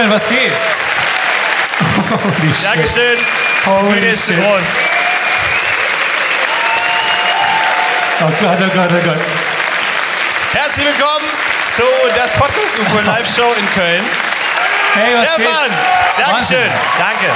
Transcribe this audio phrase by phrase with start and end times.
[0.00, 0.52] Köln, was geht?
[2.10, 2.64] Holy shit.
[2.64, 3.18] Dankeschön.
[3.66, 4.36] Holy Bühne ist shit.
[4.36, 4.62] groß.
[8.22, 9.26] Oh Gott, oh Gott, oh Gott.
[10.54, 11.26] Herzlich willkommen
[11.76, 11.82] zu
[12.14, 14.04] das Podcast UFO Live Show in Köln.
[14.94, 16.26] Hey, was Stefan, geht?
[16.26, 16.70] Dankeschön.
[16.98, 17.30] Danke.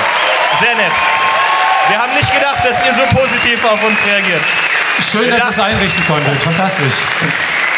[0.59, 0.93] Sehr nett.
[1.89, 4.43] Wir haben nicht gedacht, dass ihr so positiv auf uns reagiert.
[5.07, 6.43] Schön, dass ihr es einrichten konntet.
[6.43, 6.95] Fantastisch.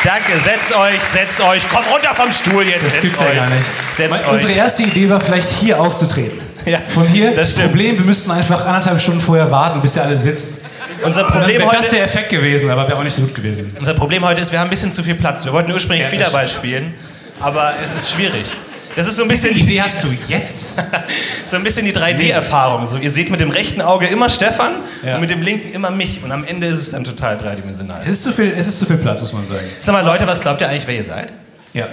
[0.07, 1.69] Danke, setzt euch, setzt euch.
[1.69, 2.85] Kommt runter vom Stuhl jetzt.
[2.85, 3.35] Das setzt gibt's euch.
[3.35, 3.67] ja gar nicht.
[3.93, 4.33] Setzt euch.
[4.33, 6.39] Unsere erste Idee war vielleicht hier aufzutreten.
[6.65, 7.69] Ja, Von hier, das stimmt.
[7.71, 10.61] Problem, wir müssten einfach anderthalb Stunden vorher warten, bis ihr alle sitzt.
[11.03, 13.75] Unser Problem, wäre das heute, der Effekt gewesen, aber wäre auch nicht so gut gewesen.
[13.77, 15.45] unser Problem heute ist, wir haben ein bisschen zu viel Platz.
[15.45, 16.95] Wir wollten ursprünglich Ja, Federball spielen,
[17.41, 18.55] aber es ist schwierig.
[18.97, 20.79] Das ist so ein bisschen Die Idee hast du jetzt?
[21.45, 22.87] So ein bisschen die 3D-Erfahrung.
[22.87, 24.73] So, ihr seht mit dem rechten Auge immer Stefan
[25.05, 25.15] Ja.
[25.15, 26.25] und mit dem linken immer mich.
[26.25, 28.01] Und am Ende ist es dann total dreidimensional.
[28.05, 29.61] Es ist zu viel, es ist zu viel Platz, muss man sagen.
[29.79, 31.33] Sag mal, Leute, was glaubt ihr eigentlich, wer ihr seid?
[31.73, 31.87] Ja,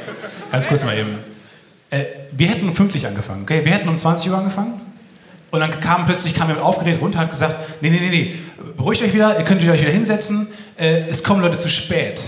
[0.52, 1.20] ganz kurz mal eben.
[1.92, 3.64] Äh, wir hätten pünktlich angefangen, okay?
[3.64, 4.82] Wir hätten um 20 Uhr angefangen.
[5.52, 8.36] Und dann kam plötzlich kam jemand aufgeregt runter und hat gesagt, nee, nee, nee, nee,
[8.76, 10.48] beruhigt euch wieder, ihr könnt euch wieder hinsetzen,
[10.80, 12.24] äh, es kommen Leute zu spät.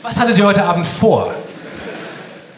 [0.00, 1.34] Was hattet ihr heute Abend vor?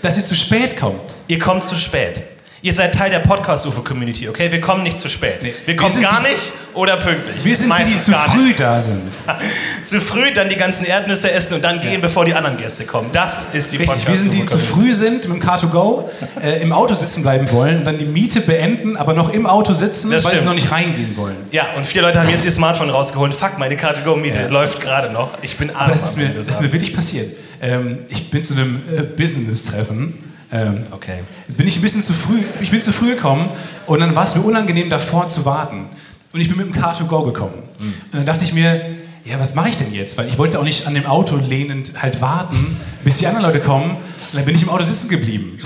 [0.02, 1.00] Dass ihr zu spät kommt.
[1.26, 2.22] Ihr kommt zu spät.
[2.60, 4.50] Ihr seid Teil der Podcast-UFO-Community, okay?
[4.50, 5.42] Wir kommen nicht zu spät.
[5.42, 7.44] Nee, wir wir kommen sind gar die- nicht oder pünktlich.
[7.44, 9.02] Wir sind die, die Meistens zu früh da sind.
[9.84, 13.08] Zu früh, dann die ganzen Erdnüsse essen und dann gehen, bevor die anderen Gäste kommen.
[13.12, 16.04] Das ist die Richtig, wir sind die, die zu früh sind mit dem Car2Go,
[16.42, 20.10] äh, im Auto sitzen bleiben wollen, dann die Miete beenden, aber noch im Auto sitzen,
[20.10, 20.46] Das weil sie stimmt.
[20.48, 21.36] noch nicht reingehen wollen.
[21.52, 23.32] Ja, und vier Leute haben jetzt ihr Smartphone rausgeholt.
[23.34, 25.30] Fuck, meine Car-to-Go-Miete läuft gerade noch.
[25.42, 25.84] Ich bin arm.
[25.84, 27.34] Aber das ist mir, das ist mir wirklich passiert.
[27.62, 30.24] Ähm, ich bin zu einem äh, Business-Treffen.
[30.50, 31.20] Ähm, Okay.
[31.56, 33.50] bin ich ein bisschen zu früh, ich bin zu früh gekommen
[33.86, 35.86] und dann war es mir unangenehm davor zu warten.
[36.32, 37.54] Und ich bin mit dem Car2Go gekommen.
[37.80, 37.86] Hm.
[37.86, 38.80] Und dann dachte ich mir,
[39.24, 40.16] ja, was mache ich denn jetzt?
[40.16, 42.56] Weil ich wollte auch nicht an dem Auto lehnend halt warten,
[43.04, 43.90] bis die anderen Leute kommen.
[43.90, 45.58] Und dann bin ich im Auto sitzen geblieben.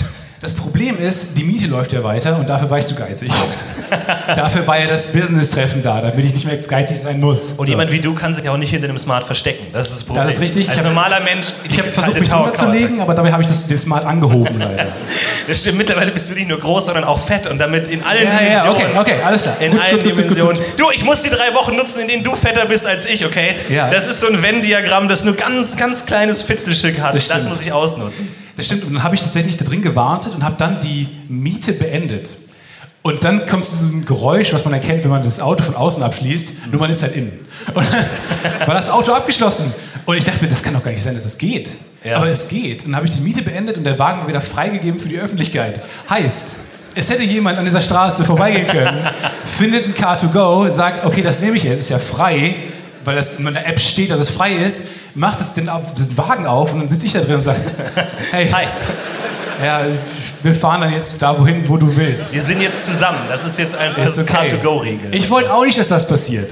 [0.43, 3.31] Das Problem ist, die Miete läuft ja weiter und dafür war ich zu geizig.
[4.27, 7.53] dafür war ja das Business-Treffen da, damit ich nicht mehr geizig sein muss.
[7.53, 9.65] Und jemand wie du kann sich auch nicht hinter dem Smart verstecken.
[9.73, 10.25] Das ist das Problem.
[10.27, 10.69] Das ist richtig.
[10.69, 11.47] Als Ich hab- normaler Mensch.
[11.71, 14.59] Ich habe versucht, mich drüber zu legen, aber dabei habe ich das, den Smart angehoben
[14.59, 14.87] leider.
[15.47, 18.25] Das stimmt, mittlerweile bist du nicht nur groß, sondern auch fett und damit in allen
[18.27, 18.97] Ja, ja, Dimensionen.
[18.99, 19.57] okay, okay, alles klar.
[19.61, 20.63] In Gut, allen gut, gut, gut, gut, Dimensionen.
[20.77, 23.55] Du, ich muss die drei Wochen nutzen, in denen du fetter bist als ich, okay?
[23.69, 23.91] Ja.
[23.91, 27.15] Das ist so ein Venn-Diagramm, das nur ganz, ganz kleines Fitzelstück hat.
[27.15, 28.29] Das Das, muss ich ausnutzen.
[28.57, 28.85] Das stimmt.
[28.85, 32.31] Und dann habe ich tatsächlich da drin gewartet und habe dann die Miete beendet.
[33.03, 36.03] Und dann kommt so ein Geräusch, was man erkennt, wenn man das Auto von außen
[36.03, 37.33] abschließt, nur man ist halt innen.
[37.75, 39.73] Und dann war das Auto abgeschlossen.
[40.07, 41.71] Und ich dachte mir, das kann doch gar nicht sein, dass es geht.
[42.05, 42.17] Ja.
[42.17, 42.85] Aber es geht.
[42.85, 45.19] Und dann habe ich die Miete beendet und der Wagen war wieder freigegeben für die
[45.19, 45.81] Öffentlichkeit.
[46.09, 46.57] Heißt,
[46.95, 49.09] es hätte jemand an dieser Straße vorbeigehen können,
[49.45, 52.57] findet ein Car2Go, sagt, okay, das nehme ich jetzt, ist ja frei,
[53.05, 54.85] weil das in meiner App steht, dass es frei ist,
[55.15, 57.61] macht es den, den Wagen auf und dann sitze ich da drin und sage,
[58.33, 58.65] hey, Hi,
[59.65, 59.83] ja,
[60.43, 62.35] wir fahren dann jetzt da wohin, wo du willst.
[62.35, 63.19] wir sind jetzt zusammen.
[63.29, 64.33] Das ist jetzt einfach das okay.
[64.33, 65.15] Car-to-Go-Regel.
[65.15, 66.51] Ich wollte auch nicht, dass das passiert.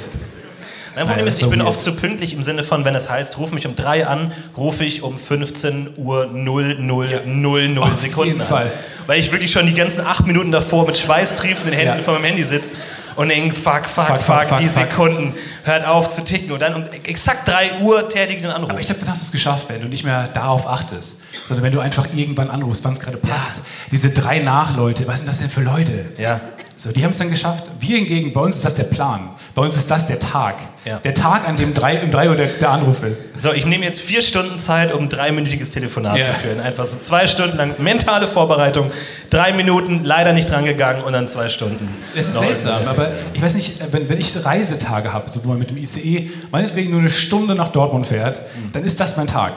[0.96, 3.52] Mein Problem ist, ich bin oft zu pünktlich im Sinne von, wenn es heißt, ruf
[3.52, 8.46] mich um drei an, rufe ich um 15 Uhr 0000 Auf Sekunden jeden an.
[8.46, 8.70] Fall.
[9.06, 12.02] Weil ich wirklich schon die ganzen acht Minuten davor mit schweißtriefenden Händen Ja.
[12.04, 12.74] vor meinem Handy sitze
[13.16, 14.88] und denke, fuck, fuck, fuck, Fuck, fuck, fuck, die fuck.
[14.88, 15.34] Sekunden,
[15.64, 16.52] hört auf zu ticken.
[16.52, 18.70] Und dann um exakt drei Uhr tätige den Anruf.
[18.70, 21.64] Aber ich glaube, dann hast du es geschafft, wenn du nicht mehr darauf achtest, sondern
[21.64, 23.62] wenn du einfach irgendwann anrufst, wann es gerade passt.
[23.90, 26.06] Diese drei Nachleute, was sind das denn für Leute?
[26.18, 26.40] Ja.
[26.80, 27.64] So, die haben es dann geschafft.
[27.78, 29.28] Wir hingegen, bei uns ist das der Plan.
[29.54, 30.56] Bei uns ist das der Tag.
[30.86, 30.96] Ja.
[30.96, 33.26] Der Tag, an dem drei, um 3 Uhr der, der Anruf ist.
[33.38, 36.22] So, ich nehme jetzt vier Stunden Zeit, um ein dreiminütiges Telefonat Ja.
[36.24, 36.58] zu führen.
[36.58, 38.90] Einfach so zwei Stunden lang mentale Vorbereitung,
[39.28, 41.86] drei Minuten, leider nicht dran gegangen und dann zwei Stunden.
[42.16, 45.58] Es ist seltsam, aber ich weiß nicht, wenn, wenn ich Reisetage habe, so wo man
[45.58, 48.40] mit dem ICE meinetwegen nur eine Stunde nach Dortmund fährt,
[48.72, 49.52] dann ist das mein Tag.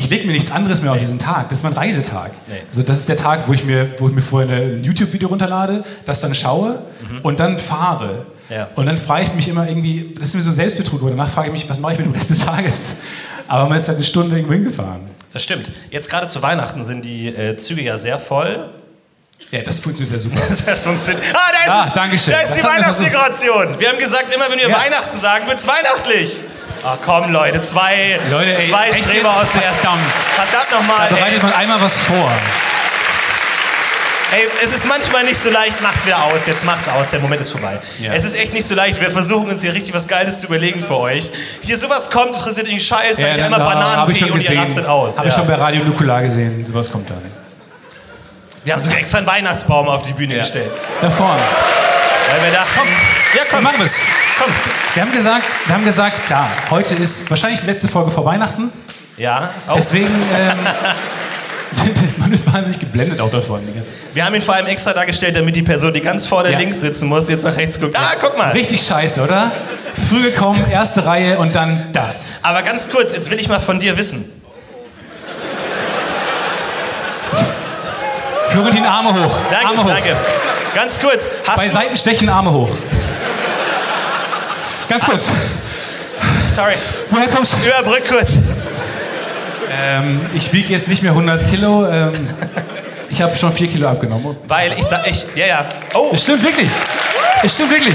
[0.00, 1.48] Ich lege mir nichts anderes mehr auf diesen Tag.
[1.50, 2.32] Das ist mein Reisetag.
[2.46, 2.54] Nee.
[2.68, 5.84] Also das ist der Tag, wo ich mir, wo ich mir vorher ein YouTube-Video runterlade,
[6.06, 6.82] das dann schaue
[7.22, 8.26] und dann fahre.
[8.48, 8.54] Mhm.
[8.54, 8.68] Ja.
[8.74, 11.48] Und dann frage ich mich immer irgendwie, das ist mir so Selbstbetrug, aber danach frage
[11.48, 12.96] ich mich, was mache ich mit dem Rest des Tages?
[13.46, 15.02] Aber man ist halt eine Stunde irgendwo hingefahren.
[15.32, 15.70] Das stimmt.
[15.90, 18.70] Jetzt gerade zu Weihnachten sind die äh, Züge ja sehr voll.
[19.52, 20.40] Ja, das funktioniert ja super.
[20.66, 21.24] Das funktioniert.
[21.34, 21.94] Ah, da ist, Ah, es.
[21.94, 22.32] Dankeschön.
[22.34, 23.78] Da ist die Weihnachtsdekoration.
[23.78, 24.76] Wir haben gesagt, immer wenn wir Ja.
[24.78, 26.40] Weihnachten sagen, wird's weihnachtlich.
[26.82, 29.40] Ah, komm, Leute, zwei, Leute, ey, zwei echt Streber jetzt?
[29.42, 29.82] aus der ersten.
[29.82, 30.02] Verdammt.
[30.34, 31.08] Verdammt Da nochmal.
[31.08, 32.30] Ey, bereitet man einmal was vor.
[34.32, 36.46] ey, es ist manchmal nicht so leicht, macht's wieder aus.
[36.46, 37.78] Jetzt macht's aus, der Moment ist vorbei.
[37.98, 38.14] Ja.
[38.14, 38.98] Es ist echt nicht so leicht.
[39.00, 41.30] Wir versuchen uns hier richtig was Geiles zu überlegen für euch.
[41.60, 43.68] Hier sowas kommt, interessiert euch Scheiß, sagt ihr immer hab
[44.10, 45.18] ich Bananentee und ihr rastet aus.
[45.18, 45.40] Habe ich Ja.
[45.40, 46.64] schon bei Radio Nukular gesehen.
[46.64, 47.26] Sowas kommt da nicht.
[48.64, 50.70] Wir haben sogar extra einen Weihnachtsbaum auf die Bühne gestellt.
[51.02, 51.40] Da vorne.
[52.30, 52.88] Weil wir dachten,
[53.34, 54.02] ja komm, Dann machen wir es.
[54.38, 54.52] komm.
[54.94, 58.72] Wir haben gesagt, wir haben gesagt, klar, heute ist wahrscheinlich die letzte Folge vor Weihnachten.
[59.16, 59.76] Ja, auch.
[59.76, 60.58] Deswegen, ähm,
[62.18, 63.60] man ist wahnsinnig geblendet auch davon.
[64.14, 66.58] Wir haben ihn vor allem extra dargestellt, damit die Person, die ganz vorne Ja.
[66.58, 67.96] links sitzen muss, jetzt nach rechts guckt.
[67.96, 68.50] Ah, guck mal.
[68.50, 69.52] Richtig scheiße, oder?
[70.08, 72.36] Früh gekommen, erste Reihe und dann das.
[72.42, 74.24] Aber ganz kurz, jetzt will ich mal von dir wissen.
[78.48, 79.36] Florentin, Arme hoch.
[79.50, 79.88] Danke, Arme hoch.
[79.88, 80.16] danke.
[80.74, 81.68] Ganz kurz, hast Bei.
[81.68, 82.70] Seitenstechen Arme hoch.
[84.90, 85.30] Ganz kurz.
[86.52, 86.74] Sorry,
[87.10, 87.58] Woher kommst du?
[87.64, 88.38] überbrück kurz.
[89.72, 91.86] Ähm, ich wiege jetzt nicht mehr 100 Kilo.
[91.86, 92.10] Ähm,
[93.08, 94.36] ich habe schon 4 Kilo abgenommen.
[94.48, 95.26] Weil ich sag, ich...
[95.36, 95.68] Ja, ja.
[95.94, 96.68] Oh, Es stimmt wirklich.
[97.44, 97.94] Es stimmt wirklich.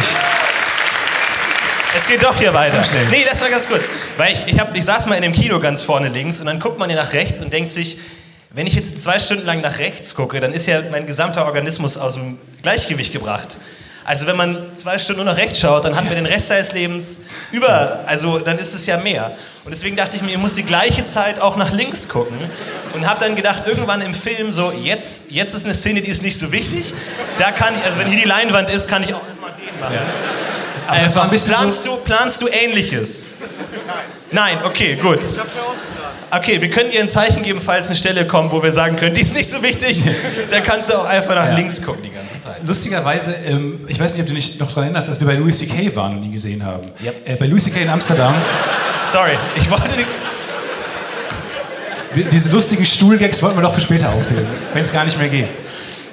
[1.97, 2.81] es geht doch hier weiter.
[2.81, 3.07] Schnell.
[3.12, 3.89] Nee, das war ganz kurz.
[4.15, 6.62] Weil ich, ich, hab, ich saß mal in dem Kino ganz vorne links und dann
[6.62, 7.97] guckt man hier nach rechts und denkt sich,
[8.51, 11.97] wenn ich jetzt zwei Stunden lang nach rechts gucke, dann ist ja mein gesamter Organismus
[11.97, 13.57] aus dem Gleichgewicht gebracht.
[14.06, 16.74] Also wenn man zwei Stunden nur nach rechts schaut, dann hat man den Rest seines
[16.74, 17.21] Lebens
[17.52, 19.35] über, also dann ist es ja mehr.
[19.64, 22.38] Und deswegen dachte ich mir, ich muss die gleiche Zeit auch nach links gucken
[22.94, 26.21] und habe dann gedacht, irgendwann im Film so, jetzt, jetzt ist eine Szene, die ist
[26.21, 26.94] nicht so wichtig.
[27.40, 29.97] Da kann ich, also wenn hier die Leinwand ist, kann ich auch immer den machen.
[30.85, 33.30] Aber es war ein bisschen planst, so, du, planst du Ähnliches?
[34.31, 35.21] Nein, okay, gut.
[36.31, 39.13] Okay, wir können dir ein Zeichen geben, falls eine Stelle kommt, wo wir sagen können,
[39.15, 40.03] die ist nicht so wichtig.
[40.51, 41.55] Dann kannst du auch einfach nach Ja.
[41.55, 42.57] links gucken die ganze Zeit.
[42.65, 45.57] lustigerweise, ähm, ich weiß nicht, ob du dich noch daran erinnerst, als wir bei Louis
[45.59, 45.95] C.K.
[45.95, 46.83] waren und ihn gesehen haben.
[47.03, 47.15] Yep.
[47.29, 47.81] Äh, bei Louis C.K.
[47.81, 48.33] in Amsterdam.
[49.05, 50.05] Sorry, ich wollte die,
[52.15, 55.29] Wir- Diese lustigen Stuhlgags wollten wir doch für später aufheben, wenn es gar nicht mehr
[55.29, 55.47] geht.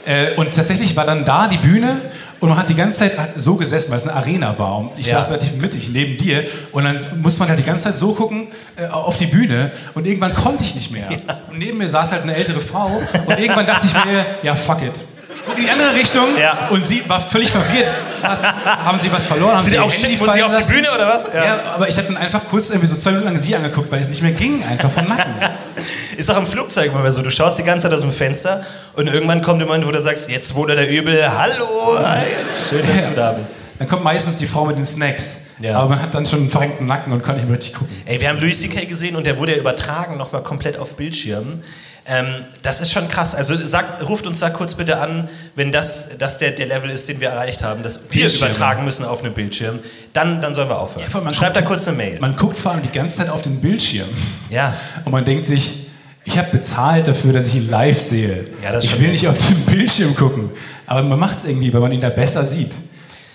[0.04, 2.00] Äh, und tatsächlich war dann da die Bühne
[2.42, 4.78] und man hat die ganze Zeit so gesessen, weil es eine Arena war.
[4.78, 5.14] Und ich Ja.
[5.14, 8.48] saß relativ mittig neben dir und dann muss man halt die ganze Zeit so gucken
[8.76, 11.08] äh, auf die Bühne und irgendwann konnte ich nicht mehr.
[11.50, 12.86] Und neben mir saß halt eine ältere Frau
[13.26, 15.00] und irgendwann dachte ich mir, ja fuck it.
[15.46, 16.68] guckt in die andere Richtung Ja.
[16.70, 17.88] und sie war völlig verwirrt.
[18.22, 19.54] Was, haben sie was verloren?
[19.56, 20.72] Haben sie die ihr auch Handy muss fallen auf die lassen?
[20.72, 21.32] Bühne oder was?
[21.32, 21.60] Ja.
[21.74, 24.08] aber ich habe dann einfach kurz irgendwie so zwei Minuten lang sie angeguckt, weil es
[24.08, 25.32] nicht mehr ging, einfach vom Nacken.
[26.16, 27.22] Ist auch im Flugzeug immer so.
[27.22, 30.00] Du schaust die ganze Zeit aus dem Fenster und irgendwann kommt der Moment, wo du
[30.00, 31.22] sagst, jetzt wurde der Übel.
[31.26, 32.24] Hallo, hi.
[32.68, 33.54] schön, dass du da bist.
[33.78, 35.38] Dann kommt meistens die Frau mit den Snacks.
[35.60, 35.78] Ja.
[35.78, 37.94] Aber man hat dann schon einen verrenkten Nacken und kann nicht mehr richtig gucken.
[38.04, 38.84] Ey, wir haben Louis C.K.
[38.86, 41.62] gesehen und der wurde ja übertragen nochmal komplett auf Bildschirmen.
[42.04, 42.26] Ähm,
[42.62, 43.34] das ist schon krass.
[43.36, 47.08] Also sagt, ruft uns da kurz bitte an, wenn das, das der, der Level ist,
[47.08, 48.50] den wir erreicht haben, dass wir Bildschirme.
[48.50, 49.78] übertragen müssen auf einen Bildschirm.
[50.12, 51.06] Dann, dann sollen wir aufhören.
[51.24, 52.18] man Schreibt da guckt- kurz eine Mail.
[52.20, 54.08] Man guckt vor allem die ganze Zeit auf den Bildschirm.
[54.50, 54.74] Ja.
[55.04, 55.81] Und man denkt sich,
[56.24, 58.44] ich habe bezahlt dafür, dass ich ihn live sehe.
[58.62, 60.50] Ja, ich will nicht auf den Bildschirm gucken.
[60.86, 62.76] Aber man macht es irgendwie, weil man ihn da besser sieht.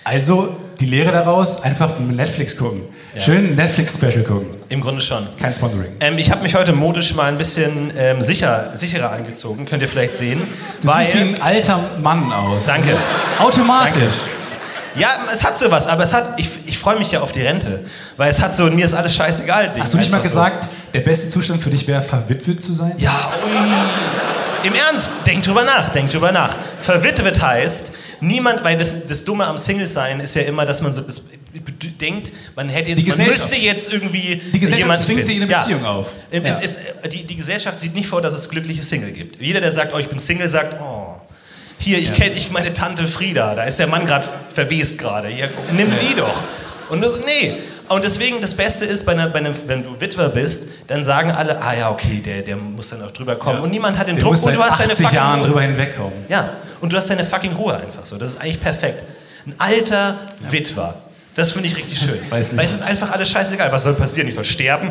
[0.03, 2.83] Also die Lehre daraus, einfach Netflix gucken.
[3.17, 4.47] Schön Netflix-Special gucken.
[4.69, 5.27] Im Grunde schon.
[5.39, 5.87] Kein Sponsoring.
[5.99, 9.89] Ähm, ich habe mich heute modisch mal ein bisschen ähm, sicher, sicherer angezogen, könnt ihr
[9.89, 10.39] vielleicht sehen.
[10.81, 12.67] Du siehst wie ein alter Mann aus.
[12.67, 12.91] Danke.
[13.39, 13.95] Also, automatisch.
[13.95, 14.37] Danke.
[14.95, 17.85] Ja, es hat sowas, aber es hat, ich, ich freue mich ja auf die Rente,
[18.17, 19.73] weil es hat so, mir ist alles scheißegal.
[19.79, 20.39] Hast du nicht mal einfach so.
[20.93, 22.93] Der beste Zustand für dich wäre, verwitwet zu sein?
[22.97, 23.33] Ja.
[24.63, 26.57] Im Ernst, denk drüber nach, denk drüber nach.
[26.77, 31.01] Verwitwet heißt, niemand, weil das, das Dumme am Single-Sein ist ja immer, dass man so
[31.07, 31.29] es,
[32.01, 36.07] denkt, man hätte jetzt, man müsste jetzt irgendwie Die Gesellschaft zwingt dir eine Beziehung auf.
[36.31, 36.57] Es Ja.
[36.59, 36.79] ist,
[37.11, 39.39] die, die Gesellschaft sieht nicht vor, dass es glückliche Single gibt.
[39.41, 41.15] Jeder, der sagt, oh, ich bin Single, sagt, oh,
[41.79, 45.29] hier, ich kenne ich meine Tante Frieda, da ist der Mann gerade verwest gerade.
[45.71, 46.43] Nimm die doch.
[46.89, 47.53] Und du so, nee.
[47.89, 51.31] Und deswegen, das Beste ist, bei einer, bei einem, wenn du Witwer bist, dann sagen
[51.31, 53.59] alle, ah ja, okay, der, der muss dann auch drüber kommen.
[53.61, 55.47] Und niemand hat den Der Druck und du hast deine 80 fucking Jahren Ruhe.
[55.47, 56.13] drüber hinwegkommen.
[56.27, 56.49] Ja,
[56.81, 58.17] und du hast deine fucking Ruhe einfach so.
[58.17, 59.03] Das ist eigentlich perfekt.
[59.45, 60.15] Ein alter
[60.49, 60.95] Witwer.
[61.35, 62.19] Das finde ich richtig schön.
[62.29, 62.57] weiß nicht.
[62.57, 63.71] Weil es ist einfach alles scheißegal.
[63.71, 64.27] Was soll passieren?
[64.27, 64.89] Ich soll sterben?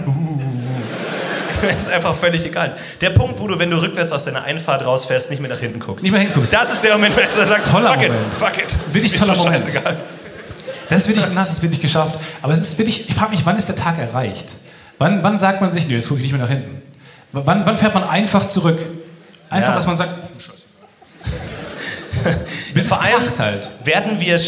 [1.61, 2.77] Das ist einfach völlig egal.
[3.01, 5.81] Der Punkt, wo du, wenn du rückwärts aus deiner Einfahrt rausfährst, nicht mehr nach hinten
[5.81, 6.05] guckst.
[6.05, 6.53] Nicht mehr hinguckst.
[6.55, 8.15] Das ist der Moment, wo du sagst, Toller fuck Moment.
[8.29, 8.77] it, fuck it.
[8.87, 9.57] Das ist mir toller Moment.
[9.65, 9.97] scheißegal.
[10.89, 12.19] Das ist dann hast du es wirklich geschafft.
[12.43, 14.55] Aber es ist wirklich, ich frage mich, wann ist der Tag erreicht?
[14.99, 16.81] Wann, wann sagt man sich, nee, jetzt gucke ich nicht mehr nach hinten?
[17.33, 18.79] Wann, wann fährt man einfach zurück?
[19.51, 19.75] Einfach, Ja.
[19.77, 20.11] dass man sagt,
[22.75, 23.71] bis Vor allem halt.
[23.85, 24.41] werden wir,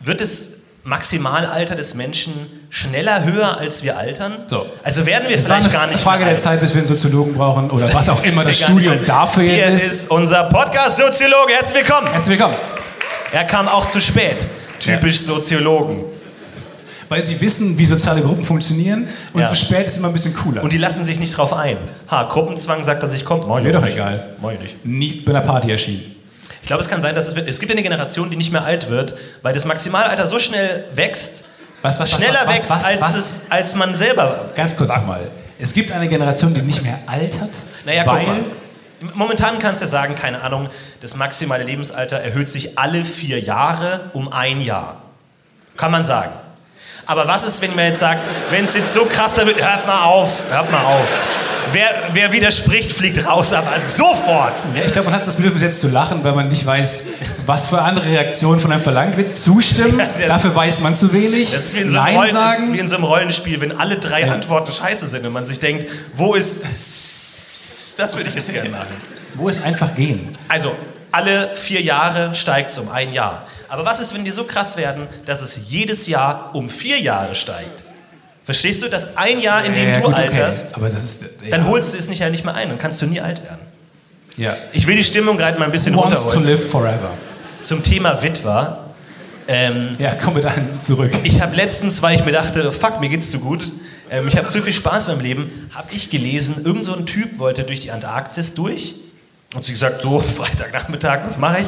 [0.00, 0.52] wird das
[0.84, 2.32] Maximalalter des Menschen
[2.70, 4.36] schneller höher, als wir altern?
[4.48, 4.66] So.
[4.82, 6.40] Also werden wir Es war vielleicht eine gar nicht Frage der alt.
[6.40, 8.58] Zeit, bis wir einen Soziologen brauchen oder was auch immer das.
[8.58, 9.92] Studium dafür jetzt Hier ist.
[9.92, 11.52] ist unser Podcast-Soziologe.
[11.52, 12.08] Herzlich willkommen.
[12.10, 12.56] Herzlich willkommen.
[13.32, 14.46] Er kam auch zu spät.
[14.80, 16.04] Typisch Soziologen.
[17.08, 19.46] Weil sie wissen, wie soziale Gruppen funktionieren und Ja.
[19.46, 20.62] zu spät ist immer ein bisschen cooler.
[20.62, 21.78] Und die lassen sich nicht drauf ein.
[22.10, 23.94] Ha, Gruppenzwang sagt, dass ich ich Mir doch nicht.
[23.94, 24.34] egal.
[24.54, 24.84] Ich nicht.
[24.86, 26.14] Nicht bei einer Party erschienen.
[26.60, 28.62] Ich glaube, es kann sein, dass es, wird- es gibt eine Generation, die nicht mehr
[28.62, 31.46] alt wird, weil das Maximalalter so schnell wächst,
[31.80, 33.16] Was, was, schneller was, wächst, als?
[33.16, 34.50] Es, als man selber.
[34.54, 35.22] Ganz kurz nochmal.
[35.58, 37.50] Es gibt eine Generation, die nicht mehr altert,
[37.86, 38.40] Naja, weil guck mal.
[39.14, 40.68] Momentan kannst du sagen, keine Ahnung,
[41.00, 45.02] das maximale Lebensalter erhöht sich alle vier Jahre um ein Jahr.
[45.76, 46.32] Kann man sagen.
[47.06, 50.04] Aber was ist, wenn man jetzt sagt, wenn es jetzt so krasser wird, hört mal
[50.04, 51.06] auf, hört mal auf.
[51.70, 54.54] Wer, wer widerspricht, fliegt raus, aber sofort.
[54.74, 57.04] Ja, ich glaube, man hat das Bedürfnis jetzt zu lachen, weil man nicht weiß,
[57.46, 59.36] was für andere Reaktionen von einem verlangt wird.
[59.36, 61.52] Zustimmen, Ja, dafür weiß man zu wenig.
[61.52, 62.72] Das ist wie in, so einem Nein Rollen, sagen.
[62.72, 64.32] wie in so einem Rollenspiel, wenn alle drei Ja.
[64.32, 67.17] Antworten scheiße sind und man sich denkt, wo ist.
[67.98, 68.86] Das würde ich jetzt gerne machen.
[69.34, 70.36] Wo ist einfach gehen?
[70.48, 70.74] Also,
[71.12, 73.46] alle vier Jahre steigt es um ein Jahr.
[73.68, 77.34] Aber was ist, wenn die so krass werden, dass es jedes Jahr um vier Jahre
[77.34, 77.84] steigt?
[78.44, 80.22] Verstehst du, dass ein Jahr, in dem Ja, du gut, okay.
[80.22, 81.22] alterst, Aber das ist.
[81.42, 81.50] Ja.
[81.50, 83.60] dann holst du es nicht, ja nicht mehr ein und kannst du nie alt werden.
[84.38, 84.56] Ja.
[84.72, 86.48] Ich will die Stimmung gerade mal ein bisschen wants to runterholen.
[86.56, 87.10] live forever.
[87.60, 88.84] Zum Thema Witwer.
[89.48, 91.10] Ähm, Ja, komm mit einem zurück.
[91.24, 93.70] Ich habe letztens, weil ich mir dachte, fuck, mir geht's zu gut,
[94.10, 97.38] ähm, ich habe zu viel Spaß beim Leben, habe ich gelesen, irgend so ein Typ
[97.38, 98.94] wollte durch die Antarktis durch.
[99.54, 101.66] Und sie gesagt, so, Freitagnachmittag, was mache ich?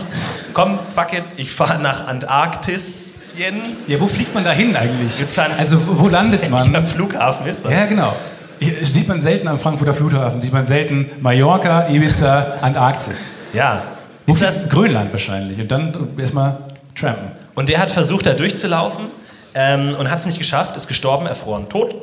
[0.53, 3.55] Komm, fuck it, ich fahre nach Antarktisien.
[3.87, 5.25] Ja, wo fliegt man da hin eigentlich?
[5.39, 6.87] An- Also, wo landet Am man?
[6.87, 7.73] Flughafen ist das.
[7.73, 8.15] Ja, genau.
[8.59, 10.41] Hier Sieht man selten am Frankfurter Flughafen.
[10.41, 13.31] Sieht man selten Mallorca, Ibiza, Antarktis.
[13.53, 13.83] Ja.
[14.27, 15.59] Wo Ist das, Grönland wahrscheinlich.
[15.59, 16.59] Und dann erstmal
[16.95, 17.31] trampen.
[17.55, 19.07] und der hat versucht, da durchzulaufen
[19.55, 21.95] ähm, und hat es nicht geschafft, ist gestorben, erfroren, tot.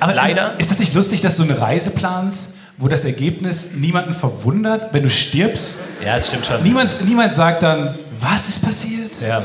[0.00, 0.54] Aber Leider.
[0.58, 5.02] Ist das nicht lustig, dass du eine Reise planst, wo das Ergebnis niemanden verwundert, wenn
[5.02, 5.74] du stirbst?
[6.04, 6.62] Ja, es stimmt schon.
[6.62, 9.20] Niemand, niemand sagt dann, was ist passiert?
[9.20, 9.44] Ja.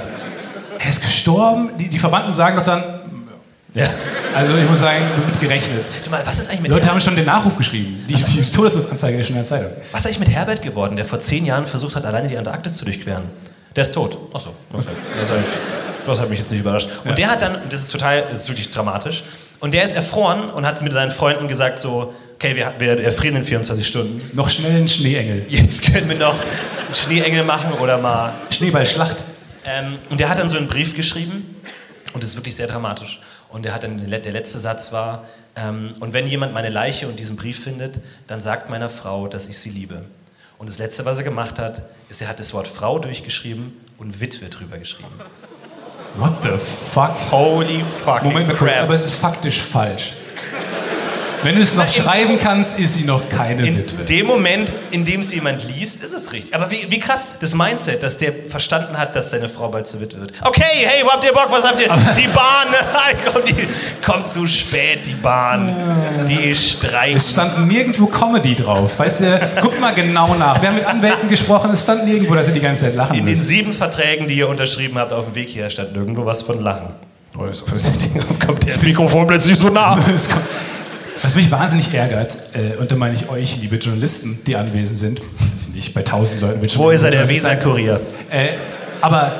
[0.79, 1.71] Er ist gestorben?
[1.77, 2.83] Die, die Verwandten sagen doch dann,
[3.73, 3.89] ja.
[4.33, 5.91] also ich muss sagen, damit gerechnet.
[5.93, 7.03] Warte mal, was ist eigentlich mit Leute haben Herbert?
[7.03, 8.05] schon den Nachruf geschrieben.
[8.07, 9.71] Die, die Todesanzeige ist schon in der Zeitung.
[9.91, 12.77] Was ist eigentlich mit Herbert geworden, der vor zehn Jahren versucht hat, alleine die Antarktis
[12.77, 13.23] zu durchqueren?
[13.75, 14.17] Der ist tot.
[14.33, 14.91] Achso, okay.
[15.19, 15.49] das, hat mich,
[16.05, 16.87] das hat mich jetzt nicht überrascht.
[17.03, 19.25] Und der hat dann, das ist total, das ist wirklich dramatisch,
[19.59, 23.37] und der ist erfroren und hat mit seinen Freunden gesagt so, okay, wir, wir erfrieren
[23.37, 24.29] in 24 Stunden.
[24.33, 25.45] Noch schnell ein Schneeengel.
[25.49, 28.33] Jetzt können wir noch einen Schneeengel machen oder mal.
[28.49, 29.23] Schneeballschlacht.
[29.65, 31.55] Ähm, und der hat dann so einen Brief geschrieben
[32.13, 33.21] und das ist wirklich sehr dramatisch.
[33.49, 37.19] Und der hat dann der letzte Satz war: ähm, Und wenn jemand meine Leiche und
[37.19, 40.05] diesen Brief findet, dann sagt meiner Frau, dass ich sie liebe.
[40.57, 44.21] Und das letzte, was er gemacht hat, ist, er hat das Wort Frau durchgeschrieben und
[44.21, 45.09] Witwe drüber geschrieben.
[46.17, 47.11] What the fuck?
[47.31, 48.83] Holy fucking Moment mal kurz, crap.
[48.83, 50.13] aber es ist faktisch falsch.
[51.45, 54.03] Wenn du es noch schreiben kannst, ist sie noch keine In Witwe.
[54.03, 56.55] dem Moment, in dem es jemand liest, ist es richtig.
[56.55, 60.01] Aber wie, wie krass, das Mindset, dass der verstanden hat, dass seine Frau bald zur
[60.01, 60.31] Witwe wird.
[60.43, 61.47] Okay, hey, wo habt ihr Bock?
[61.51, 61.87] Was habt ihr?
[62.19, 62.67] Die Bahn,
[63.31, 63.67] kommt, die,
[64.03, 65.75] kommt zu spät, die Bahn.
[66.27, 67.17] Die streiken.
[67.17, 68.91] Es stand nirgendwo Comedy drauf.
[68.97, 70.59] Falls ihr, guckt mal genau nach.
[70.63, 73.25] Wir haben mit Anwälten gesprochen, es stand nirgendwo, dass ihr die ganze Zeit lachen In
[73.27, 73.47] den müsst.
[73.47, 76.87] sieben Verträgen, die ihr unterschrieben habt auf dem Weg hier, stand nirgendwo was von Lachen.
[77.37, 77.63] Oh, das-
[78.45, 79.97] Kommt der Mikrofon plötzlich so nah.
[81.21, 85.21] Was mich wahnsinnig ärgert, äh, und da meine ich euch, liebe Journalisten, die anwesend sind,
[85.73, 87.29] nicht, bei tausend Leuten Wo ist er, der.
[87.29, 88.01] Weser-Kurier?
[88.29, 88.49] Äh,
[89.01, 89.33] aber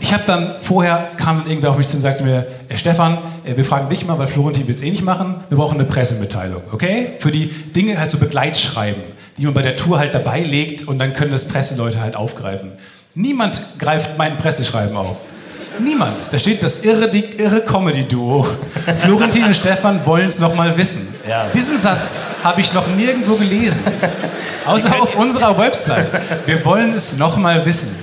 [0.00, 3.56] ich habe dann vorher kam irgendwer auf mich zu und sagte mir, äh, Stefan, äh,
[3.56, 6.62] wir fragen dich mal, weil Florentin will es eh nicht machen, wir brauchen eine Pressemitteilung,
[6.72, 7.12] okay?
[7.18, 9.02] Für die Dinge halt so Begleitschreiben,
[9.38, 12.72] die man bei der Tour halt dabei legt und dann können das Presseleute halt aufgreifen.
[13.14, 15.16] Niemand greift mein Presseschreiben auf.
[15.82, 16.12] Niemand.
[16.30, 18.46] Da steht das irre, irre Comedy-Duo.
[18.98, 21.14] Florentin und Stefan wollen es nochmal wissen.
[21.28, 21.48] Ja.
[21.48, 23.80] Diesen Satz habe ich noch nirgendwo gelesen.
[24.66, 26.06] Außer auf unserer Website.
[26.46, 27.94] Wir wollen es nochmal wissen.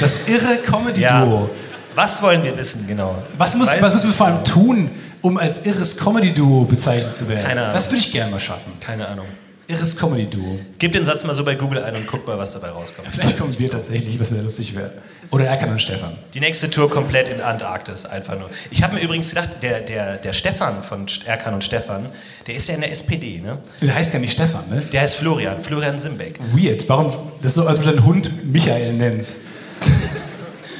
[0.00, 1.50] Das irre Comedy-Duo.
[1.94, 3.22] Was wollen wir wissen, genau?
[3.38, 4.90] Was, muss, was müssen wir vor allem tun,
[5.22, 7.46] um als irres Comedy-Duo bezeichnet zu werden?
[7.46, 7.74] Keine Ahnung.
[7.74, 8.72] Das würde ich gerne mal schaffen.
[8.80, 9.26] Keine Ahnung.
[9.66, 10.58] Irres Comedy-Duo.
[10.78, 13.08] Gib den Satz mal so bei Google ein und guck mal, was dabei rauskommt.
[13.10, 14.92] Vielleicht kommen wir tatsächlich, was wäre lustig wäre.
[15.30, 16.18] Oder Erkan und Stefan.
[16.34, 18.50] Die nächste Tour komplett in Antarktis, einfach nur.
[18.70, 22.06] Ich habe mir übrigens gedacht, der, der, der Stefan von Erkan und Stefan,
[22.46, 23.58] der ist ja in der SPD, ne?
[23.80, 24.82] Der heißt gar nicht Stefan, ne?
[24.92, 26.38] Der heißt Florian, Florian Simbeck.
[26.52, 26.86] Weird.
[26.88, 27.06] Warum?
[27.40, 29.40] Das ist so, als ob du deinen Hund Michael nennst.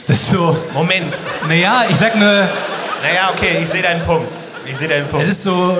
[0.06, 0.54] Das ist so.
[0.74, 1.16] Moment.
[1.48, 4.36] Naja, ich sag nur, Naja, okay, ich sehe deinen Punkt.
[4.70, 5.24] Ich sehe deinen Punkt.
[5.24, 5.78] es ist so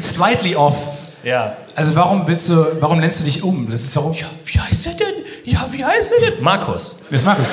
[0.00, 0.76] slightly off.
[1.22, 1.56] ja.
[1.76, 3.70] Also warum willst du, warum nennst du dich um?
[3.70, 4.12] Das ist warum.
[4.12, 4.26] ja.
[4.44, 5.14] Wie heißt er denn?
[5.44, 6.42] Ja, wie heißt er denn?
[6.42, 7.02] Markus.
[7.08, 7.48] Wer ist Markus?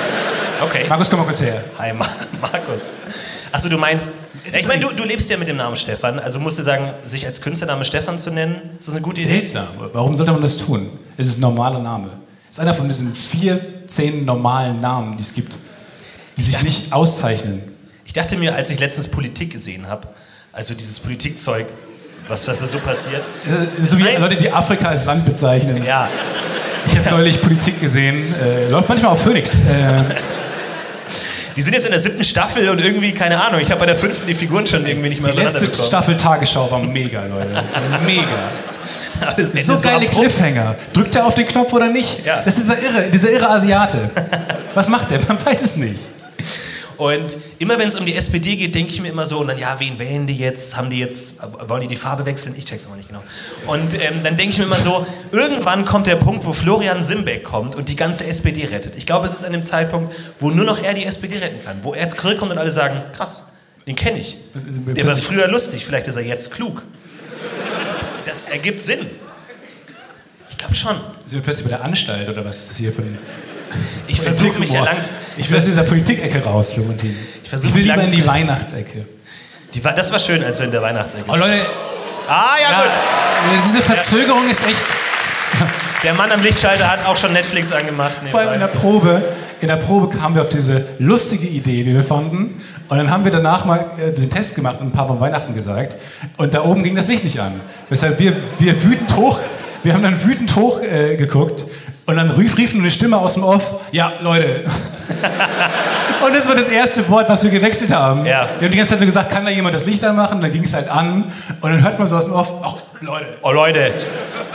[0.60, 0.86] Okay.
[0.88, 1.64] Markus, komm mal kurz her.
[1.78, 2.06] Hi, Ma
[2.40, 2.82] Markus.
[3.52, 4.18] Achso, du meinst.
[4.44, 7.26] Ich meine, du, du lebst ja mit dem Namen Stefan, also musst du sagen, sich
[7.26, 9.30] als Künstlername Stefan zu nennen, ist das eine gute Idee?
[9.30, 9.66] Seltsam.
[9.92, 10.90] Warum sollte man das tun?
[11.16, 12.10] Es ist ein normaler Name.
[12.50, 15.58] Es ist einer von diesen vier, zehn normalen Namen, die es gibt,
[16.36, 17.62] die sich nicht auszeichnen.
[18.04, 20.08] Ich dachte mir, als ich letztens Politik gesehen habe,
[20.52, 21.66] also dieses Politikzeug,
[22.28, 23.22] was, was da so passiert,
[23.78, 24.20] ist so wie Nein.
[24.20, 25.84] Leute, die Afrika als Land bezeichnen.
[25.84, 26.08] ja,
[26.86, 28.34] Ich habe neulich Politik gesehen.
[28.42, 29.54] Äh, läuft manchmal auf Phoenix.
[29.54, 29.58] Äh,
[31.56, 33.96] die sind jetzt in der siebten Staffel und irgendwie, keine Ahnung, ich habe bei der
[33.96, 35.66] fünften die Figuren schon irgendwie nicht mehr die letzte.
[35.82, 37.48] Staffel Tagesschau war mega, Leute.
[38.04, 38.22] Mega.
[39.36, 40.12] Das Ende So geile abrupt.
[40.14, 40.76] Cliffhanger.
[40.92, 42.24] Drückt er auf den Knopf oder nicht?
[42.24, 42.42] Ja.
[42.44, 43.98] Das ist dieser irre, dieser irre Asiate.
[44.74, 45.18] Was macht der?
[45.26, 45.98] Man weiß es nicht.
[46.98, 49.56] Und immer wenn es um die SPD geht, denke ich mir immer so, und dann,
[49.56, 50.76] ja, wen wählen die jetzt?
[50.76, 52.56] Haben die jetzt, wollen die die Farbe wechseln?
[52.58, 53.22] Ich check's aber nicht genau.
[53.68, 57.44] Und ähm, dann denke ich mir immer so, irgendwann kommt der Punkt, wo Florian Simbeck
[57.44, 58.96] kommt und die ganze SPD rettet.
[58.96, 61.78] Ich glaube, es ist an dem Zeitpunkt, wo nur noch er die SPD retten kann.
[61.84, 64.36] Wo er zurückkommt und alle sagen, krass, den kenne ich.
[64.96, 66.82] Der war früher lustig, vielleicht ist er jetzt klug.
[68.24, 69.06] Das ergibt Sinn.
[70.50, 70.96] Ich glaube schon.
[71.24, 73.16] Sind wir plötzlich bei der Anstalt oder was ist das hier für ein
[74.08, 74.96] Ich versuche mich ja lang.
[75.38, 77.16] Ich will aus dieser Politikecke raus, Florentin.
[77.44, 79.06] Ich ich will lieber in die Weihnachtsecke.
[79.72, 81.24] Die, das war schön, als wir in der Weihnachtsecke.
[81.28, 81.62] Oh Leute,
[82.28, 83.62] Ah, ja, ja, gut.
[83.66, 84.82] diese Verzögerung ist echt.
[86.02, 88.12] Der Mann am Lichtschalter hat auch schon Netflix angemacht.
[88.30, 88.66] Vor allem in der.
[88.66, 89.22] Probe.
[89.60, 92.62] In der Probe kamen wir auf diese lustige Idee, die wir fanden.
[92.88, 95.54] Und dann haben wir danach mal äh, den Test gemacht und ein paar von Weihnachten
[95.54, 95.96] gesagt.
[96.36, 97.60] Und da oben ging das Licht nicht an.
[97.88, 99.40] Weshalb wir, wir wütend hoch,
[99.82, 101.64] wir haben dann wütend hoch äh, geguckt.
[102.08, 104.64] Und dann rief, rief nur eine Stimme aus dem Off, ja, Leute.
[106.26, 108.24] und das war das erste Wort, was wir gewechselt haben.
[108.24, 108.48] Ja.
[108.58, 110.40] Wir haben die ganze Zeit nur gesagt, kann da jemand das Licht anmachen?
[110.40, 111.24] Dann ging es halt an.
[111.60, 113.26] Und dann hört man so aus dem Off, ach, Leute.
[113.42, 113.92] Oh Leute,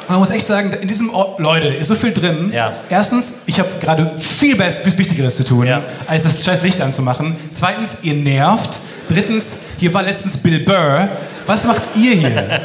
[0.01, 2.49] Und man muss echt sagen, in diesem Ort, Leute, ist so viel drin.
[2.51, 2.73] Ja.
[2.89, 5.83] Erstens, ich habe gerade viel Best Wichtigeres zu tun, Ja.
[6.07, 7.35] als das scheiß Licht anzumachen.
[7.51, 8.79] Zweitens, ihr nervt.
[9.09, 11.07] Drittens, hier war letztens Bill Burr.
[11.45, 12.61] Was macht ihr hier?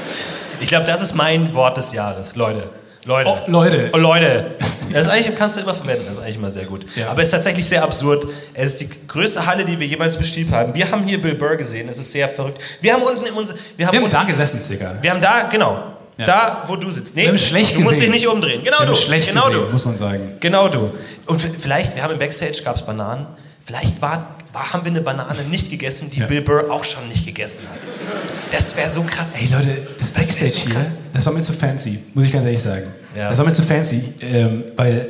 [0.60, 2.34] ich glaube, das ist mein Wort des Jahres.
[2.34, 2.68] Leute.
[3.04, 3.30] Leute.
[3.30, 3.90] Oh, Leute.
[3.92, 4.52] Oh, Leute.
[4.92, 6.84] Das ist eigentlich, kannst du immer verwenden, das ist eigentlich immer sehr gut.
[6.96, 7.08] Ja.
[7.10, 8.26] Aber es ist tatsächlich sehr absurd.
[8.52, 10.74] Es ist die größte Halle, die wir jemals bestiegen haben.
[10.74, 12.60] Wir haben hier Bill Burr gesehen, es ist sehr verrückt.
[12.82, 14.94] Wir haben unten in uns, wir haben, Wir haben unten, da gesessen, circa.
[15.00, 15.82] wir haben da, genau,
[16.18, 16.26] Ja.
[16.26, 17.16] da, wo du sitzt.
[17.16, 18.60] Nee, Wir haben schlecht du musst dich nicht umdrehen.
[18.62, 18.94] Genau Wir du.
[18.94, 19.72] schlecht genau gesehen, du.
[19.72, 20.36] muss man sagen.
[20.40, 20.92] Genau du.
[21.26, 23.26] Und vielleicht, wir haben im Backstage, gab es Bananen.
[23.64, 26.26] Vielleicht war, war, haben wir eine Banane nicht gegessen, die Ja.
[26.26, 27.78] Bill Burr auch schon nicht gegessen hat.
[28.50, 29.34] Das wäre so krass.
[29.40, 32.62] Ey Leute, das Backstage so hier, das war mir zu fancy, muss ich ganz ehrlich
[32.62, 32.86] sagen.
[33.16, 33.28] Ja.
[33.30, 35.08] Das war mir zu fancy, ähm, weil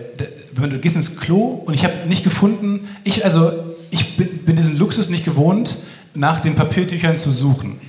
[0.55, 3.53] wenn du gehst ins Klo und ich habe nicht gefunden, ich also
[3.91, 5.77] ich bin, bin diesen Luxus nicht gewohnt,
[6.15, 7.81] nach den Papiertüchern zu suchen.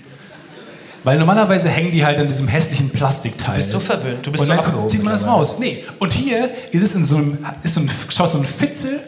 [1.04, 3.56] Weil normalerweise hängen die halt an diesem hässlichen Plastikteil.
[3.56, 5.56] Du bist so verwöhnt, du bist und so dann abgehoben zieht man das raus.
[5.60, 9.02] Nee, und hier ist es in so einem, ist so ein, schaut so ein Fitzel,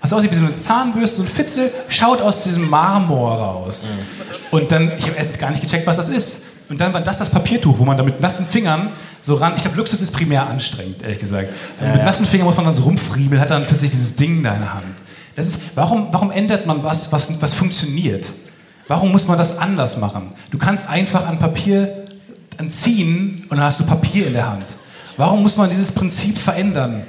[0.00, 3.90] was aussieht wie so eine Zahnbürste, so ein Fitzel, schaut aus diesem Marmor raus.
[4.50, 6.46] Und dann, ich habe erst gar nicht gecheckt, was das ist.
[6.68, 9.54] Und dann war das das Papiertuch, wo man dann mit nassen Fingern so ran.
[9.56, 11.52] Ich glaube, Luxus ist primär anstrengend, ehrlich gesagt.
[11.80, 14.60] mit nassen Fingern muss man dann so rumfriemeln, hat dann plötzlich dieses Ding da in
[14.60, 14.84] der Hand.
[15.36, 18.26] Das ist, warum, warum ändert man was, was, was funktioniert?
[18.88, 20.32] Warum muss man das anders machen?
[20.50, 22.04] Du kannst einfach an Papier
[22.68, 24.76] ziehen und dann hast du Papier in der Hand.
[25.16, 27.04] Warum muss man dieses Prinzip verändern?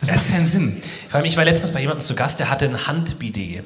[0.00, 0.82] Das macht keinen Sinn.
[1.08, 3.64] Vor allem, ich war letztens bei jemandem zu Gast, der hatte ein Handbidet.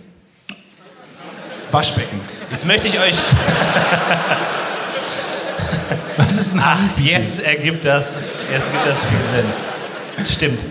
[1.71, 2.21] Waschbecken.
[2.51, 3.17] Jetzt möchte ich euch.
[6.17, 8.19] Was ist ein Ach, jetzt ergibt das,
[8.53, 9.45] jetzt gibt das viel Sinn.
[10.27, 10.67] Stimmt.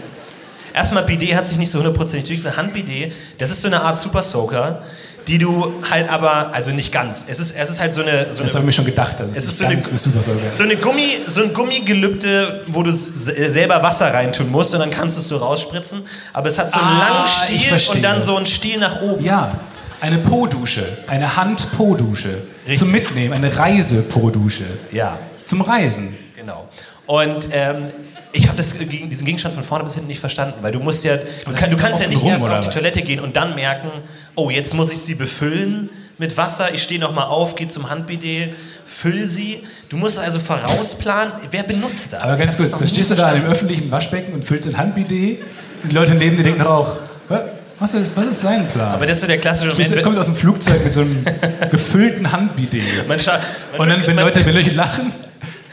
[0.73, 2.57] Erstmal, Bidet hat sich nicht so hundertprozentig durchgesetzt.
[2.57, 4.83] Handbidet, das ist so eine Art Super Soaker,
[5.27, 7.25] die du halt aber, also nicht ganz.
[7.27, 8.33] Es ist, es ist halt so eine.
[8.33, 9.15] So Das habe ich mir schon gedacht.
[9.19, 12.83] Das ist, Es ist nicht so eine, eine so, eine Gummi, so ein Gummigelübde, wo
[12.83, 16.01] du selber Wasser reintun musst und dann kannst du es so rausspritzen.
[16.33, 19.23] Aber es hat so einen Ah, langen Stiel und dann so einen Stiel nach oben.
[19.23, 19.59] Ja,
[19.99, 20.85] eine Po-Dusche.
[21.07, 22.43] Eine Hand-Po-Dusche.
[22.75, 23.33] Zum Mitnehmen.
[23.33, 24.65] Eine Reise-Po-Dusche.
[24.91, 26.15] Ja, Zum Reisen.
[26.35, 26.67] genau.
[27.05, 27.85] Und ähm,
[28.33, 31.03] ich habe das, gegen- diesen Gegenstand von vorne bis hinten nicht verstanden, weil du musst
[31.05, 32.75] ja, du, kann, du kannst ja nicht rum, erst auf die was?
[32.75, 33.89] Toilette gehen und dann merken,
[34.37, 36.73] oh, jetzt muss ich sie befüllen mit Wasser.
[36.73, 38.51] Ich stehe nochmal auf, gehe zum Handbidet,
[38.85, 39.63] füll sie.
[39.89, 41.33] Du musst also vorausplanen.
[41.51, 42.21] Wer benutzt das?
[42.21, 43.45] Aber ganz kurz, da stehst du da verstanden.
[43.47, 45.39] im öffentlichen Waschbecken und füllst ein Handbidet.
[45.83, 46.97] Und die Leute neben dir denken doch auch,
[47.29, 47.35] "Hä?
[47.79, 48.91] was ist, was ist sein Plan?
[48.93, 50.05] Aber das ist so der klassische Stehst du- Moment.
[50.05, 51.23] kommt aus dem Flugzeug mit so einem
[51.71, 52.83] gefüllten Handbidet.
[53.07, 55.11] Man Und dann, wenn Leute, wenn Leute lachen,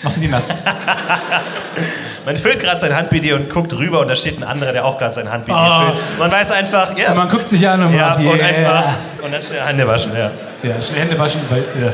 [0.03, 0.49] machst du die nass.
[2.25, 4.99] man füllt gerade sein Handbidet und guckt rüber und da steht ein anderer, der auch
[4.99, 5.85] gerade sein Handbidet Oh.
[5.85, 6.19] füllt.
[6.19, 8.47] Man weiß einfach, ja, Und man guckt sich an und ja macht und yeah.
[8.47, 8.85] einfach
[9.23, 10.13] und dann schnell Hände waschen.
[10.17, 10.31] Ja.
[10.63, 11.65] Ja, schnell Hände waschen, weil.
[11.83, 11.93] Ugh.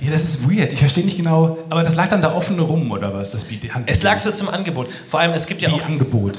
[0.00, 0.72] Ja, das ist weird.
[0.72, 1.58] Ich verstehe nicht genau.
[1.70, 3.32] Aber das lag dann da offen rum, oder was?
[3.32, 3.96] Das Bidet, Handbidet.
[3.96, 4.88] Es lag so zum Angebot.
[5.08, 6.38] Vor allem, es gibt ja wie auch Angebot.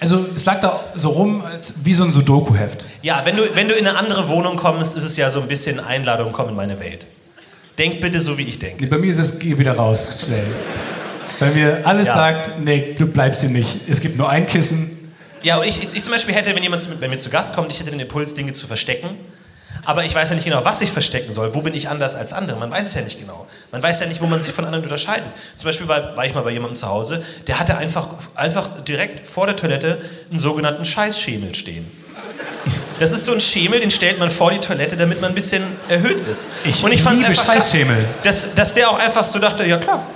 [0.00, 2.86] Also, es lag da so rum, als wie so ein Sudoku-Heft.
[3.02, 5.48] Ja, wenn du, wenn du in eine andere Wohnung kommst, ist es ja so ein
[5.48, 7.06] bisschen Einladung, komm in meine Welt.
[7.78, 8.82] Denk bitte so, wie ich denke.
[8.82, 10.44] Nee, bei mir ist es, geh wieder raus, schnell.
[11.38, 12.14] Bei mir alles Ja.
[12.14, 13.80] sagt, nee, du bleibst hier nicht.
[13.88, 14.96] Es gibt nur ein Kissen.
[15.42, 17.54] Ja, und ich, ich, ich zum Beispiel hätte, wenn jemand zu- bei mir zu Gast
[17.54, 19.08] kommt, ich hätte den Impuls, Dinge zu verstecken.
[19.86, 21.54] Aber ich weiß ja nicht genau, was ich verstecken soll.
[21.54, 22.58] Wo bin ich anders als andere?
[22.58, 23.46] Man weiß es ja nicht genau.
[23.72, 25.24] Man weiß ja nicht, wo man sich von anderen unterscheidet.
[25.56, 29.26] Zum Beispiel war, war ich mal bei jemandem zu Hause, der hatte einfach, einfach direkt
[29.26, 31.90] vor der Toilette einen sogenannten Scheißschemel stehen.
[33.00, 35.62] Das ist so ein Schemel, den stellt man vor die Toilette, damit man ein bisschen
[35.88, 36.48] erhöht ist.
[36.64, 37.74] Ich und ich fand's liebe einfach krass,
[38.22, 40.06] dass, dass der auch einfach so dachte, ja klar.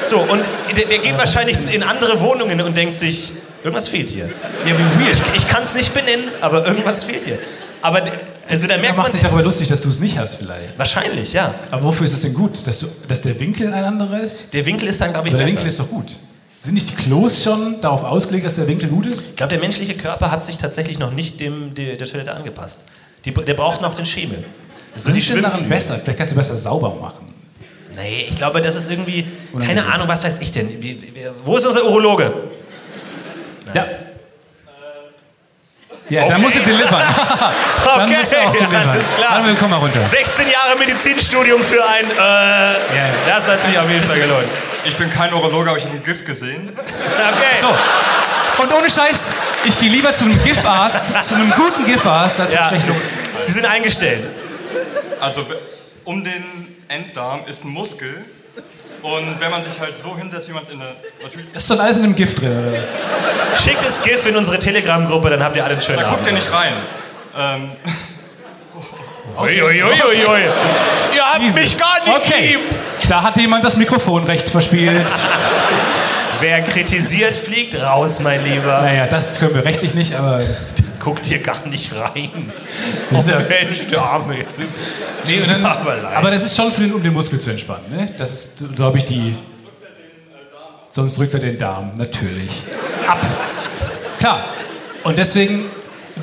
[0.00, 0.44] So, und
[0.76, 3.32] der, der geht wahrscheinlich in andere Wohnungen und denkt sich,
[3.64, 4.26] irgendwas fehlt hier.
[4.64, 5.20] Ja, wie weird.
[5.36, 7.38] Ich kann es nicht benennen, aber irgendwas fehlt hier.
[7.82, 8.04] Aber
[8.48, 10.78] also da Er merkt macht man sich darüber lustig, dass du es nicht hast, vielleicht.
[10.78, 11.52] wahrscheinlich, ja.
[11.72, 12.64] Aber wofür ist es denn gut?
[12.64, 14.54] Dass, du, dass der Winkel ein anderer ist?
[14.54, 15.56] Der Winkel ist dann, glaube ich, Aber der besser.
[15.58, 16.14] Winkel ist doch gut.
[16.64, 19.28] Sind nicht die Klos schon darauf ausgelegt, dass der Winkel gut ist?
[19.28, 22.86] ich glaube, der menschliche Körper hat sich tatsächlich noch nicht dem, der, der Toilette angepasst.
[23.26, 24.42] Die, der braucht noch den Schemel.
[24.94, 26.00] Die ist denn daran besser?
[26.02, 27.34] Vielleicht kannst du besser sauber machen.
[27.96, 29.92] Nee, ich glaube, das ist irgendwie, keine Unangenehm.
[29.92, 30.70] Ahnung, was weiß ich denn.
[31.44, 32.32] Wo ist unser Urologe?
[33.74, 33.86] Ja.
[36.08, 36.88] Ja, dann musst du delivern.
[37.84, 38.88] dann musst du auch delivern.
[38.88, 39.42] alles klar.
[39.44, 40.02] Dann komm mal runter.
[40.02, 42.74] 16 Jahre Medizinstudium für ein, äh,
[43.26, 44.48] das hat sich auf jeden Fall gelohnt.
[44.84, 46.76] Ich bin kein Urologe, aber ich habe ein GIF gesehen.
[46.76, 47.60] Okay.
[47.60, 47.68] So.
[48.62, 49.32] Und ohne Scheiß,
[49.64, 52.80] ich gehe lieber zu einem GIF-Arzt, zu einem guten GIF-Arzt, als zu einem Ja.
[52.82, 53.00] schlechten.
[53.40, 54.28] Sie sind eingestellt.
[55.20, 55.44] Also
[56.04, 58.24] um den Enddarm ist ein Muskel.
[59.02, 60.94] Und wenn man sich halt so hinsetzt, wie man es in der.
[61.54, 63.62] Ist schon alles in einem Gift drin, oder was?
[63.62, 66.28] Schickt das GIF in unsere Telegram-Gruppe, dann habt ihr alle einen schönen Da guckt Abend.
[66.28, 66.72] ihr nicht rein.
[67.36, 67.70] Ähm,
[69.36, 70.42] Uiuiuiui.
[71.14, 71.80] Ihr habt mich Jesus.
[71.80, 73.08] gar nicht Okay, lieb.
[73.08, 75.06] da hat jemand das Mikrofon recht verspielt.
[76.40, 78.82] Wer kritisiert, fliegt raus, mein Lieber.
[78.82, 80.40] Naja, das können wir rechtlich nicht, aber.
[81.02, 82.50] Guckt hier gar nicht rein.
[83.10, 84.38] Das ist ja- oh Mensch, der Arme.
[84.38, 84.62] Jetzt
[85.26, 87.84] Nee, dann, aber das ist schon für den, um den Muskel zu entspannen.
[87.90, 88.08] Ne?
[88.18, 89.36] Das ist, glaube ich, die.
[90.88, 92.62] Sonst drückt er den Darm, natürlich.
[93.06, 93.18] Ab.
[94.18, 94.44] Klar.
[95.02, 95.66] Und deswegen,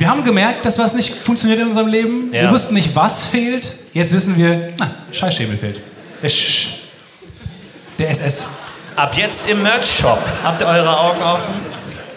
[0.02, 2.32] wir haben gemerkt, dass was nicht funktioniert in unserem Leben.
[2.32, 2.52] Wir Ja.
[2.52, 3.72] wussten nicht, was fehlt.
[3.94, 5.80] Jetzt wissen wir, na, Scheißschemel fehlt.
[6.24, 6.70] Der, Sch
[8.00, 8.46] der SS.
[8.96, 10.18] Ab jetzt im Merch-Shop.
[10.42, 11.54] Habt ihr eure Augen offen?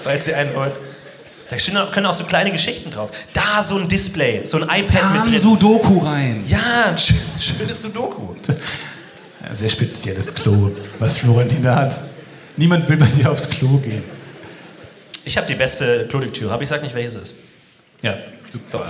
[0.03, 0.73] Falls ihr einen wollt.
[1.51, 1.57] Da
[1.93, 3.11] können auch so kleine Geschichten drauf.
[3.35, 5.39] Da so ein Display, so ein iPad mit Kam drin.
[5.39, 6.43] Sudoku rein.
[6.47, 8.35] Ja, ein schön, schönes Sudoku.
[9.53, 12.01] Sehr spezielles Klo, was Florentin da hat.
[12.57, 14.03] Niemand will bei dir aufs Klo gehen.
[15.27, 17.35] Ich habe die beste Klodiktüre, aber ich sag nicht, welches es ist.
[18.05, 18.15] Ja,
[18.51, 18.85] super.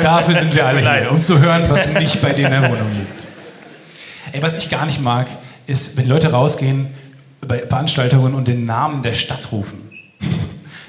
[0.00, 2.94] Dafür sind wir alle hier, um zu hören, was nicht bei dir in der Wohnung
[2.94, 3.26] liegt.
[4.30, 5.26] Ey, was ich gar nicht mag,
[5.66, 6.94] ist, wenn Leute rausgehen
[7.40, 9.90] bei Veranstaltungen und den Namen der Stadt rufen.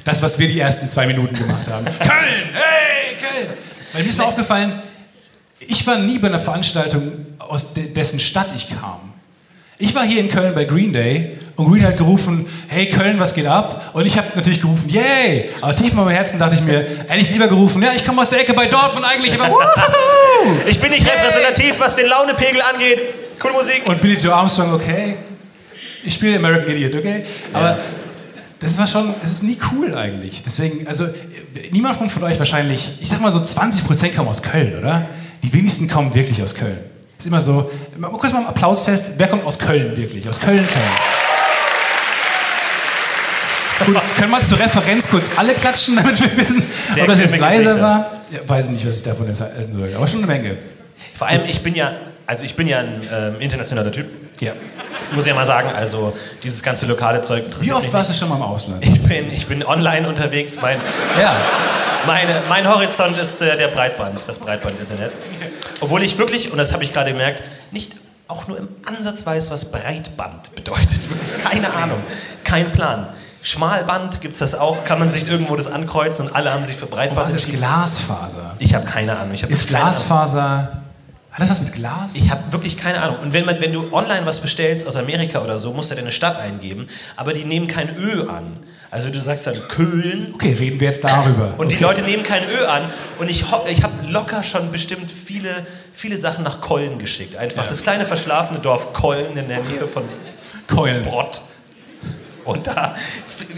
[0.05, 1.85] Das, was wir die ersten zwei Minuten gemacht haben.
[1.99, 2.49] Köln!
[2.53, 3.47] Hey, Köln!
[3.93, 4.73] Weil mir ist mal aufgefallen,
[5.59, 9.10] ich war nie bei einer Veranstaltung, aus de dessen Stadt ich kam.
[9.81, 13.33] Ich war hier in Köln bei Green Day und Green hat gerufen, hey Köln, was
[13.33, 13.89] geht ab?
[13.93, 15.49] Und ich habe natürlich gerufen, yay!
[15.59, 18.29] Aber tief in meinem Herzen dachte ich mir, ehrlich lieber gerufen, ja, ich komme aus
[18.29, 19.57] der Ecke bei Dortmund eigentlich, aber!
[20.67, 22.99] Ich bin nicht repräsentativ, was den Launepegel angeht.
[23.39, 23.81] Coole Musik.
[23.87, 25.15] Und Billy Joe Armstrong, okay.
[26.03, 27.23] Ich spiele American Idiot, okay?
[27.51, 27.79] Aber
[28.59, 30.43] das war schon, es ist nie cool eigentlich.
[30.43, 31.07] Deswegen, also
[31.71, 35.07] niemand kommt von euch wahrscheinlich, ich sag mal so 20% kommen aus Köln, oder?
[35.41, 36.77] Die wenigsten kommen wirklich aus Köln.
[37.21, 40.27] Ist immer so, mal kurz mal einen Applaustest, wer kommt aus Köln wirklich?
[40.27, 40.83] Aus Köln, Köln.
[43.85, 46.63] Gut, können wir zur Referenz kurz alle klatschen, damit wir wissen,
[46.95, 47.81] Sehr ob das jetzt leiser Gesichter.
[47.83, 48.11] war?
[48.31, 50.57] Ja, weiß ich nicht, was ich davon jetzt halten soll, aber schon eine Menge.
[51.13, 51.91] Vor allem, ich bin ja,
[52.25, 54.07] also ich bin ja ein ähm, internationaler Typ.
[54.39, 54.53] Ja.
[55.11, 58.15] Muss ich ja mal sagen, also dieses ganze lokale Zeug interessiert Wie oft warst du
[58.15, 58.83] schon mal im Ausland?
[58.83, 60.57] Ich bin, ich bin online unterwegs.
[60.59, 60.77] Mein,
[61.19, 61.35] Ja.
[62.07, 65.11] meine, mein Horizont ist äh, der Breitband, das Breitband-Internet.
[65.81, 67.93] Obwohl ich wirklich, und das habe ich gerade gemerkt, nicht
[68.27, 71.09] auch nur im Ansatz weiß, was Breitband bedeutet.
[71.09, 72.01] Wirklich keine Ahnung,
[72.45, 73.09] kein Plan.
[73.43, 76.77] Schmalband gibt es das auch, kann man sich irgendwo das ankreuzen und alle haben sich
[76.77, 77.51] für Breitband Was ist.
[77.51, 78.55] Glasfaser?
[78.59, 79.33] Ich habe keine Ahnung.
[79.33, 79.91] Ich hab Ist keine Ahnung.
[79.91, 80.81] Glasfaser.
[81.31, 82.15] Hat das was mit Glas?
[82.15, 83.17] Ich habe wirklich keine Ahnung.
[83.21, 86.11] Und wenn, man, wenn du online was bestellst aus Amerika oder so, musst du deine
[86.11, 88.57] Stadt eingeben, aber die nehmen kein Ö an.
[88.91, 91.53] Also du sagst dann Köln okay, reden wir jetzt darüber.
[91.57, 91.83] und die okay.
[91.85, 92.83] Leute nehmen kein Ö an
[93.19, 97.37] und ich, ich habe locker schon bestimmt viele, viele Sachen nach Kollen geschickt.
[97.37, 100.03] Einfach das kleine verschlafene Dorf Kollen in der Nähe von
[100.67, 101.03] Keulen.
[101.03, 101.41] Brott.
[102.43, 102.95] Und da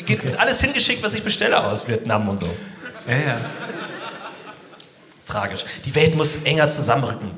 [0.06, 2.48] geht alles hingeschickt, was ich bestelle aus Vietnam und so.
[3.08, 3.38] Ja, ja.
[5.26, 5.66] Tragisch.
[5.84, 7.32] Die Welt muss enger zusammenrücken.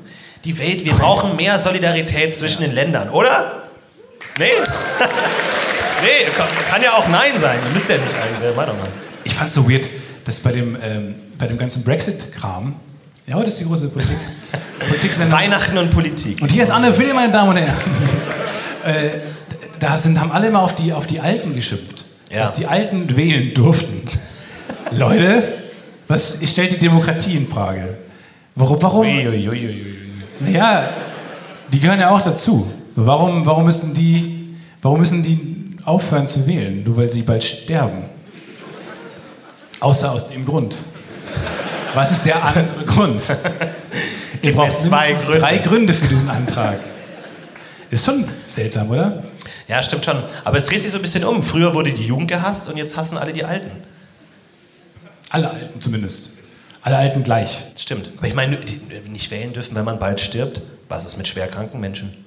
[0.44, 3.68] Die Welt, wir brauchen mehr Solidarität zwischen den Ländern, oder?
[4.38, 4.50] Nee?
[6.06, 7.58] nee, kann, kann ja auch Nein sein.
[7.64, 8.92] Ihr müsst ja nicht alle dieselbe Meinung haben.
[9.24, 9.88] Ich fand es so weird,
[10.24, 12.74] dass bei dem, ähm, bei dem ganzen Brexit-Kram,
[13.26, 14.16] ja, heute ist die große Politik.
[14.78, 15.36] Politiksendung.
[15.36, 16.42] Weihnachten und Politik.
[16.42, 17.74] Und hier ist Anne Will, meine Damen und Herren.
[18.84, 19.18] äh,
[19.78, 22.04] da sind, haben alle immer auf die, auf die Alten geschimpft.
[22.30, 22.40] Ja.
[22.40, 24.02] Dass die Alten wählen durften.
[24.92, 25.42] Leute,
[26.08, 27.98] was, ich stelle die Demokratie in Frage.
[28.54, 28.82] Warum?
[28.82, 29.06] warum?
[29.06, 29.96] Uiuiuiui.
[30.40, 30.88] Naja,
[31.72, 32.70] die gehören ja auch dazu.
[32.94, 35.55] Warum, warum, müssen die, warum müssen die
[35.86, 36.84] aufhören zu wählen?
[36.84, 38.04] Nur weil sie bald sterben.
[39.80, 40.76] Außer aus dem Grund.
[41.94, 43.22] Was ist der andere Grund?
[44.42, 45.40] Ihr braucht zwei Gründe.
[45.40, 46.80] drei Gründe für diesen Antrag.
[47.90, 49.24] Ist schon seltsam, oder?
[49.68, 50.22] Ja, stimmt schon.
[50.44, 51.42] Aber es dreht sich so ein bisschen um.
[51.42, 53.70] Früher wurde die Jugend gehasst und jetzt hassen alle die Alten.
[55.30, 56.32] Alle Alten zumindest.
[56.82, 57.58] Alle Alten gleich.
[57.76, 58.10] Stimmt.
[58.18, 58.58] Aber ich meine,
[59.08, 60.62] nicht wählen dürfen, wenn man bald stirbt.
[60.88, 62.25] Was ist mit schwerkranken Menschen?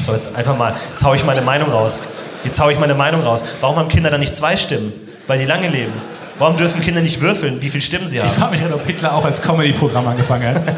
[0.00, 2.04] So, jetzt einfach mal, jetzt hau ich meine Meinung raus.
[2.44, 3.44] Jetzt hau ich meine Meinung raus.
[3.60, 4.92] Warum haben Kinder dann nicht zwei Stimmen?
[5.26, 5.92] Weil die lange leben.
[6.38, 8.30] Warum dürfen Kinder nicht würfeln, wie viele Stimmen sie Ich haben?
[8.32, 10.62] frage mich gerade, ob Hitler auch als Comedy-Programm angefangen hat.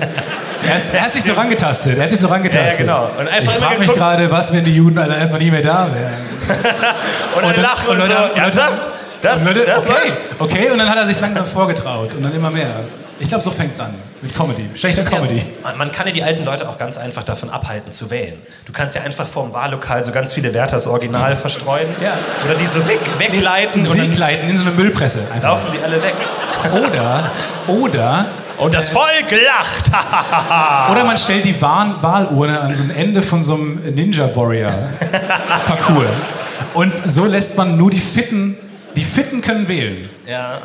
[0.66, 1.98] Er, ist, er hat sich so rangetastet.
[1.98, 2.86] Er hat sich so rangetastet.
[2.86, 3.28] Ja, ja, genau.
[3.38, 6.14] Ich frage mich gerade, was, wenn die Juden alle einfach nie mehr da wären.
[7.36, 8.14] Und dann dann- lachen und, und so.
[8.34, 8.82] Ernsthaft?
[9.20, 9.94] Das, Und Leute, das okay,
[10.38, 12.76] okay, und dann hat er sich langsam vorgetraut und dann immer mehr.
[13.20, 13.94] Ich glaube, so fängt es an.
[14.22, 14.68] Mit Comedy.
[14.74, 15.42] Ist Comedy.
[15.62, 18.34] Ja, man, kann ja die alten Leute auch ganz einfach davon abhalten zu wählen.
[18.66, 22.14] Du kannst ja einfach vorm Wahllokal so ganz viele Werthers Original verstreuen Ja.
[22.44, 25.20] oder die so weg, wegleiten Und wegleiten in so eine Müllpresse.
[25.32, 25.50] Einfach.
[25.50, 26.14] laufen die alle weg.
[26.72, 27.30] Oder,
[27.68, 28.26] oder,
[28.58, 29.90] Und das Volk lacht.
[30.90, 34.72] oder man stellt die Wahl Wahlurne an so ein Ende von so einem Ninja Warrior
[35.66, 36.08] Parcours.
[36.74, 38.56] Und so lässt man nur die Fitten,
[38.96, 40.08] die Fitten können wählen.
[40.26, 40.58] ja.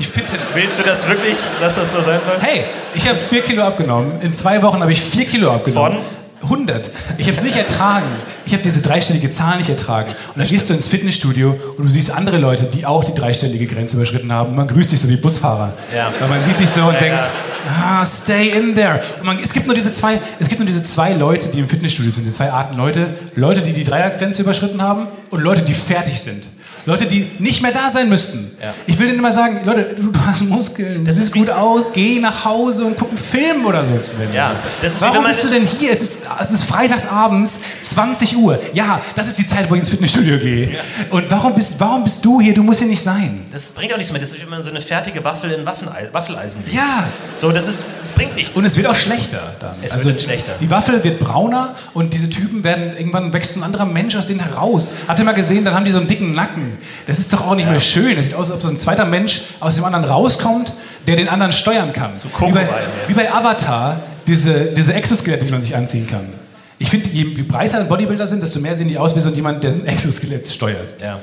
[0.00, 0.38] Die Fitten.
[0.54, 2.38] Willst du das wirklich, dass das so sein soll?
[2.40, 4.20] Hey, ich habe vier Kilo abgenommen.
[4.22, 5.98] In zwei Wochen habe ich vier Kilo abgenommen.
[5.98, 6.02] Von?
[6.42, 6.90] 100.
[7.18, 8.06] Ich habe es nicht ertragen.
[8.46, 10.10] Ich habe diese dreistellige Zahl nicht ertragen.
[10.28, 13.66] Und dann gehst du ins Fitnessstudio und du siehst andere Leute, die auch die dreistellige
[13.66, 14.50] Grenze überschritten haben.
[14.50, 15.74] Und man grüßt sich so wie Busfahrer.
[15.94, 16.12] Ja.
[16.18, 17.30] Weil man sieht sich so und Ja, denkt,
[17.68, 19.00] ah, stay in there.
[19.18, 21.68] Und man, es, gibt nur diese zwei, es gibt nur diese zwei Leute, die im
[21.68, 22.24] Fitnessstudio sind.
[22.24, 23.14] Die zwei Arten Leute.
[23.34, 26.44] Leute, die die Dreiergrenze überschritten haben und Leute, die fertig sind.
[26.86, 28.50] Leute, die nicht mehr da sein müssten.
[28.60, 28.74] Ja.
[28.86, 32.44] Ich will denen immer sagen, Leute, du, hast Muskeln, das sieht gut aus, geh nach
[32.44, 33.92] Hause und guck einen Film oder so.
[34.34, 34.54] Ja,
[35.00, 35.92] Warum bist du denn hier?
[35.92, 38.58] Es ist, es ist freitagsabends, 20 Uhr.
[38.72, 40.70] Ja, das ist die Zeit, wo ich ins Fitnessstudio gehe.
[41.10, 42.54] Und warum bist, warum bist du hier?
[42.54, 43.46] Du musst hier nicht sein.
[43.52, 44.20] Das bringt auch nichts mehr.
[44.20, 46.76] Das ist wie wenn man so eine fertige Waffel in Waffeleisen legt.
[46.76, 47.08] Ja.
[47.34, 48.56] So, das ist, das bringt nichts.
[48.56, 49.76] Und es wird auch schlechter dann.
[49.82, 50.52] Also Es wird schlechter.
[50.60, 54.40] Die Waffel wird brauner und diese Typen werden, irgendwann wächst ein anderer Mensch aus denen
[54.40, 54.92] heraus.
[55.08, 56.69] Habt ihr mal gesehen, dann haben die so einen dicken Nacken.
[57.06, 58.16] Das ist doch auch nicht mehr schön.
[58.16, 60.72] Das sieht aus, als ob so ein zweiter Mensch aus dem anderen rauskommt,
[61.06, 62.16] der den anderen steuern kann.
[62.16, 62.68] So wie, bei,
[63.06, 66.32] wie bei Avatar, diese, diese Exoskelette, die man sich anziehen kann.
[66.78, 69.72] Ich finde, je breiter Bodybuilder sind, desto mehr sehen die aus wie so jemand, der
[69.72, 71.00] so ein Exoskelett steuert.
[71.00, 71.20] Ja.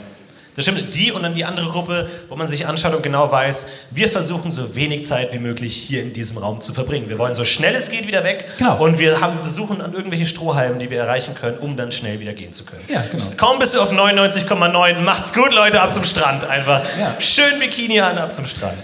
[0.57, 0.93] Das stimmt.
[0.95, 4.51] Die und dann die andere Gruppe, wo man sich anschaut und genau weiß, wir versuchen
[4.51, 7.07] so wenig Zeit wie möglich hier in diesem Raum zu verbringen.
[7.09, 8.83] Wir wollen so schnell es geht wieder weg Genau.
[8.83, 12.33] und wir haben, versuchen an irgendwelche Strohhalmen, die wir erreichen können, um dann schnell wieder
[12.33, 12.81] gehen zu können.
[12.89, 13.23] Ja, genau.
[13.37, 16.81] Kaum bist du auf 99,9, macht's gut, Leute, ab zum Strand einfach.
[16.99, 17.15] Ja.
[17.19, 18.77] Schön Bikini an, ab zum Strand.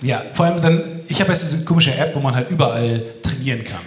[0.00, 3.64] Ja, vor allem dann, ich habe jetzt diese komische App, wo man halt überall trainieren
[3.64, 3.80] kann.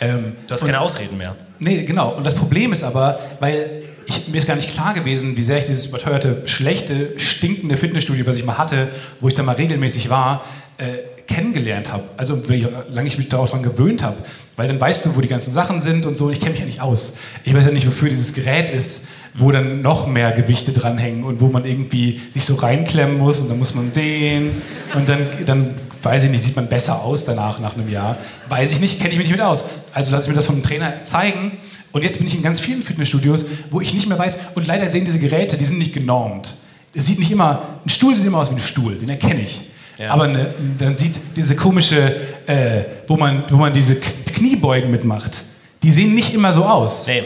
[0.00, 1.36] Ähm, Du hast keine Ausreden mehr.
[1.58, 2.14] Nee, genau.
[2.14, 5.58] Und das Problem ist aber, weil ich, mir ist gar nicht klar gewesen, wie sehr
[5.58, 8.88] ich dieses überteuerte, schlechte, stinkende Fitnessstudio, was ich mal hatte,
[9.20, 10.44] wo ich da mal regelmäßig war,
[10.78, 10.84] äh,
[11.26, 12.04] kennengelernt habe.
[12.16, 14.16] Also wie lange ich mich da auch dran gewöhnt habe.
[14.56, 16.28] Weil dann weißt du, wo die ganzen Sachen sind und so.
[16.30, 17.14] Ich kenne mich ja nicht aus.
[17.44, 21.40] Ich weiß ja nicht, wofür dieses Gerät ist, wo dann noch mehr Gewichte dranhängen und
[21.40, 24.60] wo man irgendwie sich so reinklemmen muss und dann muss man den
[24.94, 25.70] und dann, dann
[26.02, 28.18] weiß ich nicht, sieht man besser aus danach, nach einem Jahr.
[28.48, 29.66] Weiß ich nicht, kenne ich mich nicht mit aus.
[29.94, 31.52] Also lasse ich mir das vom Trainer zeigen
[31.92, 34.88] und jetzt bin ich in ganz vielen Fitnessstudios, wo ich nicht mehr weiß und leider
[34.88, 36.54] sehen diese Geräte, die sind nicht genormt.
[36.94, 39.60] Es sieht nicht immer, ein Stuhl sieht immer aus wie ein Stuhl, den erkenne ich.
[39.98, 40.10] Ja.
[40.12, 45.42] Aber eine, dann sieht diese komische, äh, wo, man, wo man diese Kniebeugen mitmacht,
[45.82, 47.06] die sehen nicht immer so aus.
[47.06, 47.22] Nee.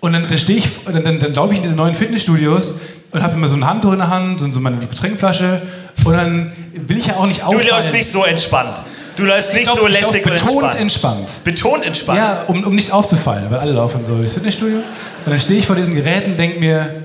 [0.00, 2.74] Und dann, dann stehe ich, dann, dann, dann laufe ich in diese neuen Fitnessstudios
[3.10, 5.62] und habe immer so ein Handtuch in der Hand und so meine Getränkflasche
[6.04, 6.52] und dann
[6.86, 7.68] will ich ja auch nicht Du auffallen.
[7.68, 8.82] läufst nicht so entspannt.
[9.16, 11.30] Du läufst Ich nicht glaub- so lässig und betont entspannt.
[11.44, 12.18] Betont entspannt.
[12.18, 14.78] Ja, um, um nicht aufzufallen, weil alle laufen so durchs Fitnessstudio.
[14.78, 14.84] Und
[15.26, 17.02] dann stehe ich vor diesen Geräten und denke mir,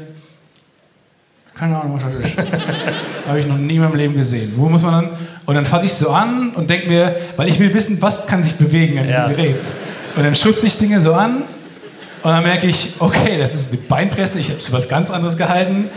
[1.54, 2.38] keine Ahnung, was das ist.
[3.28, 4.54] Habe ich noch nie in meinem Leben gesehen.
[4.56, 5.10] Wo muss man dann?
[5.46, 8.26] Und dann fasse ich es so an und denke mir, weil ich will wissen, was
[8.26, 9.28] kann sich bewegen an diesem Ja.
[9.28, 9.60] Gerät.
[10.16, 11.44] Und dann schubse ich Dinge so an
[12.24, 15.12] und dann merke ich, okay, das ist eine Beinpresse, ich habe es für was ganz
[15.12, 15.90] anderes gehalten.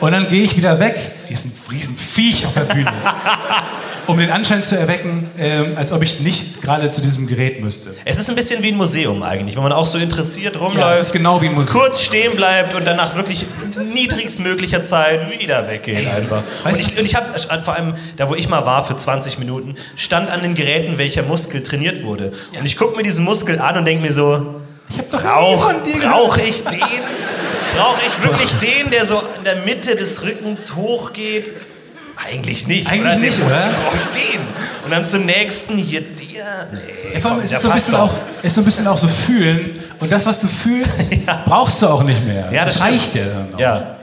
[0.00, 0.96] Und dann gehe ich wieder weg.
[1.28, 2.92] Hier ist ein riesen Viech auf der Bühne.
[4.06, 7.94] um den Anschein zu erwecken, ähm, als ob ich nicht gerade zu diesem Gerät müsste.
[8.04, 10.78] Es ist ein bisschen wie ein Museum eigentlich, wo man auch so interessiert rumläuft.
[10.78, 11.80] Ja, ist genau wie ein Museum.
[11.80, 13.46] Kurz stehen bleibt und dann nach wirklich
[13.94, 16.42] niedrigstmöglicher Zeit wieder weggeht einfach.
[16.64, 17.26] Und ich, und ich habe
[17.64, 21.22] vor allem, da wo ich mal war für 20 Minuten, stand an den Geräten, welcher
[21.22, 22.32] Muskel trainiert wurde.
[22.58, 24.60] Und ich gucke mir diesen Muskel an und denke mir so,
[25.10, 26.80] brauche brauch ich den?
[27.76, 31.50] Brauche ich wirklich den, der so in der Mitte des Rückens hochgeht?
[32.30, 32.86] Eigentlich nicht.
[32.88, 33.18] Eigentlich oder?
[33.20, 33.72] nicht, Wozu oder?
[33.84, 34.40] brauche ich den?
[34.84, 36.68] Und dann zum nächsten hier der.
[36.72, 38.00] Nee, Ja, vor allem komm, ist es so ein bisschen doch.
[38.00, 41.10] auch, ist so ein bisschen auch so fühlen und das, was du fühlst,
[41.46, 42.50] brauchst du auch nicht mehr.
[42.52, 43.58] Ja, das das reicht ja dann auch.
[43.60, 43.96] Ja.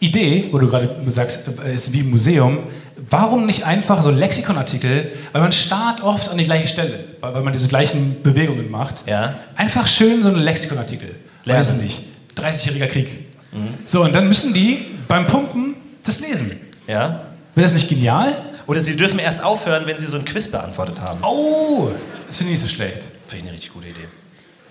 [0.00, 2.60] Idee, wo du gerade sagst, ist wie ein Museum.
[3.10, 7.52] Warum nicht einfach so Lexikonartikel, weil man starrt oft an die gleiche Stelle, weil man
[7.52, 9.02] diese gleichen Bewegungen macht.
[9.06, 9.34] Ja.
[9.56, 11.14] Einfach schön so einen Lexikonartikel.
[11.44, 11.60] Lernen.
[11.60, 12.00] Weiß ich nicht.
[12.36, 13.26] 30-jähriger Krieg.
[13.86, 16.52] So, und dann müssen die beim Pumpen das lesen.
[16.92, 17.22] Ja.
[17.54, 18.36] Wäre das nicht genial?
[18.66, 21.20] Oder sie dürfen erst aufhören, wenn sie so ein Quiz beantwortet haben.
[21.22, 21.90] Oh,
[22.26, 23.06] das finde ich nicht so schlecht.
[23.26, 24.08] Finde ich eine richtig gute Idee.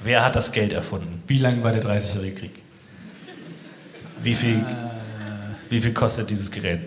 [0.04, 1.24] Wer hat das Geld erfunden?
[1.26, 2.60] Wie lang war der 30-jährige Krieg?
[4.22, 4.64] Wie viel,
[5.70, 6.82] wie viel kostet dieses Gerät?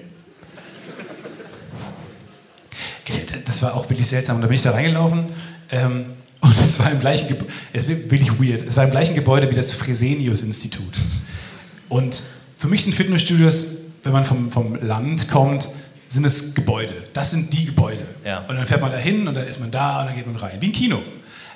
[3.05, 3.49] Geld.
[3.49, 4.37] Das war auch wirklich seltsam.
[4.37, 5.33] Und da bin ich da reingelaufen
[5.73, 6.07] ähm,
[6.43, 9.55] und es war im gleichen Gebäude, es wirklich weird, es war im gleichen Gebäude wie
[9.57, 10.95] das Fresenius-Institut.
[11.89, 12.23] Und
[12.57, 15.69] für mich sind Fitnessstudios, wenn man vom, vom Land kommt,
[16.09, 16.93] sind es Gebäude.
[17.13, 18.05] Das sind die Gebäude.
[18.25, 18.45] Ja.
[18.47, 20.37] Und dann fährt man da hin und dann ist man da und dann geht man
[20.37, 20.57] rein.
[20.61, 21.01] Wie ein Kino.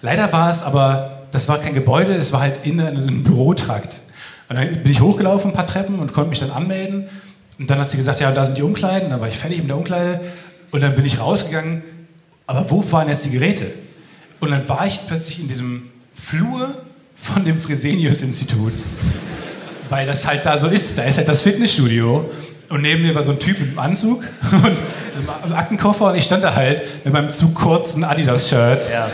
[0.01, 4.01] Leider war es aber, das war kein Gebäude, es war halt in einem Bürotrakt.
[4.49, 7.07] Und dann bin ich hochgelaufen, ein paar Treppen und konnte mich dann anmelden.
[7.59, 9.11] Und dann hat sie gesagt, ja, da sind die Umkleiden.
[9.11, 10.21] Dann war ich fertig mit der Umkleide.
[10.71, 11.83] Und dann bin ich rausgegangen.
[12.47, 13.67] Aber wo waren jetzt die Geräte?
[14.41, 16.75] Und dann war ich plötzlich in diesem Flur
[17.15, 18.73] von dem Fresenius-Institut.
[19.89, 20.99] Weil das halt da so ist.
[20.99, 22.31] Da ist halt das Fitnessstudio.
[22.69, 26.07] Und neben mir war so ein Typ mit einem Anzug und einem Aktenkoffer.
[26.07, 29.11] Und ich stand da halt mit meinem zu kurzen Adidas-Shirt Ja.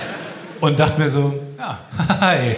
[0.60, 1.78] und dachte mir so, ja,
[2.20, 2.56] hi.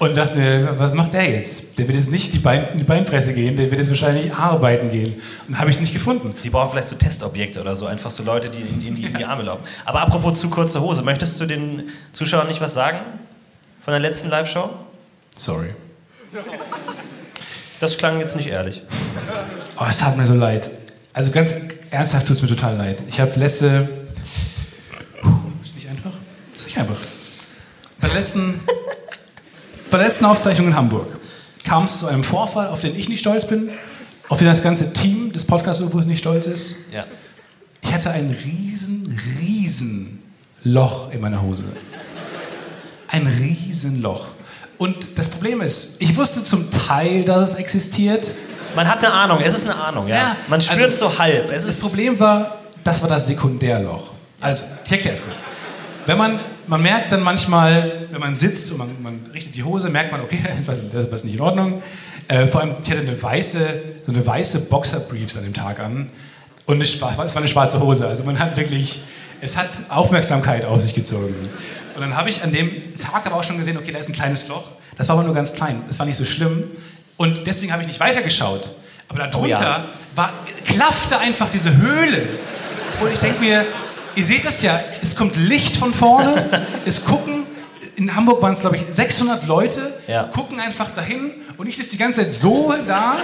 [0.00, 1.78] Und dachte mir, was macht der jetzt?
[1.78, 4.90] Der wird jetzt nicht die Bein, in die Beinpresse gehen, der wird jetzt wahrscheinlich arbeiten
[4.90, 5.14] gehen.
[5.46, 6.34] Und habe ich nicht gefunden.
[6.42, 9.14] Die brauchen vielleicht so Testobjekte oder so, einfach so Leute, die in, in, die, in
[9.14, 9.62] die Arme laufen.
[9.84, 12.98] Aber apropos zu kurze Hose, möchtest du den Zuschauern nicht was sagen
[13.78, 14.70] von der letzten Live-Show?
[15.36, 15.68] Sorry.
[17.80, 18.82] Das klang jetzt nicht ehrlich.
[19.78, 20.70] Oh, es tat mir so leid.
[21.14, 21.54] Also ganz
[21.90, 23.02] ernsthaft tut es mir total leid.
[23.08, 23.88] Ich habe letzte.
[25.22, 25.30] Puh,
[25.64, 26.12] ist nicht einfach?
[26.54, 26.98] Ist nicht einfach.
[28.00, 28.60] Bei der letzten,
[29.90, 31.06] bei der letzten Aufzeichnung in Hamburg
[31.64, 33.70] kam es zu einem Vorfall, auf den ich nicht stolz bin,
[34.28, 36.76] auf den das ganze Team des Podcast-UFOs nicht stolz ist.
[36.92, 37.06] Ja.
[37.82, 40.22] Ich hatte ein riesen, riesen
[40.64, 41.64] Loch in meiner Hose.
[43.08, 44.28] Ein riesen Loch.
[44.80, 48.30] Und das Problem ist, ich wusste zum Teil, dass es existiert.
[48.74, 50.16] Man hat eine Ahnung, es ist eine Ahnung, ja.
[50.16, 51.50] Ja, Man spürt also, es so halb.
[51.50, 54.14] Es Das ist Problem war, das war das Sekundärloch.
[54.40, 55.36] Also, ich erkläre es kurz.
[56.06, 59.90] Wenn man, man merkt dann manchmal, wenn man sitzt und man, man richtet die Hose,
[59.90, 61.82] merkt man, okay, das ist was nicht in Ordnung.
[62.28, 63.60] Äh, vor allem, ich hatte eine weiße,
[64.00, 66.08] so eine weiße Boxerbriefs an dem Tag an
[66.64, 68.08] und eine, es war eine schwarze Hose.
[68.08, 69.02] Also man hat wirklich,
[69.42, 71.34] es hat Aufmerksamkeit auf sich gezogen.
[71.94, 74.14] Und dann habe ich an dem Tag aber auch schon gesehen, okay, da ist ein
[74.14, 74.66] kleines Loch.
[74.96, 75.82] Das war aber nur ganz klein.
[75.88, 76.64] Das war nicht so schlimm.
[77.16, 78.70] Und deswegen habe ich nicht weitergeschaut.
[79.08, 79.84] Aber darunter Oh ja.
[80.14, 80.32] war,
[80.64, 82.28] klaffte einfach diese Höhle.
[83.00, 83.66] Und ich denke mir,
[84.14, 87.39] ihr seht das ja, es kommt Licht von vorne, es gucken,
[87.96, 90.24] in Hamburg waren es glaube ich 600 Leute, Ja.
[90.24, 93.16] gucken einfach dahin und ich sitze die ganze Zeit so da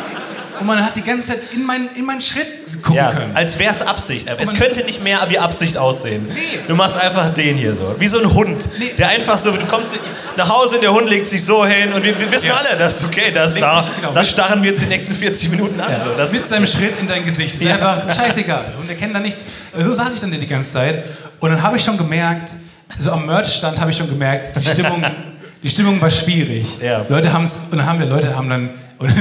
[0.59, 2.47] und man hat die ganze Zeit in meinen, in meinen Schritt
[2.83, 3.37] gucken ja, können.
[3.37, 4.27] als wäre es Absicht.
[4.39, 6.27] Es könnte nicht mehr wie Absicht aussehen.
[6.29, 6.41] Nee.
[6.67, 7.95] Du machst einfach den hier so.
[7.99, 8.93] Wie so ein Hund, Nee.
[8.97, 9.97] der einfach so, du kommst
[10.37, 12.55] nach Hause, der Hund legt sich so hin und wir, wir wissen Ja.
[12.57, 15.79] alle, das ist okay, das, da, genau, das starren wir jetzt die nächsten 40 Minuten
[15.81, 16.03] an.
[16.03, 17.55] So, das mit seinem Schritt in dein Gesicht.
[17.55, 17.75] Ist Ja.
[17.75, 18.75] einfach scheißegal.
[18.81, 19.45] Und er kennt da nichts.
[19.77, 21.05] So saß ich dann die ganze Zeit.
[21.41, 22.53] Und dann habe ich schon gemerkt,
[22.99, 25.05] so am Merchstand habe ich schon gemerkt, die Stimmung,
[25.63, 26.79] die Stimmung war schwierig.
[26.81, 27.05] Ja.
[27.09, 29.13] Leute haben es, und dann haben wir, Leute haben dann, und,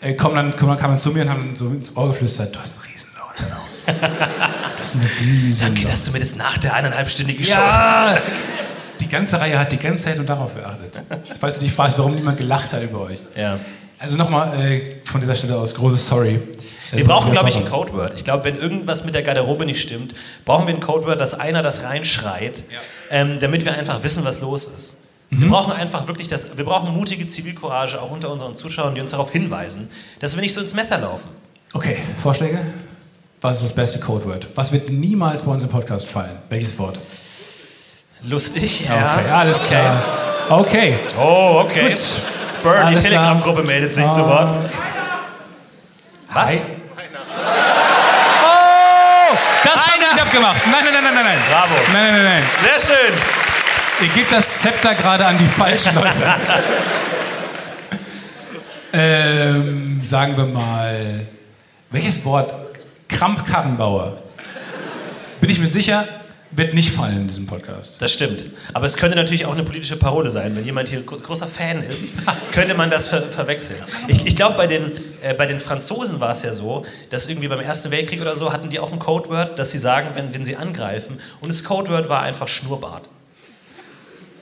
[0.00, 2.08] äh, kommen dann, kommen dann, kamen dann zu mir und haben dann so ins Ohr
[2.08, 3.28] geflüstert, du hast ein Riesenloch.
[3.28, 4.76] Haut.
[4.76, 5.74] Du hast ein Riesenloch.
[5.74, 8.16] Danke, dass du mir das nach der eineinhalbstündigen Show Ja!
[9.00, 10.92] Die ganze Reihe hat die ganze Zeit nur darauf geachtet.
[11.40, 13.18] Falls du dich fragst, warum niemand gelacht hat über euch.
[13.36, 13.58] Ja.
[13.98, 16.40] Also nochmal äh, von dieser Stelle aus, großes Sorry.
[16.92, 18.14] Wir brauchen, glaube ich, ein Codeword.
[18.14, 20.14] Ich glaube, wenn irgendwas mit der Garderobe nicht stimmt,
[20.44, 22.64] brauchen wir ein Codeword, dass einer das reinschreit,
[23.10, 24.96] ähm, damit wir einfach wissen, was los ist.
[25.30, 25.40] Mhm.
[25.42, 29.12] Wir brauchen einfach wirklich das, wir brauchen mutige Zivilcourage auch unter unseren Zuschauern, die uns
[29.12, 29.90] darauf hinweisen,
[30.20, 31.28] dass wir nicht so ins Messer laufen.
[31.72, 32.60] Okay, Vorschläge?
[33.40, 34.48] Was ist das beste Codeword?
[34.54, 36.36] Was wird niemals bei uns im Podcast fallen?
[36.48, 36.98] Welches Wort?
[38.26, 38.94] Lustig, Okay,
[39.28, 39.36] ja.
[39.36, 40.02] alles klar.
[40.48, 40.98] Okay.
[41.18, 41.88] Oh, okay.
[41.90, 42.00] Gut.
[42.64, 43.22] Burn, die Alles klar.
[43.22, 44.50] Telegram-Gruppe meldet sich zu Wort.
[46.32, 46.46] Was?
[46.46, 46.58] Hi.
[48.42, 49.36] Oh!
[49.62, 50.12] Das Einer.
[50.14, 50.66] nicht abgemacht.
[50.66, 51.24] Nein, nein, nein, nein, nein.
[51.26, 51.38] nein.
[51.50, 51.74] Bravo.
[51.92, 52.42] Nein, nein, nein, nein.
[52.62, 53.14] Sehr schön.
[54.00, 56.34] Ihr gebt das Zepter gerade an die falschen Leute.
[58.94, 61.26] ähm, sagen wir mal,
[61.90, 62.54] welches Wort?
[63.08, 64.16] Kramp-Karrenbauer.
[65.40, 66.06] Bin ich mir sicher,
[66.56, 68.00] wird nicht fallen in diesem Podcast.
[68.00, 68.46] Das stimmt.
[68.72, 70.54] Aber es könnte natürlich auch eine politische Parole sein.
[70.54, 72.12] Wenn jemand hier gro- großer Fan ist,
[72.52, 73.80] könnte man das ver verwechseln.
[74.08, 77.48] Ich, ich glaube, bei, den, äh, bei den Franzosen war es ja so, dass irgendwie
[77.48, 80.44] beim Ersten Weltkrieg oder so hatten die auch ein Codeword, das sie sagen, wenn, wenn
[80.44, 81.20] sie angreifen.
[81.40, 83.08] Und das Codeword war einfach Schnurrbart.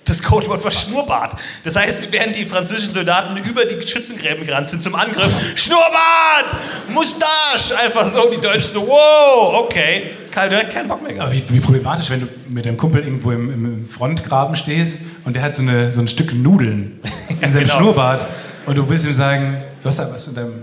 [0.04, 1.36] Das Codewort war Schnurrbart.
[1.64, 6.56] Das heißt, während die französischen Soldaten über die Schützengräben gerannt sind zum Angriff, Schnurrbart!
[6.88, 7.78] Mustache!
[7.82, 10.10] Einfach so, die Deutschen so, wow, okay.
[10.32, 11.30] Du hast keinen Bock mehr gehabt.
[11.30, 15.34] Aber wie, wie problematisch, wenn du mit deinem Kumpel irgendwo im, im Frontgraben stehst und
[15.34, 17.00] der hat so, eine, so ein Stück Nudeln
[17.40, 17.78] in seinem genau.
[17.78, 18.26] Schnurrbart
[18.66, 20.62] und du willst ihm sagen, du hast da was in deinem...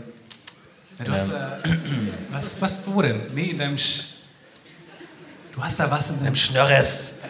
[0.97, 1.59] Ja, du hast da...
[2.32, 3.22] Was, was, wo denn?
[3.34, 3.78] Nee, in deinem...
[3.78, 4.03] Sch
[5.53, 6.36] du hast da was in deinem...
[6.36, 7.22] Schnörres.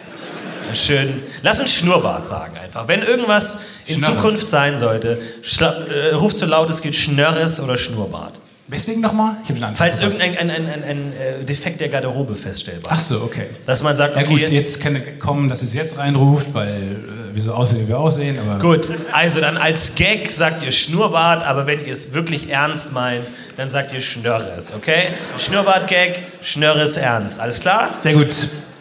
[0.66, 1.22] Ja, Schön.
[1.42, 2.88] Lass uns Schnurrbart sagen einfach.
[2.88, 4.16] Wenn irgendwas in Schnörres.
[4.16, 5.20] Zukunft sein sollte,
[5.60, 8.40] äh, ruf so laut es geht Schnörres oder Schnurrbart.
[8.70, 9.36] Weswegen nochmal?
[9.74, 13.08] Falls irgendein ein, ein, ein, äh, Defekt der Garderobe feststellbar Ach ist.
[13.08, 13.46] so, okay.
[13.66, 16.98] Dass man sagt, Ja okay, gut, jetzt kann kommen, dass es jetzt reinruft, weil
[17.32, 18.60] äh, wir so aussehen, wie wir aussehen, aber...
[18.60, 23.24] Gut, also dann als Gag sagt ihr Schnurrbart, aber wenn ihr es wirklich ernst meint,
[23.56, 25.08] dann sagt ihr Schnörres, okay?
[25.36, 27.40] Schnurrbart-Gag, Schnörres ernst.
[27.40, 27.96] Alles klar?
[27.98, 28.36] Sehr gut.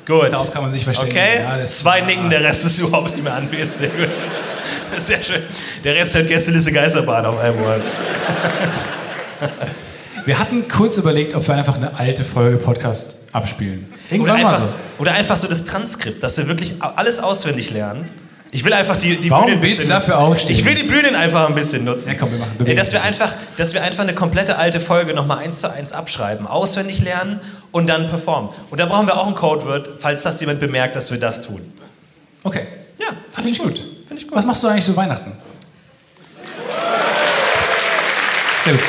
[0.06, 0.32] Gut.
[0.32, 1.18] Darauf kann man sich verständigen.
[1.20, 3.78] Okay, Ja, das- zwei nicken, der Rest ist überhaupt nicht mehr anwesend.
[3.80, 4.10] Sehr gut.
[5.06, 5.42] Sehr schön.
[5.84, 7.82] Der Rest hört Gästeliste Geisterbahn auf einmal.
[10.26, 13.88] Wir hatten kurz überlegt, ob wir einfach eine alte Folge Podcast abspielen.
[13.92, 14.76] Oder Irgendwann mal einfach, so.
[15.00, 18.10] oder einfach so das Transkript, dass wir wirklich alles auswendig lernen.
[18.52, 20.28] Ich will einfach die, die Warum Bühne ein bisschen dafür nutzen.
[20.32, 20.56] aufstehen?
[20.56, 22.10] Ich will die Bühnen einfach ein bisschen nutzen.
[22.10, 25.38] Ja, komm, wir machen- dass, wir einfach, dass wir einfach eine komplette alte Folge nochmal
[25.40, 27.40] eins zu eins abschreiben, auswendig lernen
[27.72, 28.50] und dann performen.
[28.72, 31.62] Und da brauchen wir auch ein Codeword, falls das jemand bemerkt, dass wir das tun.
[32.44, 32.66] Okay.
[33.00, 33.78] Ja, Finde ich gut.
[34.08, 34.36] Finde ich gut.
[34.36, 35.32] Was machst du eigentlich so Weihnachten?
[38.64, 38.82] Sehr gut.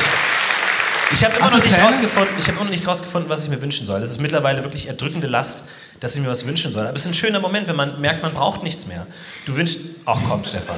[1.13, 3.61] Ich habe immer, du noch nicht rausgefunden- ich immer noch nicht rausgefunden, was ich mir
[3.61, 4.01] wünschen soll.
[4.01, 5.65] Es ist mittlerweile wirklich erdrückende Last,
[5.99, 6.87] dass ich mir was wünschen soll.
[6.87, 9.05] Aber es ist ein schöner Moment, wenn man merkt, man braucht nichts mehr.
[9.45, 9.81] Du wünschst.
[10.05, 10.77] Ach komm, Stefan.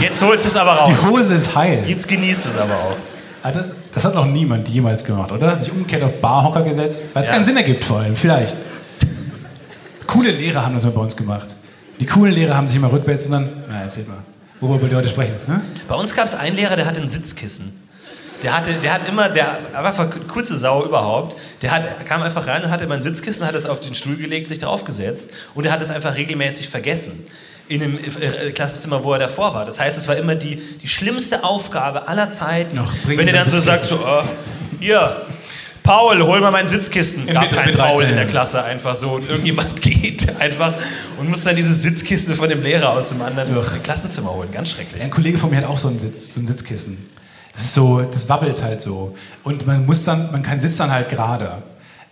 [0.00, 0.88] Jetzt holst du es aber raus.
[0.88, 1.84] Die Hose ist heil.
[1.86, 2.96] Jetzt genießt es aber auch.
[3.42, 5.56] Ah, das, das hat noch niemand jemals gemacht, oder?
[5.56, 7.34] Sich umgekehrt auf Barhocker gesetzt, weil es Ja.
[7.34, 8.56] keinen Sinn ergibt vor allem, vielleicht.
[10.06, 11.48] Coole Lehrer haben das mal bei uns gemacht.
[12.00, 14.16] Die coolen Lehrer haben sich immer rückwärts und dann, na, erzähl mal,
[14.60, 15.34] worüber ihr heute sprechen?
[15.46, 15.60] Ne?
[15.88, 17.80] Bei uns gab es einen Lehrer, der hatte ein Sitzkissen.
[18.42, 21.36] Der, hatte, der hat immer, der war einfach coolste Sau überhaupt.
[21.62, 24.16] Der hat, kam einfach rein und hatte immer ein Sitzkissen, hat es auf den Stuhl
[24.16, 27.24] gelegt, sich draufgesetzt und er hat es einfach regelmäßig vergessen.
[27.66, 29.64] In dem äh, Klassenzimmer, wo er davor war.
[29.64, 33.48] Das heißt, es war immer die, die schlimmste Aufgabe aller Zeiten, Noch wenn er dann
[33.48, 34.22] so sagt, so, äh,
[34.80, 35.24] hier,
[35.84, 37.26] Paul, hol mal mein Sitzkissen.
[37.26, 38.08] Gab mit Paul 13.
[38.08, 40.74] in der Klasse einfach so und irgendjemand geht einfach
[41.18, 43.54] und muss dann diese Sitzkiste von dem Lehrer aus dem anderen.
[43.82, 44.50] Klassenzimmer holen.
[44.50, 45.02] Ganz schrecklich.
[45.02, 47.10] Ein Kollege von mir hat auch so ein, Sitz, so ein Sitzkissen.
[47.54, 49.14] Das ist so, das wabbelt halt so.
[49.44, 51.62] Und man muss dann, man kann sitzt dann halt gerade.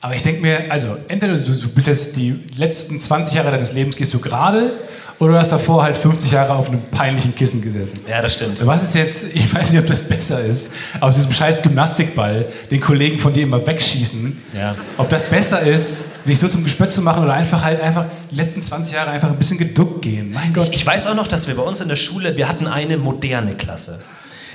[0.01, 3.73] Aber ich denke mir, also entweder du, du bist jetzt die letzten 20 Jahre deines
[3.73, 4.73] Lebens gehst du gerade
[5.21, 8.01] oder du hast davor halt 50 Jahre auf einem peinlichen Kissen gesessen.
[8.09, 8.67] Ja, das stimmt.
[8.67, 12.81] Was ist jetzt, ich weiß nicht, ob das besser ist, auf diesem scheiß Gymnastikball den
[12.81, 14.43] Kollegen von dir immer wegschießen.
[14.57, 14.75] Ja.
[14.99, 18.35] Ob das besser ist, sich so zum Gespött zu machen oder einfach halt einfach die
[18.35, 20.33] letzten 20 Jahre einfach ein bisschen geduckt gehen.
[20.33, 20.71] Mein Gott.
[20.73, 23.55] Ich weiß auch noch, dass wir bei uns in der Schule, wir hatten eine moderne
[23.55, 24.01] Klasse.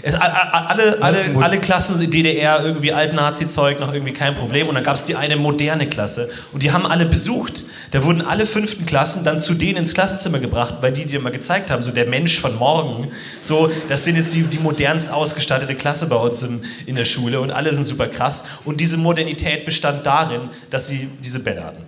[0.03, 4.67] Es, a- a- alle, alle, alle Klassen DDR, irgendwie Alt-Nazi-Zeug, noch irgendwie kein Problem.
[4.67, 6.29] Und dann gab es die eine moderne Klasse.
[6.53, 7.65] Und die haben alle besucht.
[7.91, 11.31] Da wurden alle fünften Klassen dann zu denen ins Klassenzimmer gebracht, weil die dir mal
[11.31, 13.07] gezeigt haben, so der Mensch von morgen.
[13.41, 17.39] So, das sind jetzt die, die modernst ausgestattete Klasse bei uns im, in der Schule
[17.41, 18.45] und alle sind super krass.
[18.65, 21.86] Und diese Modernität bestand darin, dass sie diese Bälle hatten.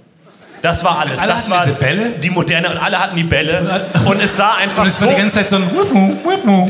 [0.62, 1.20] Das war alles.
[1.20, 2.10] Alle das hatten war diese Bälle?
[2.10, 3.86] die moderne und alle hatten die Bälle.
[4.05, 6.20] Und es sah einfach Und es so war die ganze Zeit so ein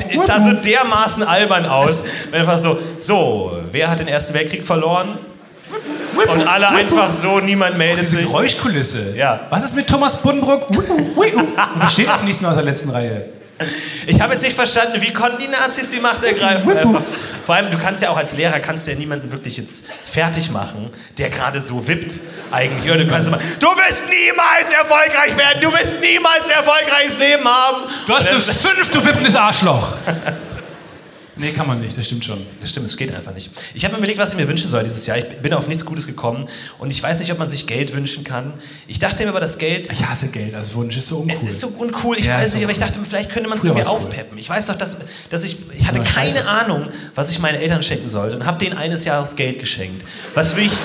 [0.10, 2.04] es sah so dermaßen albern aus.
[2.32, 5.18] Wenn einfach so, so, wer hat den Ersten Weltkrieg verloren?
[6.16, 8.26] Und alle einfach so, niemand meldet Diese sich.
[8.26, 9.16] Geräuschkulisse.
[9.16, 9.42] Ja.
[9.50, 10.56] Was ist mit Thomas Whipmu.
[10.56, 11.48] Und
[11.80, 13.26] da steht auch nichts mehr aus der letzten Reihe.
[14.08, 16.78] Ich habe jetzt nicht verstanden, wie konnten die Nazis die Macht ergreifen?
[16.78, 17.02] Einfach.
[17.44, 20.52] Vor allem, du kannst ja auch als Lehrer, kannst du ja niemanden wirklich jetzt fertig
[20.52, 22.20] machen, der gerade so wippt
[22.52, 22.92] eigentlich.
[22.92, 27.46] Oder du kannst immer, du wirst niemals erfolgreich werden, du wirst niemals ein erfolgreiches Leben
[27.46, 27.78] haben.
[28.06, 29.94] Du hast eine 5, du wippendes Arschloch.
[31.40, 32.46] Nee, kann man nicht, das stimmt schon.
[32.60, 33.50] Das stimmt, es geht einfach nicht.
[33.74, 35.18] Ich habe mir überlegt, was ich mir wünschen soll dieses Jahr.
[35.18, 36.48] Ich bin auf nichts Gutes gekommen
[36.80, 38.54] und ich weiß nicht, ob man sich Geld wünschen kann.
[38.88, 41.34] Ich dachte mir aber, das Geld, Ich hasse Geld als Wunsch, ist so uncool.
[41.36, 43.64] es ist so uncool, ich Ja, weiß nicht, aber ich dachte, vielleicht könnte man es
[43.64, 43.90] irgendwie cool.
[43.90, 44.38] aufpeppen.
[44.38, 44.98] Ich weiß doch, dass,
[45.30, 46.46] dass ich, ich hatte keine.
[46.48, 50.04] Ahnung, was ich meinen Eltern schenken sollte und habe denen eines Jahres Geld geschenkt.
[50.36, 50.78] Was wirklich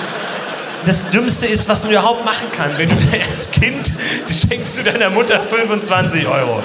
[0.85, 2.77] das Dümmste ist, was man überhaupt machen kann.
[2.77, 2.95] Wenn du
[3.31, 3.91] als Kind
[4.27, 6.55] du schenkst du deiner Mutter 25 Euro.
[6.57, 6.63] Und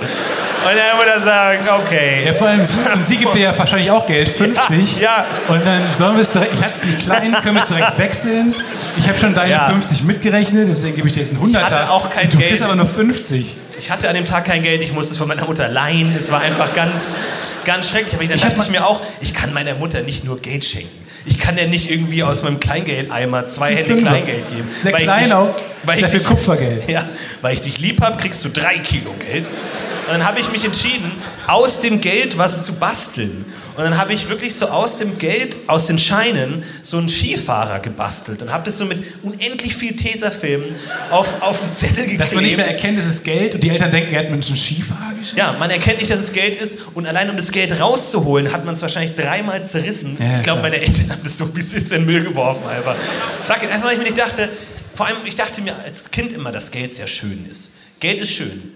[0.76, 2.24] deine Mutter sagt, okay.
[2.26, 4.96] Ja, vor allem, sie, und sie gibt dir ja wahrscheinlich auch Geld, 50.
[4.98, 5.02] Ja,
[5.48, 5.54] ja.
[5.54, 7.98] Und dann sollen wir es direkt, ich hatte es nicht klein, können wir es direkt
[7.98, 8.54] wechseln.
[8.98, 9.68] Ich habe schon deine Ja.
[9.70, 11.62] 50 mitgerechnet, deswegen gebe ich dir jetzt einen 100er.
[11.62, 12.50] hatte auch kein du Geld.
[12.50, 13.56] bist aber nur 50.
[13.78, 16.14] Ich hatte an dem Tag kein Geld, ich musste es von meiner Mutter leihen.
[16.14, 17.16] Es war einfach ganz,
[17.64, 18.14] ganz schrecklich.
[18.14, 20.90] Aber dann Ich dachte ich mir auch, ich kann meiner Mutter nicht nur Geld schenken.
[21.26, 24.08] Ich kann ja nicht irgendwie aus meinem Kleingeldeimer zwei Hände Fünfer.
[24.08, 24.68] Kleingeld geben.
[24.82, 25.54] Sehr Weil ich klein dich- auch.
[25.84, 26.88] Weil viel dich- Kupfergeld.
[26.88, 27.04] Ja,
[27.42, 29.48] weil ich dich lieb habe, kriegst du drei Kilo Geld.
[29.48, 31.10] Und dann habe ich mich entschieden,
[31.46, 33.44] aus dem Geld was zu basteln.
[33.80, 37.78] Und dann habe ich wirklich so aus dem Geld, aus den Scheinen, so einen Skifahrer
[37.80, 40.62] gebastelt und habe das so mit unendlich viel Tesafilm
[41.10, 42.20] auf, auf einen Zettel geklebt.
[42.20, 44.34] Dass man nicht mehr erkennt, es ist Geld und die Eltern denken, er hat mir
[44.34, 45.38] einen Skifahrer geschenkt.
[45.38, 48.66] Ja, man erkennt nicht, dass es Geld ist und allein um das Geld rauszuholen, hat
[48.66, 50.18] man es wahrscheinlich dreimal zerrissen.
[50.20, 52.68] Ja, ich glaube, meine Eltern haben das so wie es ist in den Müll geworfen
[52.68, 52.96] einfach.
[53.42, 54.50] Fuck it, einfach weil ich mir nicht dachte,
[54.92, 57.72] vor allem, ich dachte mir als Kind immer, dass Geld sehr schön ist.
[57.98, 58.72] Geld ist schön.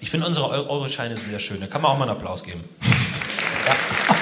[0.00, 1.60] Ich finde unsere Eu- Euroscheine sind sehr schön.
[1.60, 2.64] Da kann man auch mal einen Applaus geben.
[3.66, 4.15] Ja.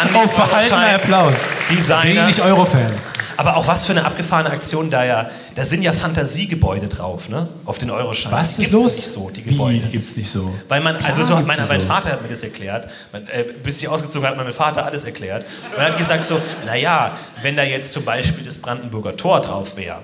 [0.00, 0.94] An den Oh, verhaltener Euroschein.
[0.94, 1.44] Applaus.
[1.70, 2.22] Designer.
[2.22, 3.12] Wenig Eurofans.
[3.36, 5.30] Aber auch was für eine abgefahrene Aktion da ja.
[5.54, 7.46] Da sind ja Fantasiegebäude drauf, ne?
[7.66, 8.38] Auf den Euroscheinen.
[8.38, 8.96] Was ist gibt's los?
[8.96, 9.80] Nicht so, die Wie, Gebäude.
[9.80, 10.54] die gibt's nicht so.
[10.68, 11.86] Weil man, Klar also so hat mein, mein so.
[11.86, 12.88] Vater hat mir das erklärt.
[13.12, 15.44] Man, äh, bis ich ausgezogen hat, hat mein Vater alles erklärt.
[15.74, 19.76] Und er hat gesagt so, naja, wenn da jetzt zum Beispiel das Brandenburger Tor drauf
[19.76, 19.98] wäre,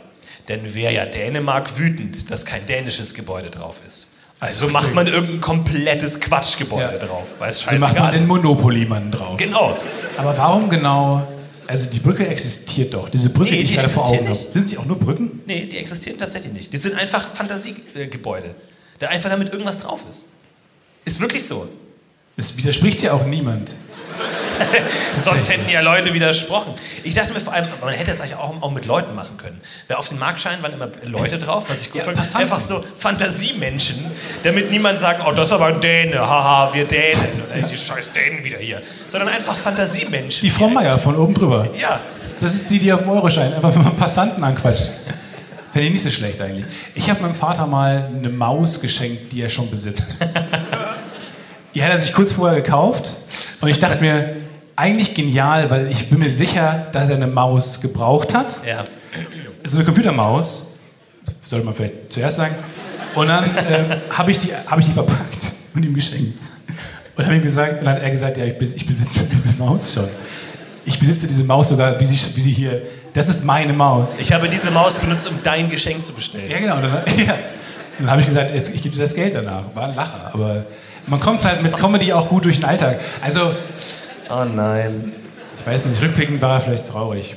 [0.49, 4.09] dann wäre ja Dänemark wütend, dass kein dänisches Gebäude drauf ist.
[4.41, 6.99] Also macht man irgendein komplettes Quatschgebäude Ja.
[6.99, 8.27] drauf, weil es So macht man den.
[8.27, 9.37] Monopoly-Mann drauf.
[9.37, 9.77] Genau.
[10.17, 11.27] Aber warum genau?
[11.67, 13.09] Also die Brücke existiert doch.
[13.09, 14.39] Diese Brücke, Nee, die ich gerade vor Augen habe.
[14.39, 15.41] Sind es die auch nur Brücken?
[15.47, 16.73] Nee, die existieren tatsächlich nicht.
[16.73, 18.55] Die sind einfach Fantasiegebäude.
[19.01, 20.27] Da einfach damit irgendwas drauf ist.
[21.05, 21.69] Ist wirklich so.
[22.37, 23.75] Es widerspricht ja auch niemand.
[25.19, 26.75] Sonst hätten ja Leute widersprochen.
[27.05, 29.61] Ich dachte mir vor allem, man hätte es eigentlich auch, auch mit Leuten machen können.
[29.87, 32.37] Weil auf den Markscheinen waren immer Leute drauf, was ich gut Ja, fand.
[32.37, 34.11] Einfach so Fantasiemenschen,
[34.43, 37.43] damit niemand sagt, oh, das ist aber ein Däne, haha, wir Dänen.
[37.51, 38.83] Oder die scheiß Dänen wieder hier.
[39.07, 40.43] Sondern einfach Fantasiemenschen.
[40.43, 41.69] Die Frau Meier von oben drüber.
[41.79, 42.01] Ja,
[42.41, 44.89] Das ist die, die auf dem Euroschein einfach mal Passanten anquatscht.
[45.73, 46.67] Fände ich nicht so schlecht eigentlich.
[46.95, 50.17] Ich habe meinem Vater mal eine Maus geschenkt, die er schon besitzt.
[51.75, 53.13] Die hat er sich kurz vorher gekauft.
[53.61, 54.35] Und ich dachte mir,
[54.79, 58.57] eigentlich genial, weil ich bin mir sicher, dass er eine Maus gebraucht hat.
[58.67, 58.85] Ja.
[59.65, 60.69] So eine Computermaus,
[61.45, 62.55] sollte man vielleicht zuerst sagen.
[63.15, 66.39] Und dann ähm, habe ich, die- hab ich die verpackt und ihm geschenkt.
[67.17, 69.95] Und habe ihm gesagt, und dann hat er gesagt, ja, ich, ich besitze diese Maus
[69.95, 70.09] schon.
[70.85, 72.81] Ich besitze diese Maus sogar, wie sie, wie sie hier.
[73.13, 74.21] Das ist meine Maus.
[74.21, 76.49] Ich habe diese Maus benutzt, um dein Geschenk zu bestellen.
[76.51, 76.77] Ja, genau.
[76.81, 76.93] Dann,
[77.27, 77.35] ja.
[77.99, 79.75] Dann habe ich gesagt, jetzt, ich gebe dir das Geld danach.
[79.75, 80.31] War ein Lacher.
[80.33, 80.65] Aber
[81.09, 83.01] man kommt halt mit Comedy auch gut durch den Alltag.
[83.21, 83.41] Also,
[84.31, 85.15] Oh nein.
[85.59, 87.37] ich weiß nicht, rückblickend war er vielleicht traurig.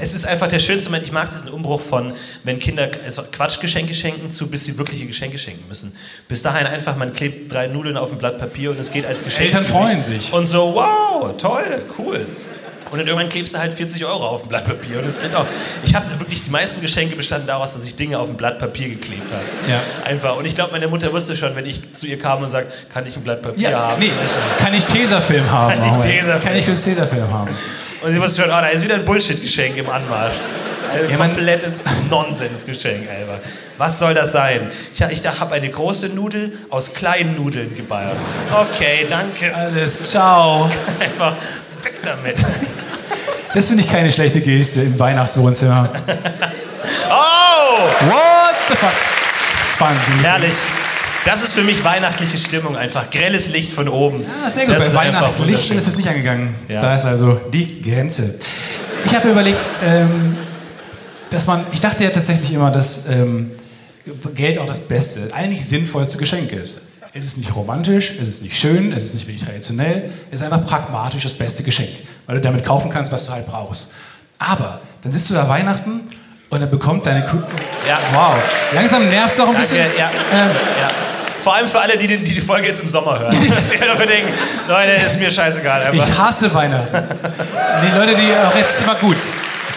[0.00, 1.06] Es ist einfach der schönste Moment.
[1.06, 2.12] Ich mag diesen Umbruch von,
[2.44, 5.96] wenn Kinder also Quatschgeschenke schenken, zu bis sie wirkliche Geschenke schenken müssen.
[6.28, 9.24] Bis dahin einfach, man klebt drei Nudeln auf ein Blatt Papier und es geht als
[9.24, 9.46] Geschenk.
[9.46, 10.32] Eltern freuen sich.
[10.32, 12.26] Und so, wow, toll, cool.
[12.90, 14.98] Und dann irgendwann klebst du halt 40 Euro auf ein Blatt Papier.
[14.98, 15.46] Und das geht auch.
[15.84, 18.88] Ich habe wirklich, die meisten Geschenke bestanden daraus, dass ich Dinge auf ein Blatt Papier
[18.88, 19.44] geklebt habe.
[19.70, 19.80] Ja.
[20.04, 20.36] Einfach.
[20.36, 23.06] Und ich glaube, meine Mutter wusste schon, wenn ich zu ihr kam und sagt, kann
[23.06, 24.00] ich ein Blatt Papier Ja, haben?
[24.00, 24.40] nee, Sicher.
[24.58, 25.72] kann ich Tesafilm haben?
[25.80, 26.04] Kann ich.
[26.04, 26.42] Tesafilm?
[26.42, 27.50] Kann ich kurz Tesafilm haben?
[28.02, 30.34] Und sie wusste schon, oh, da ist wieder ein Bullshit-Geschenk im Anmarsch.
[30.92, 33.38] Ein Ja, komplettes Nonsensgeschenk, einfach.
[33.78, 34.70] Was soll das sein?
[34.92, 38.16] Ich, ich habe eine große Nudel aus kleinen Nudeln geballt.
[38.52, 39.54] Okay, danke.
[39.54, 40.68] Alles, ciao.
[41.00, 41.36] Einfach
[41.84, 42.36] weg damit.
[43.52, 45.90] Das finde ich keine schlechte Geste im Weihnachtswohnzimmer.
[47.10, 48.92] Oh, What the fuck?
[49.66, 50.54] Das war herrlich.
[51.24, 53.10] Das ist für mich weihnachtliche Stimmung einfach.
[53.10, 54.24] Grelles Licht von oben.
[54.44, 54.74] Ah, sehr gut.
[54.76, 55.78] Das Bei ist einfach Weihnachten Licht wunderschön.
[55.78, 56.54] ist es nicht angegangen.
[56.68, 56.80] Ja.
[56.80, 58.38] Da ist also die Grenze.
[59.04, 60.36] Ich habe überlegt, ähm,
[61.30, 63.50] dass man, ich dachte ja tatsächlich immer, dass ähm,
[64.34, 66.82] Geld auch das beste, eigentlich sinnvollste Geschenk ist.
[67.12, 70.46] Es ist nicht romantisch, es ist nicht schön, es ist nicht wirklich traditionell, es ist
[70.46, 71.88] einfach pragmatisch das beste Geschenk,
[72.26, 73.92] weil du damit kaufen kannst, was du halt brauchst.
[74.38, 76.08] Aber dann sitzt du da Weihnachten
[76.50, 77.46] und dann bekommt deine Kunden.
[77.86, 77.98] Ja.
[78.12, 78.34] Wow.
[78.72, 79.86] Langsam nervt es auch ein Danke, bisschen.
[79.98, 80.08] ja.
[80.32, 80.50] Ähm,
[80.80, 80.90] ja.
[81.40, 83.34] Vor allem für alle, die, die die Folge jetzt im Sommer hören.
[83.68, 84.32] Sie einfach denken,
[84.68, 85.82] Leute, ist mir scheißegal.
[85.86, 86.06] Einfach.
[86.08, 86.96] Ich hasse Weihnachten.
[87.86, 89.16] Die Leute, die auch jetzt immer gut.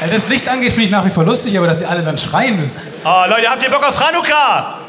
[0.05, 2.17] Äh, Das Licht angeht, finde ich nach wie vor lustig, aber dass ihr alle dann
[2.17, 2.89] schreien müsst.
[3.05, 4.79] Oh, Leute, habt ihr Bock auf Hanukkah?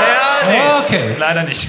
[0.00, 0.84] Ja, nee.
[0.84, 1.16] Okay.
[1.18, 1.68] Leider nicht.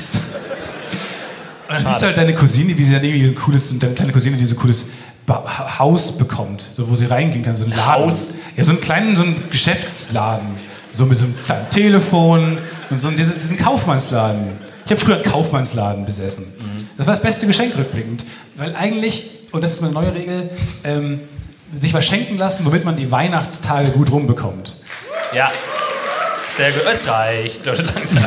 [1.68, 4.12] Und dann siehst du halt deine Cousine, wie sie dann irgendwie ein cooles, deine kleine
[4.12, 4.88] Cousine, die so ein cooles
[5.26, 7.86] ba Ha- Haus bekommt, so wo sie reingehen kann, so ein Laden.
[7.86, 8.38] Haus?
[8.58, 10.48] Ja, so einen kleinen, so einen Geschäftsladen,
[10.92, 12.58] so mit so einem kleinen Telefon
[12.90, 14.50] und so diese, diesen Kaufmannsladen.
[14.86, 16.46] Ich habe früher einen Kaufmannsladen besessen.
[16.98, 18.24] Das war das beste Geschenk rückblickend,
[18.58, 20.50] weil eigentlich, und das ist meine neue Regel,
[20.84, 21.22] ähm,
[21.74, 24.76] sich was schenken lassen, womit man die Weihnachtstage gut rumbekommt.
[25.34, 25.50] Ja.
[26.52, 26.84] Sehr gut.
[26.86, 28.24] Es reicht, Leute, langsam.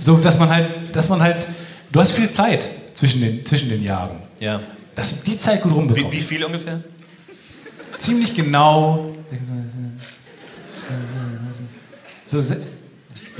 [0.00, 1.46] So, dass man halt, dass man halt,
[1.92, 4.20] du hast viel Zeit zwischen den, zwischen den Jahren.
[4.40, 4.60] Ja.
[4.96, 6.12] Dass du die Zeit gut rumbekommst.
[6.12, 6.80] Wie, wie viel ungefähr?
[7.96, 9.12] Ziemlich genau.
[12.26, 12.56] So, so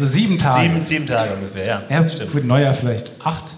[0.07, 0.63] sieben Tage.
[0.63, 1.83] Sieben, sieben Tage ungefähr, ja.
[1.89, 2.33] Ja, stimmt.
[2.33, 3.11] gut, Neujahr vielleicht.
[3.23, 3.57] Acht.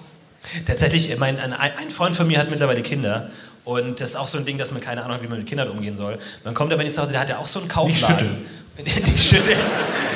[0.64, 3.30] Tatsächlich, mein, ein, ein Freund von mir hat mittlerweile Kinder.
[3.64, 5.46] Und das ist auch so ein Ding, dass man keine Ahnung hat, wie man mit
[5.46, 6.18] Kindern umgehen soll.
[6.44, 7.94] Man kommt aber nicht zu Hause, der hat ja auch so einen Kaufladen.
[7.94, 8.63] Nicht schütteln.
[8.78, 9.58] Die schütteln.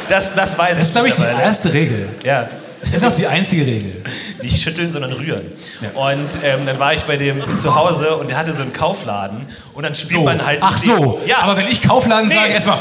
[0.08, 2.08] Das, das weiß Das ist, glaube ich, die erste Regel.
[2.24, 2.48] Ja.
[2.80, 4.02] Das ist auch die einzige Regel.
[4.40, 5.42] Nicht schütteln, sondern rühren.
[5.94, 9.46] Und ähm, dann war ich bei dem zu Hause und der hatte so einen Kaufladen
[9.74, 10.22] und dann spielt So.
[10.22, 10.60] man halt.
[10.62, 11.20] Ach so.
[11.26, 11.38] Ja.
[11.40, 12.34] Aber wenn ich Kaufladen Nee.
[12.34, 12.78] sage, erstmal?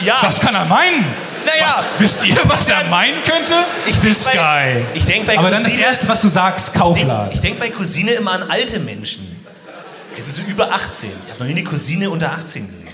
[0.00, 0.14] Ja.
[0.22, 1.04] Was kann er meinen?
[1.44, 1.84] Naja.
[1.94, 2.88] Was, wisst ihr, was er Ja.
[2.90, 3.54] meinen könnte?
[3.86, 4.32] Ich This bei-
[4.74, 4.84] guy.
[4.94, 7.40] ich denk bei Aber dann das Cousine- Erste, was du sagst, Ich denke Kaufladen.
[7.40, 9.36] denk bei Cousine immer an alte Menschen.
[10.18, 11.10] Es ist so über 18.
[11.26, 12.88] Ich habe noch nie eine Cousine unter 18 gesehen.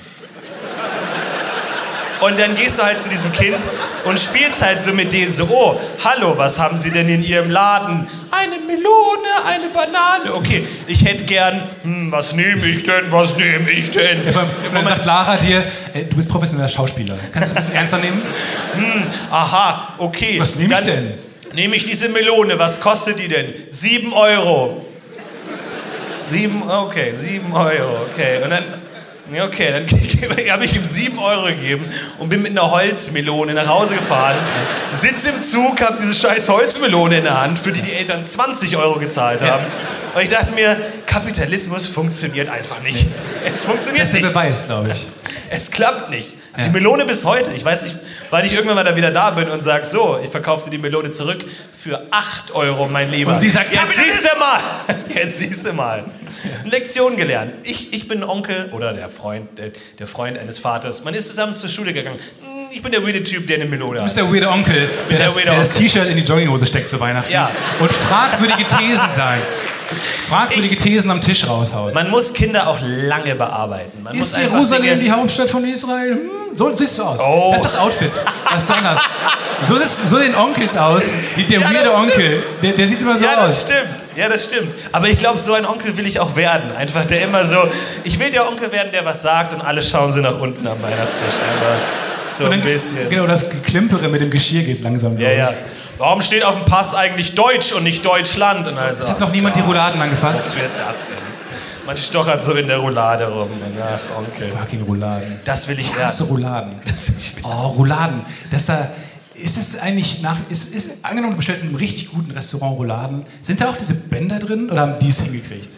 [2.22, 3.58] Und dann gehst du halt zu diesem Kind
[4.04, 7.50] und spielst halt so mit denen so, oh, hallo, was haben Sie denn in Ihrem
[7.50, 8.06] Laden?
[8.30, 10.32] Eine Melone, eine Banane.
[10.32, 14.20] Okay, ich hätte gern, hm, was nehme ich denn, was nehme ich denn?
[14.22, 14.36] Und
[14.72, 15.64] dann sagt Lara dir,
[15.94, 17.16] äh, du bist professioneller Schauspieler.
[17.32, 18.22] Kannst du es ein bisschen ernster nehmen?
[19.30, 20.38] Aha, okay.
[20.38, 21.14] Was nehme ich Dann denn?
[21.54, 23.52] Nehme ich diese Melone, was kostet die denn?
[23.68, 24.86] Sieben Euro.
[26.30, 28.42] Sieben, okay, sieben Euro, okay.
[28.42, 28.64] Und dann,
[29.34, 29.86] ja, okay, dann
[30.50, 31.86] habe ich ihm sieben Euro gegeben
[32.18, 34.36] und bin mit einer Holzmelone nach Hause gefahren.
[34.92, 38.76] Sitz im Zug, habe diese scheiß Holzmelone in der Hand, für die die Eltern 20
[38.76, 39.64] Euro gezahlt haben.
[40.14, 40.76] Und ich dachte mir,
[41.06, 43.06] Kapitalismus funktioniert einfach nicht.
[43.50, 44.32] Es funktioniert Das ist der nicht.
[44.32, 45.06] Beweis, glaube ich.
[45.50, 46.34] Es klappt nicht.
[46.62, 47.50] Die Melone bis heute.
[47.52, 47.96] Ich weiß nicht,
[48.28, 51.10] weil ich irgendwann mal da wieder da bin und sage, so, ich verkaufte die Melone
[51.10, 53.32] zurück für 8 Euro, mein Lieber.
[53.32, 54.60] Und sie sagt, jetzt siehst du mal.
[55.14, 56.04] Jetzt siehst du mal.
[56.70, 57.52] Lektion gelernt.
[57.64, 61.04] Ich, ich bin Onkel oder der Freund, der, der Freund eines Vaters.
[61.04, 62.18] Man ist zusammen zur Schule gegangen.
[62.18, 64.24] Hm, Ich bin der weirde Typ, der eine Melone Du bist hat.
[64.24, 65.70] der weirde Onkel, der, der das, der das.
[65.72, 67.50] T-Shirt in die Jogginghose steckt zu Weihnachten Ja.
[67.80, 69.58] und fragwürdige Thesen sagt.
[70.28, 71.92] Fragwürdige Thesen am Tisch raushaut.
[71.92, 74.02] Man muss Kinder auch lange bearbeiten.
[74.02, 76.12] Man Ist Jerusalem Dinge, die Hauptstadt von Israel?
[76.12, 77.20] Hm, So siehst du aus.
[77.20, 77.50] Oh.
[77.52, 78.10] Das ist das Outfit,
[78.50, 79.04] was du anhast.
[79.64, 81.94] So, ist, so sehen Onkels aus, wie der Ja, das weirde.
[81.96, 82.42] Onkel.
[82.62, 83.62] Der, der sieht immer so ja, das aus.
[83.62, 84.01] stimmt.
[84.16, 84.74] Ja, das stimmt.
[84.92, 86.70] Aber ich glaube, so ein Onkel will ich auch werden.
[86.76, 87.56] Einfach der immer so,
[88.04, 90.82] ich will der Onkel werden, der was sagt und alle schauen so nach unten am
[90.82, 91.28] Weihnachtstisch.
[91.28, 93.08] Einfach so Und ein dann, bisschen.
[93.08, 95.38] genau, das Geklimpere mit dem Geschirr geht langsam Ja, los.
[95.38, 95.54] ja.
[95.98, 98.66] Warum steht auf dem Pass eigentlich Deutsch und nicht Deutschland?
[98.66, 100.46] Und also, Es hat noch niemand die Rouladen angefasst.
[100.48, 101.16] was wird das denn?
[101.86, 103.50] Man stochert so in der Roulade rum.
[103.82, 104.48] Ach, Onkel.
[104.48, 105.40] Fucking Rouladen.
[105.44, 106.26] Das will ich werden.
[106.28, 106.74] Rouladen.
[106.84, 107.46] Das will ich werden.
[107.50, 108.24] Oh, Rouladen.
[108.50, 108.88] Das da,
[109.42, 113.24] ist es eigentlich nach, ist, ist, angenommen, du bestellst in einem richtig guten Restaurant Rouladen,
[113.42, 115.70] sind da auch diese Bänder drin oder haben die es hingekriegt?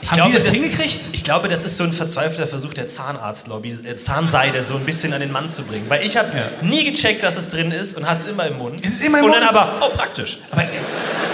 [0.00, 1.08] Ich Haben glaube, die das das- hingekriegt?
[1.12, 5.12] Ich glaube, das ist so ein verzweifelter Versuch der Zahnarztlobby, äh, Zahnseide so ein bisschen
[5.12, 5.86] an den Mann zu bringen.
[5.88, 6.66] Weil ich habe Ja.
[6.66, 8.80] nie gecheckt, dass es drin ist und hat es immer im Mund.
[8.84, 9.42] Es ist immer im und Mund?
[9.42, 10.38] dann aber, oh, praktisch.
[10.52, 10.62] Aber,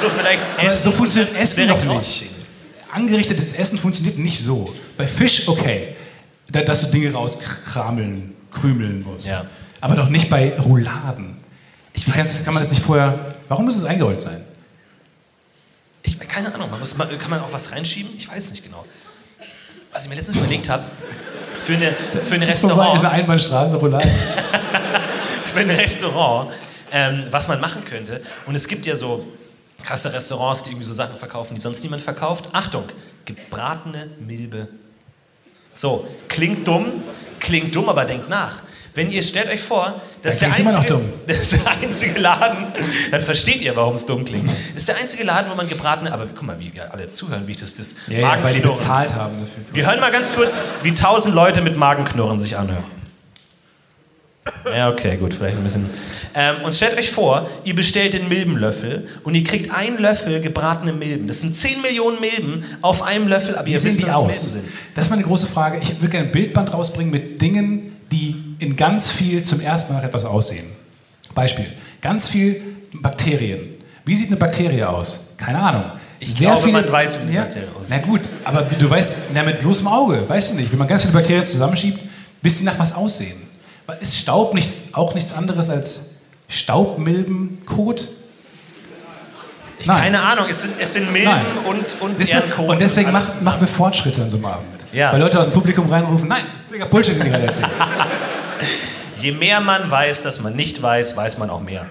[0.01, 2.25] So vielleicht aber essen so funktioniert und Essen doch nicht.
[2.93, 4.75] Angerichtetes Essen funktioniert nicht so.
[4.97, 5.95] Bei Fisch okay,
[6.51, 9.27] da, dass du Dinge rauskrameln, krümeln musst.
[9.27, 9.45] Ja.
[9.81, 11.34] Aber doch nicht bei Rouladen.
[11.95, 13.33] Ich weiß kann, man das nicht vorher...
[13.49, 14.45] Warum muss es eingerollt sein?
[16.03, 18.13] Ich, keine Ahnung, man muss, kann man auch was reinschieben?
[18.17, 18.85] Ich weiß es nicht genau.
[19.93, 20.85] Was ich mir letztens überlegt habe,
[21.59, 23.81] für, eine, für ein vorbei, Restaurant, ist eine Einbahnstraße,
[25.45, 26.51] für ein Restaurant
[26.95, 28.23] ähm, was man machen könnte.
[28.47, 29.27] Und es gibt ja so
[29.83, 32.49] krasse Restaurants, die irgendwie so Sachen verkaufen, die sonst niemand verkauft.
[32.53, 32.85] Achtung,
[33.25, 34.69] gebratene Milbe.
[35.75, 37.03] So, klingt dumm,
[37.41, 38.63] klingt dumm, aber denkt nach.
[38.97, 41.03] Wenn ihr stellt euch vor, das ist, der einzige, dumm.
[41.27, 42.67] das ist der einzige Laden,
[43.11, 44.49] dann versteht ihr, warum es dumm klingt.
[44.49, 47.47] Das ist der einzige Laden, wo man gebratene, aber guck mal, wie ja, alle zuhören,
[47.47, 49.65] wie ich das, das Ja, ja, weil die Magenknurren- bezahlt haben dafür.
[49.73, 52.85] wir hören mal ganz kurz, wie tausend Leute mit Magenknurren sich anhören.
[54.67, 55.89] Ja, okay, gut, vielleicht ein bisschen.
[56.35, 60.93] Ähm, und stellt euch vor, ihr bestellt den Milbenlöffel und ihr kriegt einen Löffel gebratene
[60.93, 61.27] Milben.
[61.29, 64.13] Das sind 10 Millionen Milben auf einem Löffel, aber Wie ihr sehen wisst, die dass
[64.17, 64.53] es Milben aus?
[64.53, 64.65] sind.
[64.95, 65.79] Das ist meine große Frage.
[65.83, 70.01] Ich würde gerne ein Bildband rausbringen mit Dingen, die in ganz viel zum ersten Mal
[70.01, 70.67] nach etwas aussehen.
[71.35, 71.67] Beispiel.
[72.01, 72.61] Ganz viel
[73.01, 73.61] Bakterien.
[74.05, 75.35] Wie sieht eine Bakterie aus?
[75.37, 75.85] Keine Ahnung.
[76.21, 77.87] Ich glaube, man weiß, wie eine Bakterie aussieht.
[77.89, 80.71] Na gut, aber du weißt, na, mit bloßem Auge, weißt du nicht.
[80.73, 81.99] Wenn man ganz viele Bakterien zusammenschiebt,
[82.43, 83.37] bis sie nach was aussehen.
[84.01, 86.13] Ist Staub nichts, auch nichts anderes als
[86.49, 88.09] Staubmilbenkot?
[89.79, 90.03] Ich, Nein.
[90.05, 91.45] keine Ahnung, es sind, es sind Milben Nein.
[91.69, 94.87] und, und Das ist, Ehrenkot und deswegen mach, machen wir Fortschritte an so einem Abend.
[94.93, 95.13] Ja.
[95.13, 97.71] Weil Leute aus dem Publikum reinrufen, nein, das ist Bullshit, den die gerade erzählen.
[99.17, 101.87] Je mehr man weiß, dass man nicht weiß, weiß man auch mehr.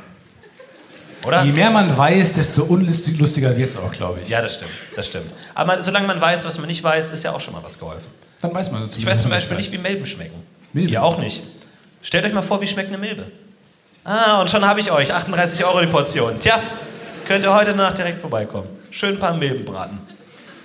[1.26, 1.44] Oder?
[1.44, 4.30] Je mehr man weiß, desto unlustiger wird es auch, glaube ich.
[4.30, 5.34] Ja, das stimmt, das stimmt.
[5.54, 7.80] Aber man, solange man weiß, was man nicht weiß, ist ja auch schon mal was
[7.80, 8.12] geholfen.
[8.42, 8.86] Dann weiß man.
[8.88, 10.44] Ich weiß zum Beispiel nicht, wie Milben schmecken.
[10.74, 10.92] Milben?
[10.92, 11.44] Ihr auch nicht.
[12.02, 13.32] Stellt euch mal vor, wie schmeckt eine Milbe.
[14.04, 15.14] Ah, und schon habe ich euch.
[15.14, 16.38] 38 Euro die Portion.
[16.40, 16.60] Tja,
[17.26, 18.68] könnt ihr heute Nacht direkt vorbeikommen.
[18.92, 20.00] Schön ein paar Milben braten.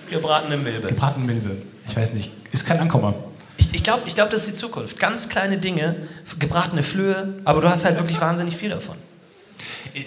[0.09, 0.89] Gebratene Milbe.
[0.89, 1.61] Gebratene Milbe.
[1.87, 2.31] Ich weiß nicht.
[2.51, 3.13] Ist kein Ankommer.
[3.59, 4.99] Ich, ich glaube, ich glaub, das ist die Zukunft.
[4.99, 5.95] Ganz kleine Dinge,
[6.39, 8.95] gebratene Flöhe, aber du hast halt wirklich wahnsinnig viel davon.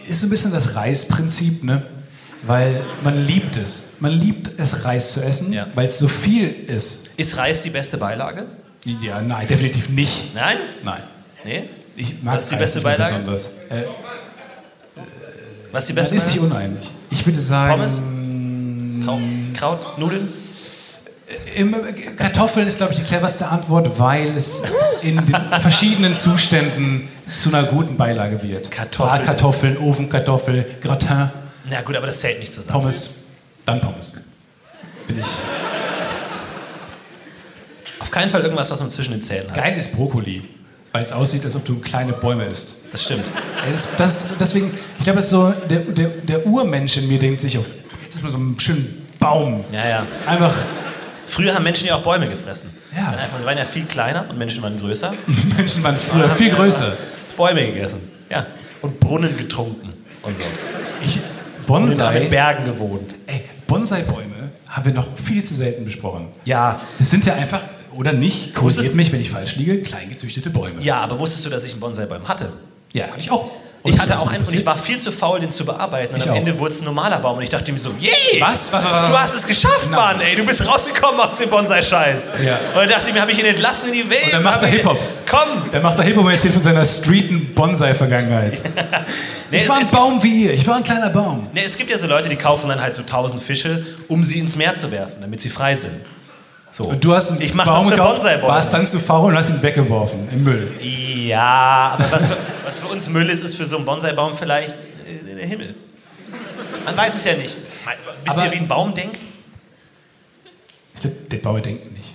[0.09, 1.83] Ist so ein bisschen das Reisprinzip, ne?
[2.45, 3.95] Weil man liebt es.
[4.01, 5.67] Man liebt es, Reis zu essen, Ja.
[5.75, 7.11] weil es so viel ist.
[7.17, 8.47] Ist Reis die beste Beilage?
[8.85, 10.35] Ja, nein, definitiv nicht.
[10.35, 10.57] Nein?
[10.83, 11.03] Nein.
[11.45, 11.69] Nee?
[11.95, 13.13] Ich mag Was ist die beste Beilage?
[13.15, 13.47] Besonders.
[13.69, 13.83] Äh,
[15.71, 16.55] Was ist die man beste ist sich Beilage?
[16.57, 16.91] uneinig.
[17.11, 17.73] Ich würde sagen,
[19.05, 19.55] Pommes?
[19.55, 20.27] Kraut, Nudeln?
[21.55, 21.75] Im,
[22.17, 24.63] Kartoffeln ist, glaube ich, die cleverste Antwort, weil es
[25.03, 28.71] in den verschiedenen Zuständen zu einer guten Beilage wird.
[28.71, 29.17] Kartoffeln.
[29.17, 31.31] Bratkartoffeln, Ofenkartoffel, Gratin,
[31.69, 32.81] Na gut, aber das zählt nicht zusammen.
[32.81, 33.25] Pommes,
[33.65, 34.17] dann Pommes.
[35.07, 35.27] Bin ich.
[38.01, 39.57] Auf keinen Fall irgendwas, was man zwischen den Zähnen hat.
[39.57, 40.43] Geil ist Brokkoli,
[40.91, 42.75] weil es aussieht, als ob du kleine Bäume isst.
[42.91, 43.25] Das stimmt.
[43.71, 47.57] Ist, das, deswegen, ich glaube, das so, der, der, der Urmensch in mir denkt sich,
[47.57, 47.65] oh,
[48.03, 48.81] jetzt ist mal so ein schöner
[49.19, 49.65] Baum.
[49.73, 50.07] Ja, ja.
[50.27, 50.53] Einfach,
[51.27, 52.71] Früher haben Menschen ja auch Bäume gefressen.
[52.97, 53.11] Ja.
[53.11, 55.13] Einfach, sie waren ja viel kleiner und Menschen waren größer.
[55.57, 56.97] Menschen waren früher viel größer.
[57.37, 58.01] Bäume gegessen.
[58.31, 58.47] Ja.
[58.81, 59.93] Und Brunnen getrunken
[60.23, 60.45] und so.
[61.05, 61.23] Ich, Und
[61.77, 63.15] haben in Bonsai, Bergen gewohnt.
[63.27, 66.29] ey, Bonsai-Bäume haben wir noch viel zu selten besprochen.
[66.45, 66.81] Ja.
[66.99, 67.63] Das sind ja einfach,
[67.95, 70.83] oder nicht, korrigiert mich, wenn ich falsch liege, klein gezüchtete Bäume.
[70.83, 72.53] Ja, aber wusstest du, dass ich einen Bonsai-Baum hatte?
[72.93, 73.51] Ja, hatte ich auch.
[73.85, 76.15] Ich Und hatte auch einen und ich war viel zu faul, den zu bearbeiten.
[76.15, 76.39] Und Ich am auch.
[76.39, 78.41] Ende wurde es ein normaler Baum und ich dachte mir so, yay!
[78.41, 78.71] Was?
[78.71, 80.19] Du hast es geschafft, Nein.
[80.19, 80.37] Mann, ey.
[80.37, 82.31] Du bist rausgekommen aus dem Bonsai-Scheiß.
[82.45, 82.55] Ja.
[82.75, 84.25] Und dann dachte ich mir, habe ich ihn entlassen in die Welt.
[84.27, 84.99] Und dann macht er Hip-Hop.
[85.29, 85.71] Komm!
[85.73, 88.61] Der macht der Hip-Hop erzählt von seiner streeten Bonsai-Vergangenheit.
[89.51, 91.47] Nee, ich war ein Baum wie ihr, ich war ein kleiner Baum.
[91.53, 94.39] nee, es gibt ja so Leute, die kaufen dann halt so tausend Fische, um sie
[94.39, 95.93] ins Meer zu werfen, damit sie frei sind.
[96.73, 96.85] So.
[96.87, 99.39] Und du hast einen ich mach Baum das für gekauft, warst dann zu faul und
[99.39, 100.73] hast ihn weggeworfen im Müll.
[100.81, 104.71] Ja, aber was für, was für uns Müll ist, ist für so einen Bonsai-Baum vielleicht
[104.71, 105.75] äh, der Himmel.
[106.87, 107.55] Man weiß es ja nicht.
[108.25, 109.19] Wisst Aber- ihr, wie ein Baum denkt?
[110.95, 112.15] Ich glaub, der Bauer denkt nicht.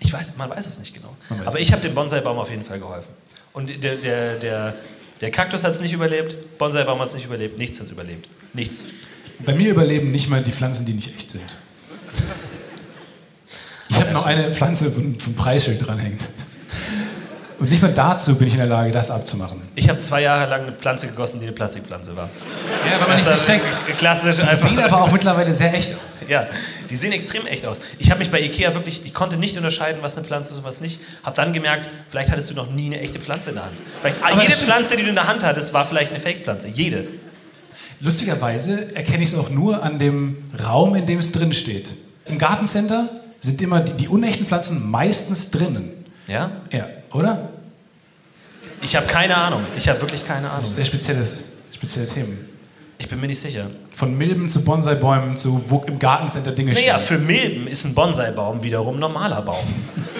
[0.00, 1.16] Ich Ich weiß, man weiß es nicht genau.
[1.44, 3.14] Aber ich habe dem Bonsai-Baum auf jeden Fall geholfen.
[3.52, 4.74] Und der, der, der,
[5.20, 8.28] der Kaktus hat es nicht überlebt, Bonsai-Baum hat es nicht überlebt, nichts hat es überlebt.
[8.54, 8.86] Nichts.
[9.38, 11.44] Bei mir überleben nicht mal die Pflanzen, die nicht echt sind.
[14.12, 16.22] Noch eine Pflanze, wo ein Preisschild dranhängt.
[17.58, 19.62] Und nicht mal dazu bin ich in der Lage, das abzumachen.
[19.76, 22.28] Ich habe zwei Jahre lang eine Pflanze gegossen, die eine Plastikpflanze war.
[22.84, 23.98] Ja, weil man nicht Das so war checkt.
[23.98, 24.68] klassisch Die einfach.
[24.68, 26.26] sehen aber auch mittlerweile sehr echt aus.
[26.28, 26.48] Ja,
[26.90, 27.80] die sehen extrem echt aus.
[28.00, 30.64] Ich habe mich bei Ikea wirklich, ich konnte nicht unterscheiden, was eine Pflanze ist und
[30.64, 30.98] was nicht.
[31.22, 33.76] Habe dann gemerkt, vielleicht hattest du noch nie eine echte Pflanze in der Hand.
[34.00, 34.52] Vielleicht, Aber jede.
[34.54, 36.66] Pflanze, die du in der Hand hattest, war vielleicht eine Fake-Pflanze.
[36.68, 37.06] Jede.
[38.00, 41.90] Lustigerweise erkenne ich es auch nur an dem Raum, in dem es drin steht.
[42.24, 43.08] Im Gartencenter
[43.42, 45.90] sind immer die, die unechten Pflanzen meistens drinnen.
[46.28, 46.50] Ja?
[46.70, 47.50] Ja, oder?
[48.82, 49.62] Ich habe keine Ahnung.
[49.76, 50.64] Ich habe wirklich keine Das Ahnung.
[50.64, 52.38] ist sehr spezielles, spezielle Themen.
[52.98, 53.66] Ich bin mir nicht sicher.
[53.96, 57.18] Von Milben zu Bonsai-Bäumen zu wo im Gartencenter Dinge Naja, stehen.
[57.18, 59.64] für Milben ist ein Bonsai-Baum wiederum ein normaler Baum.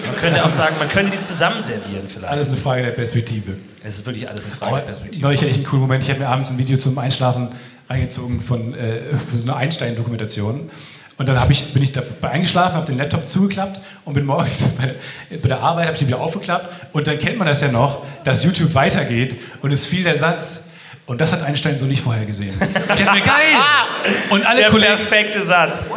[0.05, 2.27] Man könnte auch sagen, man könnte die zusammen servieren vielleicht.
[2.27, 3.57] Alles eine Frage der Perspektive.
[3.83, 5.23] Es ist wirklich alles eine Frage Aber der Perspektive.
[5.23, 6.03] neulich hatte ich einen coolen Moment.
[6.03, 7.49] Ich habe mir abends ein Video zum Einschlafen
[7.89, 10.69] reingezogen von, äh, von so einer Einstein-Dokumentation.
[11.17, 14.87] Und dann ich, bin ich dabei eingeschlafen, habe den Laptop zugeklappt und bin morgens bei
[14.87, 16.93] der, bei der Arbeit, habe ich ihn wieder aufgeklappt.
[16.93, 20.69] Und dann kennt man das ja noch, dass YouTube weitergeht und es fiel der Satz,
[21.05, 22.53] und das hat Einstein so nicht vorher gesehen.
[22.61, 24.13] Ich dachte mir, geil!
[24.29, 25.89] Und alle Der Kollegen, perfekte Satz.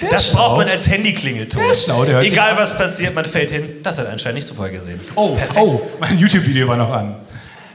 [0.00, 0.38] der Das schlau.
[0.38, 1.60] braucht man als Handyklingelton.
[1.60, 3.64] Der ist schlau, der hört Egal was passiert, man fällt hin.
[3.82, 5.00] Das hat anscheinend nicht so vorher gesehen.
[5.16, 5.58] Oh, Perfekt.
[5.60, 7.16] oh, mein YouTube-Video war noch an.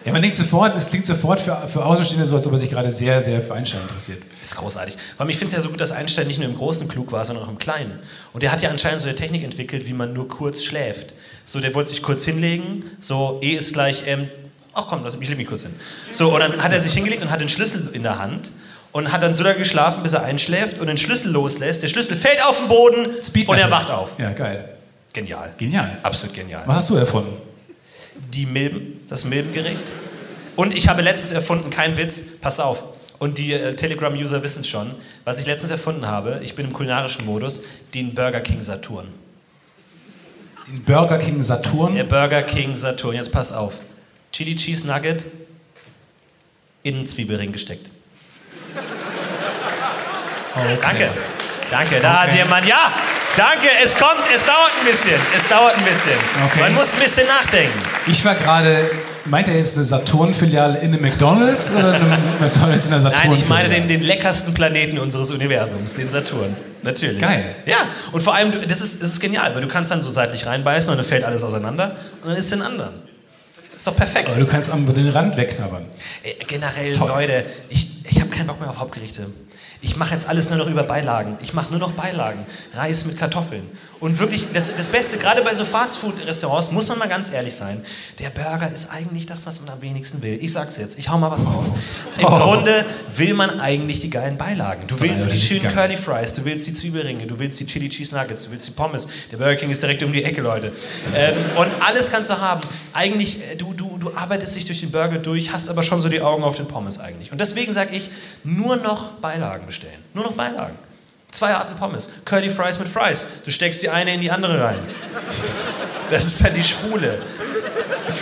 [0.07, 2.69] Ja, man denkt sofort, es klingt sofort für, für Außenstehende so, als ob er sich
[2.69, 4.23] gerade sehr, sehr für Einstein interessiert.
[4.41, 4.95] Ist großartig.
[4.95, 7.11] Vor allem, ich finde es ja so gut, dass Einstein nicht nur im Großen klug
[7.11, 7.99] war, sondern auch im Kleinen.
[8.31, 11.13] Und der hat ja anscheinend so eine Technik entwickelt, wie man nur kurz schläft.
[11.43, 14.29] So, der wollte sich kurz hinlegen, so E ist gleich M.
[14.73, 15.75] Ach komm, lass mich leg mich kurz hin.
[16.13, 18.53] So, und dann hat er sich hingelegt und hat den Schlüssel in der Hand
[18.93, 21.83] und hat dann so lange geschlafen, bis er einschläft und den Schlüssel loslässt.
[21.83, 24.11] Der Schlüssel fällt auf den Boden Speed und er wacht auf.
[24.17, 24.69] Ja, geil.
[25.11, 25.53] Genial.
[25.57, 25.97] Genial.
[26.01, 26.63] Absolut genial.
[26.65, 27.46] Was hast du erfunden?
[28.33, 29.91] Die Milben, das Milbengericht.
[30.55, 32.83] Und ich habe letztens erfunden, kein Witz, pass auf.
[33.19, 34.91] Und die äh, Telegram-User wissen es schon,
[35.23, 37.63] was ich letztens erfunden habe, ich bin im kulinarischen Modus,
[37.93, 39.07] den Burger King Saturn.
[40.67, 41.95] Den Burger King Saturn.
[41.95, 43.81] Der Burger King Saturn, jetzt pass auf.
[44.31, 45.25] Chili Cheese Nugget
[46.83, 47.89] in einen Zwiebelring gesteckt.
[50.53, 50.77] Okay.
[50.81, 51.09] Danke.
[51.69, 52.37] Danke, da hat Okay.
[52.39, 52.91] jemand, ja,
[53.37, 56.17] danke, es kommt, es dauert ein bisschen, es dauert ein bisschen.
[56.45, 56.59] Okay.
[56.59, 57.77] Man muss ein bisschen nachdenken.
[58.07, 58.89] Ich war gerade,
[59.25, 63.33] meint er jetzt eine Saturn-Filiale in einem McDonalds oder eine McDonalds in der saturn Nein,
[63.33, 66.57] ich meine den, den leckersten Planeten unseres Universums, den Saturn.
[66.83, 67.21] Natürlich.
[67.21, 67.43] Geil.
[67.65, 70.45] Ja, und vor allem, das ist, das ist genial, weil du kannst dann so seitlich
[70.45, 73.07] reinbeißen und dann fällt alles auseinander und dann ist es den anderen.
[73.75, 74.27] Ist doch perfekt.
[74.27, 75.85] Aber du kannst am den Rand wegknabbern.
[76.23, 79.27] Äh, Generell, Leute, ich, ich habe keinen Bock mehr auf Hauptgerichte.
[79.81, 81.37] Ich mache jetzt alles nur noch über Beilagen.
[81.43, 82.45] Ich mache nur noch Beilagen.
[82.73, 83.61] Reis mit Kartoffeln.
[83.99, 87.83] Und wirklich, das, das Beste, gerade bei so Fastfood-Restaurants, muss man mal ganz ehrlich sein,
[88.19, 90.37] der Burger ist eigentlich das, was man am wenigsten will.
[90.41, 91.73] Ich sag's jetzt, ich hau mal was raus.
[92.19, 92.37] Im Oh.
[92.39, 92.71] Grunde
[93.15, 94.85] will man eigentlich die geilen Beilagen.
[94.87, 95.71] Du willst die schönen.
[95.71, 98.71] Curly Fries, du willst die Zwiebelringe, du willst die Chili Cheese Nuggets, du willst die
[98.71, 99.07] Pommes.
[99.31, 100.71] Der Burger King ist direkt um die Ecke, Leute.
[101.15, 102.61] Ähm, und alles kannst du haben.
[102.93, 106.09] Eigentlich, äh, du, du, du arbeitest dich durch den Burger durch, hast aber schon so
[106.09, 107.31] die Augen auf den Pommes eigentlich.
[107.31, 107.96] Und deswegen sage ich,
[108.43, 110.03] nur noch Beilagen bestellen.
[110.13, 110.77] Nur noch Beilagen.
[111.31, 112.11] Zwei Arten Pommes.
[112.25, 113.27] Curly Fries mit Fries.
[113.43, 114.79] Du steckst die eine in die andere rein.
[116.09, 117.19] Das ist dann die Spule.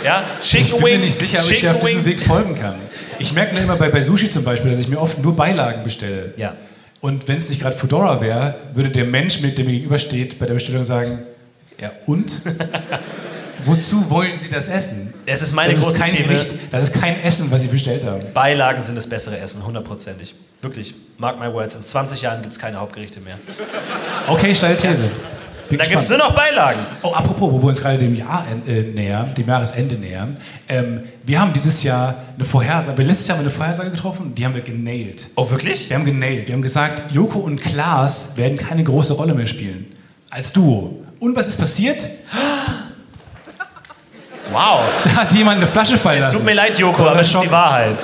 [0.04, 0.98] Ja, Chicken Ich bin Wing.
[0.98, 2.04] mir nicht sicher, ob ich dir Chicken auf diesem.
[2.04, 2.74] Weg folgen kann.
[3.18, 5.82] Ich merke nur immer bei, bei Sushi zum Beispiel, dass ich mir oft nur Beilagen
[5.84, 6.34] bestelle.
[6.36, 6.54] Ja.
[7.00, 10.46] Und wenn es nicht gerade Fedora wäre, würde der Mensch, mit dem mir gegenübersteht, bei
[10.46, 11.20] der Bestellung sagen,
[11.80, 12.36] ja und?
[13.66, 15.12] Wozu wollen Sie das essen?
[15.26, 16.16] Das ist meine das große ist.
[16.16, 18.20] Gericht, das ist kein Essen, was Sie bestellt haben.
[18.32, 20.36] Beilagen sind das bessere Essen, hundertprozentig.
[20.62, 23.38] Wirklich, mark my words, in 20 Jahren gibt es keine Hauptgerichte mehr.
[24.28, 25.10] Okay, steile These.
[25.68, 26.78] Bin Da gibt es nur noch Beilagen.
[27.02, 30.36] Oh, apropos, wo wir uns gerade dem Jahr äh, nähern, dem Jahresende nähern.
[30.68, 34.32] Ähm, wir haben dieses Jahr eine Vorhersage, wir letztes Jahr haben wir eine Vorhersage getroffen,
[34.34, 35.26] die haben wir genailt.
[35.34, 35.90] Oh, wirklich?
[35.90, 36.46] Wir haben genailt.
[36.46, 39.86] Wir haben gesagt, Joko und Klaas werden keine große Rolle mehr spielen.
[40.30, 41.02] Als Duo.
[41.18, 42.08] Und was ist passiert?
[44.52, 44.80] Wow.
[45.04, 46.36] Da hat jemand eine Flasche fallen Es lassen.
[46.36, 47.96] tut mir leid, Joko, aber es ist die Wahrheit.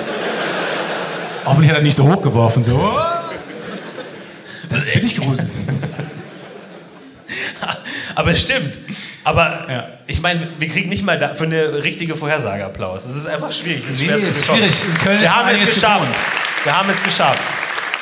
[1.45, 2.63] Hoffentlich hat er nicht so hochgeworfen.
[2.63, 2.99] So.
[4.69, 5.49] Das finde ich gruselig.
[8.15, 8.79] Aber es stimmt.
[9.23, 9.87] Aber Ja.
[10.07, 13.05] ich meine, wir kriegen nicht mal für eine richtige Vorhersage Applaus.
[13.05, 13.83] Das ist einfach schwierig.
[13.87, 14.83] Das ist Nee, ist schwierig.
[14.83, 15.99] In Köln ist wir haben es geschafft.
[16.01, 16.15] gewohnt.
[16.63, 17.39] Wir haben es geschafft.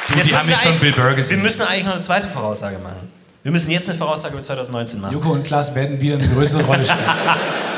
[0.10, 1.42] die müssen haben wir nicht schon Bill Burr Wir gesehen.
[1.42, 3.10] müssen eigentlich noch eine zweite Voraussage machen.
[3.44, 5.14] Wir müssen jetzt eine Voraussage für 2019 machen.
[5.14, 7.00] Joko und Klaas werden wieder eine größere Rolle spielen.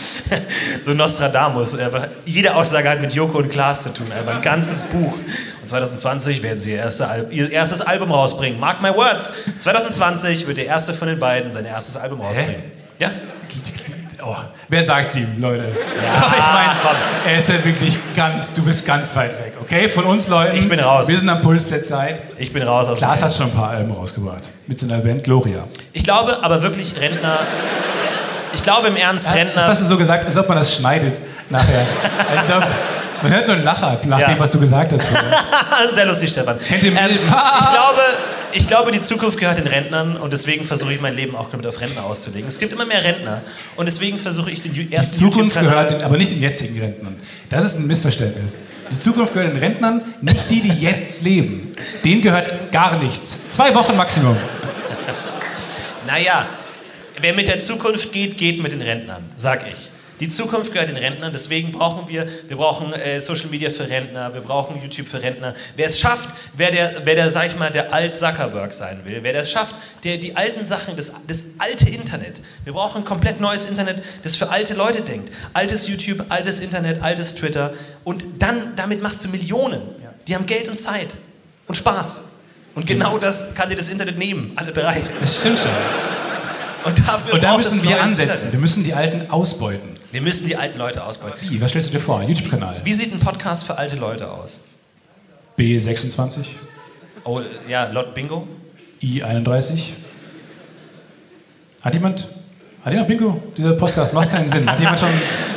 [0.82, 1.76] so Nostradamus.
[2.24, 4.10] Jede Aussage hat mit Joko und Klaas zu tun.
[4.12, 5.14] Einfach ein ganzes Buch.
[5.60, 8.58] Und 2020 werden sie ihr, erste Al ihr erstes Album rausbringen.
[8.58, 9.32] Mark my words.
[9.56, 12.62] 2020 wird der erste von den beiden sein erstes Album rausbringen.
[12.98, 13.10] Ja?
[14.22, 14.36] Oh,
[14.68, 15.64] wer sagt ihm, Leute?
[15.64, 16.96] Ja, ich meine, komm.
[17.26, 19.88] er ist ja wirklich ganz, du bist ganz weit weg, okay?
[19.88, 20.56] Von uns Leuten.
[20.56, 21.08] Ich bin raus.
[21.08, 22.20] Wir sind am Puls der Zeit.
[22.36, 24.44] Ich bin raus aus Klaas hat schon ein paar Alben rausgebracht.
[24.66, 25.64] Mit seiner Band Gloria.
[25.94, 27.40] Ich glaube aber wirklich Rentner.
[28.52, 29.66] Ich glaube im Ernst, Das Rentner.
[29.66, 31.20] hast du so gesagt, als ob man das schneidet
[31.50, 31.86] nachher.
[32.36, 32.66] als ob,
[33.22, 34.28] man hört nur einen Lacher nach Ja.
[34.28, 35.06] dem, was du gesagt hast.
[35.94, 36.58] Sehr lustig, Stefan.
[36.70, 36.90] Ähm, ich,
[37.70, 38.00] glaube,
[38.52, 41.72] ich glaube, die Zukunft gehört den Rentnern und deswegen versuche ich mein Leben auch komplett
[41.74, 42.48] auf Rentner auszulegen.
[42.48, 43.42] Es gibt immer mehr Rentner
[43.76, 46.78] und deswegen versuche ich den ju- Die ersten Zukunft gehört, den, aber nicht den jetzigen
[46.80, 47.16] Rentnern.
[47.50, 48.58] Das ist ein Missverständnis.
[48.90, 51.72] Die Zukunft gehört den Rentnern, nicht die, die jetzt leben.
[52.04, 53.38] Denen gehört gar nichts.
[53.50, 54.36] Zwei Wochen Maximum.
[56.06, 56.46] Naja,
[57.20, 59.90] wer mit der Zukunft geht, geht mit den Rentnern, sag ich.
[60.20, 64.34] Die Zukunft gehört den Rentnern, deswegen brauchen wir, wir brauchen äh, Social Media für Rentner,
[64.34, 65.54] wir brauchen YouTube für Rentner.
[65.76, 69.32] Wer es schafft, wer der, wer der sag ich mal, der Alt-Zuckerberg sein will, wer
[69.32, 72.42] das schafft, der die alten Sachen, das, das alte Internet.
[72.64, 75.32] Wir brauchen ein komplett neues Internet, das für alte Leute denkt.
[75.54, 77.72] Altes YouTube, altes Internet, altes Twitter.
[78.04, 79.80] Und dann, damit machst du Millionen.
[80.28, 81.08] Die haben Geld und Zeit
[81.66, 82.24] und Spaß.
[82.74, 85.02] Und genau das kann dir das Internet nehmen, alle drei.
[85.18, 86.19] Das stimmt schon.
[86.84, 88.28] Und dafür Und da müssen wir ansetzen.
[88.28, 88.52] Internet.
[88.52, 89.90] Wir müssen die Alten ausbeuten.
[90.12, 91.36] Wir müssen die alten Leute ausbeuten.
[91.48, 91.60] Wie?
[91.60, 92.18] Was stellst du dir vor?
[92.18, 92.80] Ein YouTube-Kanal?
[92.84, 94.64] Wie sieht ein Podcast für alte Leute aus?
[95.58, 96.46] B26?
[97.24, 98.48] Oh, ja, Lot Bingo?
[99.02, 99.90] I31?
[101.82, 102.28] Hat jemand?
[102.82, 103.42] Hat jemand Bingo?
[103.56, 104.70] Dieser Podcast macht keinen Sinn.
[104.70, 105.08] Hat jemand schon.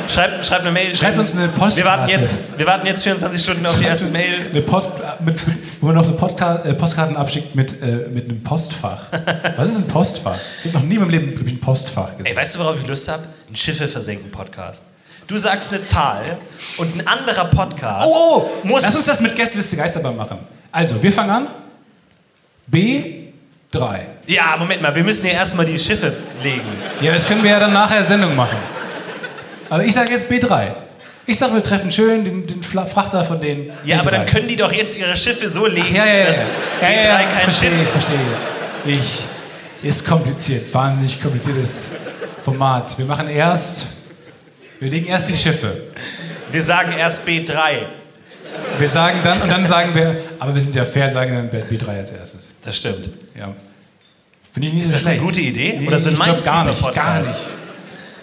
[0.08, 0.94] Schreibt, schreibt eine Mail.
[0.94, 1.76] Schreibt uns eine Postkarte.
[1.78, 4.50] Wir warten, jetzt, wir warten jetzt 24 Stunden auf die erste Mail.
[4.50, 4.92] Eine Pod,
[5.24, 5.40] mit,
[5.80, 9.04] wo man noch so Podka äh, Postkarten abschickt mit, äh, mit einem Postfach.
[9.56, 10.36] Was ist ein Postfach?
[10.64, 12.26] Ich habe noch nie in meinem Leben ein Postfach gesehen.
[12.26, 13.22] Ey, weißt du, worauf ich Lust habe?
[13.48, 14.84] Ein Schiffe versenken Podcast.
[15.26, 16.36] Du sagst eine Zahl
[16.76, 18.82] und ein anderer Podcast Oh, muss.
[18.82, 20.38] lass uns das mit Gästeliste Geisterbahn machen.
[20.70, 21.46] Also, wir fangen an.
[22.70, 24.00] B3.
[24.26, 26.12] Ja, Moment mal, wir müssen hier erstmal die Schiffe
[26.42, 26.62] legen.
[27.00, 28.56] Ja, das können wir ja dann nachher Sendung machen.
[29.68, 30.68] Aber ich sage jetzt B3.
[31.26, 33.70] Ich sage, wir treffen schön den, den Frachter von den.
[33.84, 34.00] Ja, B3.
[34.00, 36.24] aber dann können die doch jetzt ihre Schiffe so legen, Ja, ja, ja.
[36.26, 37.90] dass ja, ja, B3 ja, kein verstehe, Schiff ich ist.
[37.90, 38.18] verstehe.
[38.86, 39.24] Ich.
[39.82, 40.72] Ist kompliziert.
[40.72, 41.90] Wahnsinnig kompliziertes
[42.42, 42.96] Format.
[42.98, 43.86] Wir machen erst.
[44.80, 45.82] Wir legen erst die Schiffe.
[46.50, 47.52] Wir sagen erst B3.
[48.78, 51.88] Wir sagen dann, und dann sagen wir, aber wir sind ja fair, sagen dann B3
[51.98, 52.54] als erstes.
[52.64, 53.10] Das stimmt.
[53.38, 53.52] Ja.
[54.54, 55.26] Finde ich nicht Ist so das eine schlecht.
[55.26, 55.78] gute Idee?
[55.80, 57.34] Nee, Oder so ein gar nicht, gar nicht.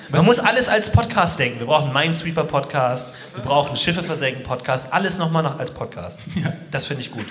[0.08, 1.60] Man muss alles als Podcast denken.
[1.60, 6.22] Wir brauchen einen Minesweeper-Podcast, wir brauchen Schiffe versenken Podcast, alles nochmal noch als Podcast.
[6.72, 7.26] Das finde ich gut.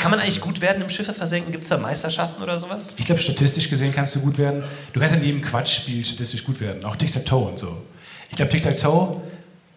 [0.00, 1.52] Kann man eigentlich gut werden im Schiffe versenken?
[1.52, 2.90] Gibt es da Meisterschaften oder sowas?
[2.96, 4.64] Ich glaube, statistisch gesehen kannst du gut werden.
[4.92, 6.84] Du kannst in jedem Quatschspiel statistisch gut werden.
[6.84, 7.80] Auch Tic-Tac-Toe und so.
[8.30, 9.20] Ich glaube, Tic-Tac-Toe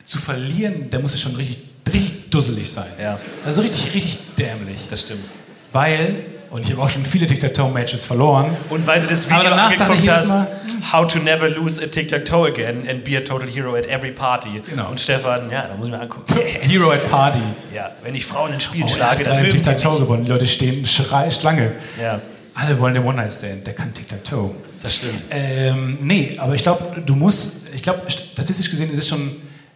[0.04, 1.60] zu verlieren, da muss es schon richtig,
[1.94, 2.92] richtig dusselig sein.
[3.00, 3.20] Ja.
[3.46, 4.80] Also richtig, richtig dämlich.
[4.90, 5.26] Das stimmt.
[5.72, 8.56] Weil, und ich habe auch schon viele Tic-Tac-Toe-Matches verloren.
[8.70, 10.48] Und weil du das Video angeguckt hast,
[10.92, 14.62] How to never lose a Tic-Tac-Toe again and be a total hero at every party.
[14.70, 14.90] Genau.
[14.90, 16.26] Und Stefan, ja, da muss ich mir angucken.
[16.62, 17.40] Hero at Party.
[17.74, 20.26] ja, wenn ich Frauen in Spielen Oh, schlage, dann mögen Tic-Tac-Toe gewonnen.
[20.26, 21.72] Die Leute stehen Schrei, Schlange.
[22.02, 22.22] Ja,
[22.54, 23.66] Alle wollen den One-Night-Stand.
[23.66, 24.52] Der kann Tic-Tac-Toe.
[24.84, 25.26] das stimmt.
[25.32, 29.32] Ähm, nee, aber ich glaube, du musst, ich glaube, statistisch gesehen ist es schon,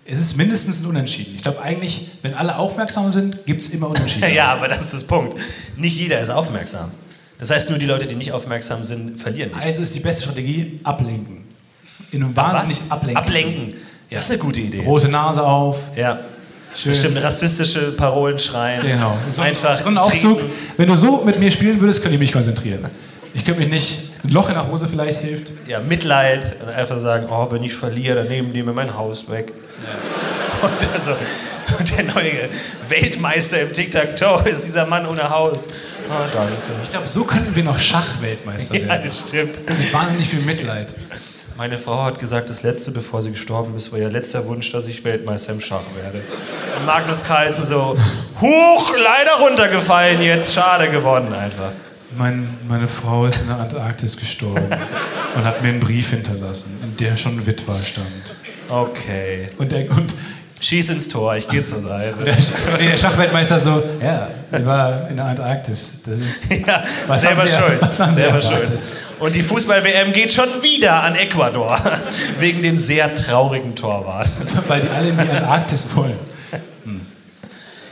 [0.10, 1.34] es ist mindestens ein Unentschieden.
[1.36, 4.30] Ich glaube eigentlich, wenn alle aufmerksam sind, gibt es immer Unentschieden.
[4.34, 5.38] Ja, aber das ist das Punkt.
[5.76, 6.92] Nicht jeder ist aufmerksam.
[7.40, 9.62] Das heißt, nur die Leute, die nicht aufmerksam sind, verlieren nicht.
[9.64, 11.44] Also ist die beste Strategie ablenken.
[12.12, 13.18] In einem wahnsinnig ablenken.
[13.18, 13.74] Ablenken.
[14.10, 14.84] Das ist eine gute Idee.
[14.84, 15.96] Rote Nase auf.
[15.96, 16.20] Ja.
[16.74, 16.92] Schön.
[16.94, 18.82] Bestimmt rassistische Parolen schreien.
[18.82, 19.18] Genau.
[19.30, 20.38] So, Einfach so ein Aufzug.
[20.38, 20.54] trinken.
[20.78, 22.86] Wenn du so mit mir spielen würdest, könnte ich mich konzentrieren.
[23.34, 24.00] Ich könnte mich nicht.
[24.24, 25.52] Ein Loch in der Hose vielleicht hilft.
[25.68, 26.56] Ja, Mitleid.
[26.62, 29.54] Und einfach sagen, oh, wenn ich verliere, dann nehmen die mir mein Haus weg.
[30.62, 31.12] Und, also,
[31.78, 32.50] und der neue
[32.90, 35.68] Weltmeister im Tic-Tac-Toe ist dieser Mann ohne Haus.
[36.10, 36.54] Ah, danke.
[36.84, 39.10] Ich glaube, so könnten wir noch Schachweltmeister Ja, werden.
[39.10, 39.58] das stimmt.
[39.70, 40.96] Mit wahnsinnig viel Mitleid.
[41.58, 44.88] Meine Frau hat gesagt, das letzte, bevor sie gestorben ist, war ihr letzter Wunsch, dass
[44.88, 46.22] ich Weltmeister im Schach werde.
[46.78, 47.98] Und Magnus Carlsen so,
[48.40, 51.72] huch, leider runtergefallen jetzt, schade gewonnen einfach.
[52.16, 54.70] Mein, meine Frau ist in der Antarktis gestorben
[55.36, 58.06] und hat mir einen Brief hinterlassen, in der schon Witwer stand.
[58.70, 59.48] Okay.
[59.58, 60.14] Und der, und
[60.60, 62.24] Schieß ins Tor, ich gehe zur Seite.
[62.24, 62.36] der,
[62.78, 66.00] der Schachweltmeister so, ja, sie war in der Antarktis.
[66.04, 67.78] Das ist, Ja, Was selber haben Sie- schuld.
[67.82, 68.72] was haben Sie selber schuld.
[69.20, 71.80] Und die Fußball-WM geht schon wieder an Ecuador.
[72.40, 74.30] Wegen dem sehr traurigen Torwart.
[74.68, 76.18] weil die alle in die Antarktis wollen.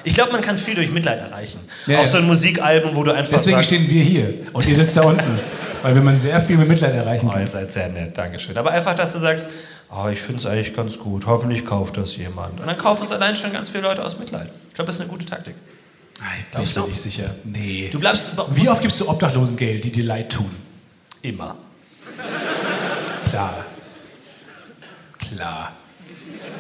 [0.04, 1.60] Ich glaube, man kann viel durch Mitleid erreichen.
[1.88, 4.76] Ja, Auch so ein Musikalbum, wo du einfach Deswegen sagst, stehen wir hier und ihr
[4.76, 5.40] sitzt da unten,
[5.82, 7.48] weil wir man sehr viel mit Mitleid erreichen oh, ihr kann.
[7.48, 8.56] seid sehr nett, Dankeschön.
[8.56, 9.50] Aber einfach, dass du sagst,
[9.92, 12.60] oh, ich finde es eigentlich ganz gut, hoffentlich kauft das jemand.
[12.60, 14.50] Und dann kaufen es allein schon ganz viele Leute aus Mitleid.
[14.70, 15.56] Ich glaube, das ist eine gute Taktik.
[16.20, 17.36] Ah, Ich bin mir nicht sicher.
[17.44, 17.90] Nee.
[17.92, 20.50] Du bleibst Wie oft gibst du Obdachlosen Geld, die dir leid tun?
[21.22, 21.56] immer.
[23.30, 23.66] Klar.
[25.18, 25.72] Klar.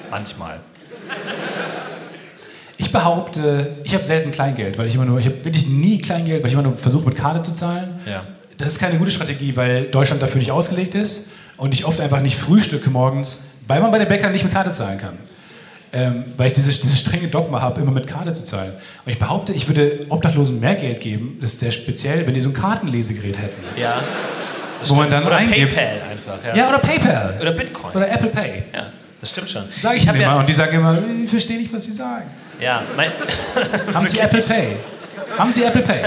[0.10, 0.60] Manchmal.
[2.78, 6.42] Ich behaupte, ich habe selten Kleingeld, weil ich immer nur, ich habe wirklich nie Kleingeld,
[6.42, 8.00] weil ich immer nur versuche, mit Karte zu zahlen.
[8.06, 8.24] Ja.
[8.58, 12.22] Das ist keine gute Strategie, weil Deutschland dafür nicht ausgelegt ist und ich oft einfach
[12.22, 15.18] nicht frühstücke morgens, weil man bei den Bäckern nicht mit Karte zahlen kann.
[15.94, 18.74] Ähm, weil ich dieses, dieses strenge Dogma habe, immer mit Karte zu zahlen.
[19.06, 22.42] Und ich behaupte, ich würde Obdachlosen mehr Geld geben, das ist sehr speziell, wenn die
[22.42, 23.64] so ein Kartenlesegerät hätten.
[23.80, 24.02] Ja.
[24.80, 25.74] das Wo man dann Oder eingibt.
[25.74, 26.38] PayPal einfach.
[26.46, 26.56] Ja.
[26.56, 27.38] Ja, oder PayPal.
[27.40, 27.96] Oder Bitcoin.
[27.96, 28.64] Oder Apple Pay.
[28.74, 28.88] ja,
[29.22, 29.64] das stimmt schon.
[29.78, 32.26] Sage ich, ihnen immer ja, und die sagen immer, ich verstehe nicht, was sie sagen.
[32.60, 33.10] ja, mein,
[33.94, 34.76] Haben Sie Apple Pay?
[35.38, 36.02] Haben Sie Apple Pay?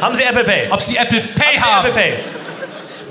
[0.00, 0.68] haben Sie Apple Pay?
[0.70, 1.84] Ob Sie Apple Pay Haben haben?
[1.84, 2.12] Sie Apple Pay?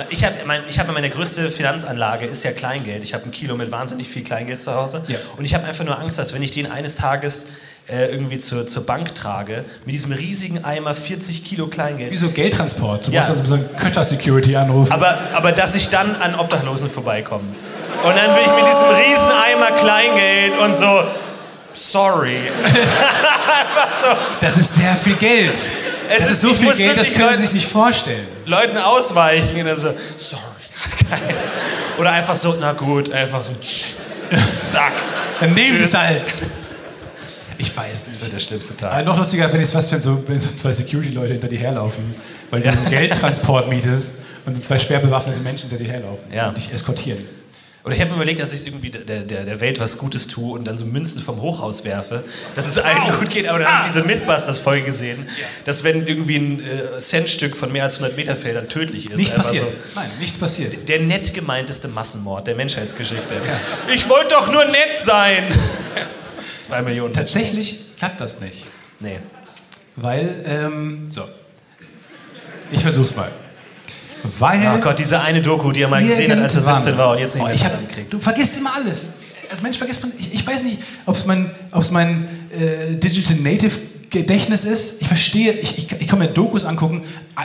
[0.10, 3.04] Ich habe mein, ich hab meine größte Finanzanlage ist ja Kleingeld.
[3.04, 5.04] Ich habe ein Kilo mit wahnsinnig viel Kleingeld zu Hause.
[5.08, 5.18] Ja.
[5.38, 7.47] Und ich habe einfach nur Angst, dass wenn ich den eines Tages
[7.89, 12.30] äh, irgendwie zur, zur Bank trage, mit diesem riesigen Eimer 40 Kilo Wie Kleingeld, so
[12.30, 13.08] Geldtransport.
[13.08, 13.20] Du Ja.
[13.20, 14.91] musst also so einen Kötter-Security anrufen.
[14.91, 17.43] aber, aber dass ich dann an Obdachlosen vorbeikomme.
[18.04, 21.04] Und dann will ich mit diesem riesen Eimer Kleingeld und so,
[21.74, 22.39] sorry.
[24.02, 24.08] so.
[24.39, 25.54] Das ist sehr viel Geld.
[25.54, 25.70] Es
[26.10, 28.28] das ist- ist so viel Geld, das können Sie sich nicht vorstellen.
[28.46, 30.44] Leuten ausweichen und dann so, sorry,
[31.10, 31.36] geil.
[31.98, 33.54] Oder einfach so, na gut, einfach so,
[34.60, 34.94] zack.
[35.39, 36.22] Dann nehmen Sie es halt.
[37.58, 38.92] Ich weiß Das wird der schlimmste Tag.
[38.94, 41.60] Aber noch lustiger finde ich es fast, wenn so, wenn so zwei Security-Leute hinter dir
[41.60, 42.16] herlaufen,
[42.50, 46.50] weil du einen Geldtransport mietest und so zwei schwer bewaffnete Menschen hinter dir herlaufen Ja.
[46.50, 47.24] und dich eskortieren.
[47.84, 50.54] Oder ich habe mir überlegt, dass ich irgendwie der, der, der Welt was Gutes tue
[50.54, 52.24] und dann so Münzen vom Hochhaus werfe,
[52.54, 53.48] dass es allen gut geht.
[53.48, 55.28] Aber dann habe ich diese Mythbusters-Folge gesehen,
[55.66, 59.16] dass wenn irgendwie ein äh, Centstück von mehr als 100 Meter fällt, dann tödlich ist.
[59.16, 59.68] Nichts passiert.
[59.68, 60.00] So.
[60.00, 60.88] Nein, nichts passiert.
[60.88, 63.42] Der nett gemeinteste Massenmord der Menschheitsgeschichte.
[63.96, 65.46] Ich wollte doch nur nett sein.
[66.68, 67.14] Zwei Millionen.
[67.14, 68.66] Tatsächlich klappt das nicht.
[69.00, 69.18] Nee.
[69.96, 71.24] Weil, ähm, so.
[72.72, 73.32] Ich versuch's mal.
[74.39, 74.76] Weil.
[74.78, 77.11] Oh Gott, diese eine Doku, die er mal gesehen hat, als er Irgendwann- 17 war
[77.11, 78.09] und jetzt nicht Oh, mehr ich hab.
[78.09, 79.11] Du vergisst immer alles.
[79.49, 80.11] Als Mensch vergisst man.
[80.17, 83.76] Ich, ich weiß nicht, ob es mein, ob's mein äh, Digital Native
[84.09, 85.01] Gedächtnis ist.
[85.01, 85.53] Ich verstehe.
[85.53, 87.03] Ich, ich, ich kann mir Dokus angucken.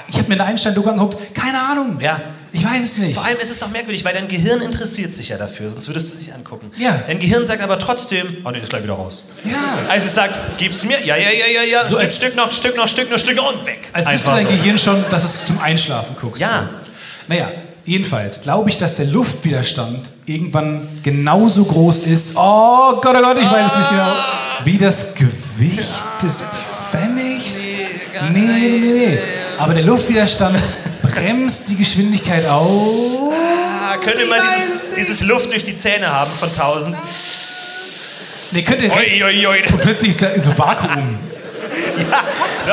[0.09, 1.35] Ich habe mir eine Einstein-Doku angeguckt.
[1.35, 1.99] Keine Ahnung.
[2.01, 2.21] Ja.
[2.57, 3.15] Ich weiß es nicht.
[3.15, 6.09] Vor allem ist es doch merkwürdig, weil dein Gehirn interessiert sich ja dafür, sonst würdest
[6.11, 6.71] du es sich angucken.
[6.79, 6.99] Ja.
[7.07, 9.23] Dein Gehirn sagt aber trotzdem, oh nee, ist gleich wieder raus.
[9.45, 9.53] Ja.
[9.89, 12.53] Also es sagt, gib's mir, ja, ja, ja, ja, ja, So Stück, als- Stück noch,
[12.53, 13.91] Stück noch, Stück noch, Stück noch und weg.
[13.93, 14.49] Als wüsste dein so.
[14.51, 16.41] Gehirn schon, dass es zum Einschlafen guckst.
[16.41, 16.69] Ja.
[17.29, 17.51] Naja,
[17.85, 22.37] jedenfalls glaube ich, dass der Luftwiderstand irgendwann genauso groß ist.
[22.37, 24.13] Oh Gott, oh Gott, ich weiß es nicht genau.
[24.65, 25.83] Wie das Gewicht
[26.23, 26.43] des
[26.91, 27.79] Pfennigs.
[28.33, 29.19] Nee, nee, nee, nee.
[29.59, 30.57] Aber der Luftwiderstand
[31.17, 33.33] bremst die Geschwindigkeit aus.
[33.33, 36.97] Ah, könnte man dieses, dieses Luft durch die Zähne haben von 1000.
[38.53, 39.23] Nee, könnt ihr rechts.
[39.23, 39.63] Ui, ui, ui.
[39.73, 41.19] Und plötzlich ist da so Vakuum.
[41.99, 42.25] Ja,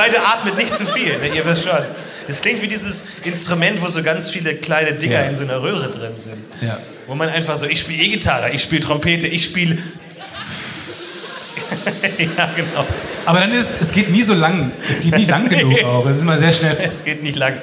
[0.01, 1.79] Leute, atmet nicht zu viel, ne, ihr wisst schon.
[2.27, 5.23] Das klingt wie dieses Instrument, wo so ganz viele kleine Dinger Ja.
[5.23, 6.37] in so einer Röhre drin sind.
[6.61, 6.77] Ja.
[7.07, 9.75] Wo man einfach so, ich spiele E-Gitarre, ich spiele Trompete, ich spiele...
[12.17, 12.85] ja, genau.
[13.25, 14.71] Aber dann ist, es geht nie so lang.
[14.87, 16.05] Es geht nie lang genug auch.
[16.05, 16.77] Es ist immer sehr schnell.
[16.81, 17.57] Es geht nicht lang.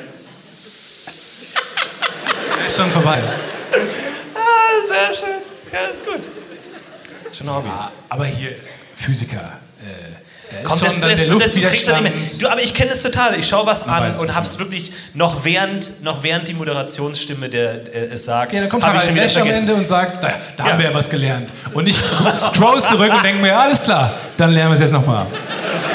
[2.70, 3.20] Ist schon vorbei.
[4.32, 5.42] Ah, sehr schön.
[5.72, 6.20] Ja, ist gut.
[7.32, 7.80] Schon Hobbys.
[8.08, 8.54] Aber hier,
[8.94, 9.58] Physiker.
[9.82, 10.19] Äh,
[10.50, 12.38] da ist Komm, schon das, das, das, du kriegst das nicht mehr.
[12.40, 13.38] Du, aber ich kenne es total.
[13.38, 16.54] Ich schaue was Man an es und nicht hab's wirklich noch während, noch während die
[16.54, 18.52] Moderationsstimme der, äh, es sagt.
[18.52, 19.48] Ja, dann kommt Harald Lesch am.
[19.48, 20.72] Ende und sagt, naja, da Ja.
[20.72, 21.52] haben wir ja was gelernt.
[21.72, 25.26] Und ich scroll zurück und denke mir, alles klar, dann lernen wir es jetzt nochmal.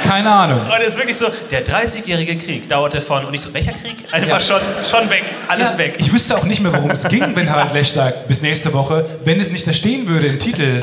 [0.07, 0.61] Keine Ahnung.
[0.61, 3.95] Und es ist wirklich so, der 30-jährige Krieg dauerte von, und ich so, welcher Krieg?
[4.11, 5.95] Einfach schon, schon weg, alles Ja, weg.
[5.97, 9.05] Ich wüsste auch nicht mehr, worum es ging, wenn Harald Lesch sagt, bis nächste Woche,
[9.25, 10.81] wenn es nicht da stehen würde im Titel.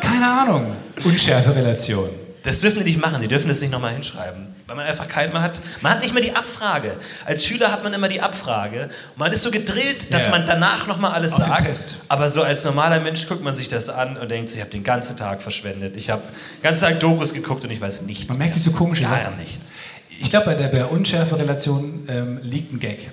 [0.00, 0.76] Keine Ahnung.
[1.04, 2.08] Unschärfe Relation.
[2.44, 4.54] Das dürfen die nicht machen, die dürfen das nicht nochmal hinschreiben.
[4.66, 6.96] Weil man einfach kein, man hat, man hat nicht mehr die Abfrage.
[7.26, 8.88] Als Schüler hat man immer die Abfrage.
[9.16, 10.30] Man ist so gedrillt, dass Ja.
[10.30, 11.96] man danach nochmal alles Auf sagt.
[12.08, 14.84] Aber so als normaler Mensch guckt man sich das an und denkt ich habe den
[14.84, 15.96] ganzen Tag verschwendet.
[15.96, 16.22] Ich habe
[16.58, 19.24] den ganzen Tag Dokus geguckt und ich weiß nichts Man merkt sich so komische Gar
[19.24, 19.38] Sachen.
[19.38, 19.78] nichts.
[20.20, 23.10] Ich glaube, bei der, der Unschärfe-Relation ähm, liegt ein Gag.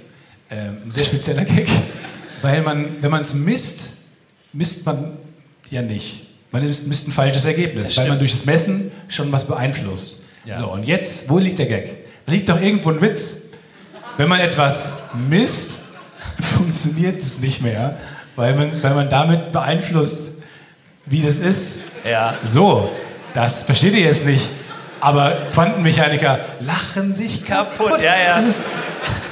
[0.50, 1.68] Ähm, ein sehr spezieller Gag.
[2.42, 3.90] Weil man, wenn man es misst,
[4.54, 5.18] misst man
[5.70, 6.28] ja nicht.
[6.52, 10.26] Man ist, misst ein falsches Ergebnis, weil man durch das Messen schon was beeinflusst.
[10.46, 10.56] Ja.
[10.56, 11.96] So, und jetzt, wo liegt der Gag?
[12.26, 13.50] Da liegt doch irgendwo ein Witz.
[14.18, 15.82] Wenn man etwas misst,
[16.40, 17.98] funktioniert es nicht mehr,
[18.36, 20.42] weil man, weil man damit beeinflusst,
[21.06, 21.80] wie das ist.
[22.04, 22.38] Ja.
[22.44, 22.92] So,
[23.34, 24.50] das versteht ihr jetzt nicht.
[25.02, 28.00] Aber Quantenmechaniker lachen sich kaputt.
[28.02, 28.38] Ja, ja.
[28.42, 28.70] Das ist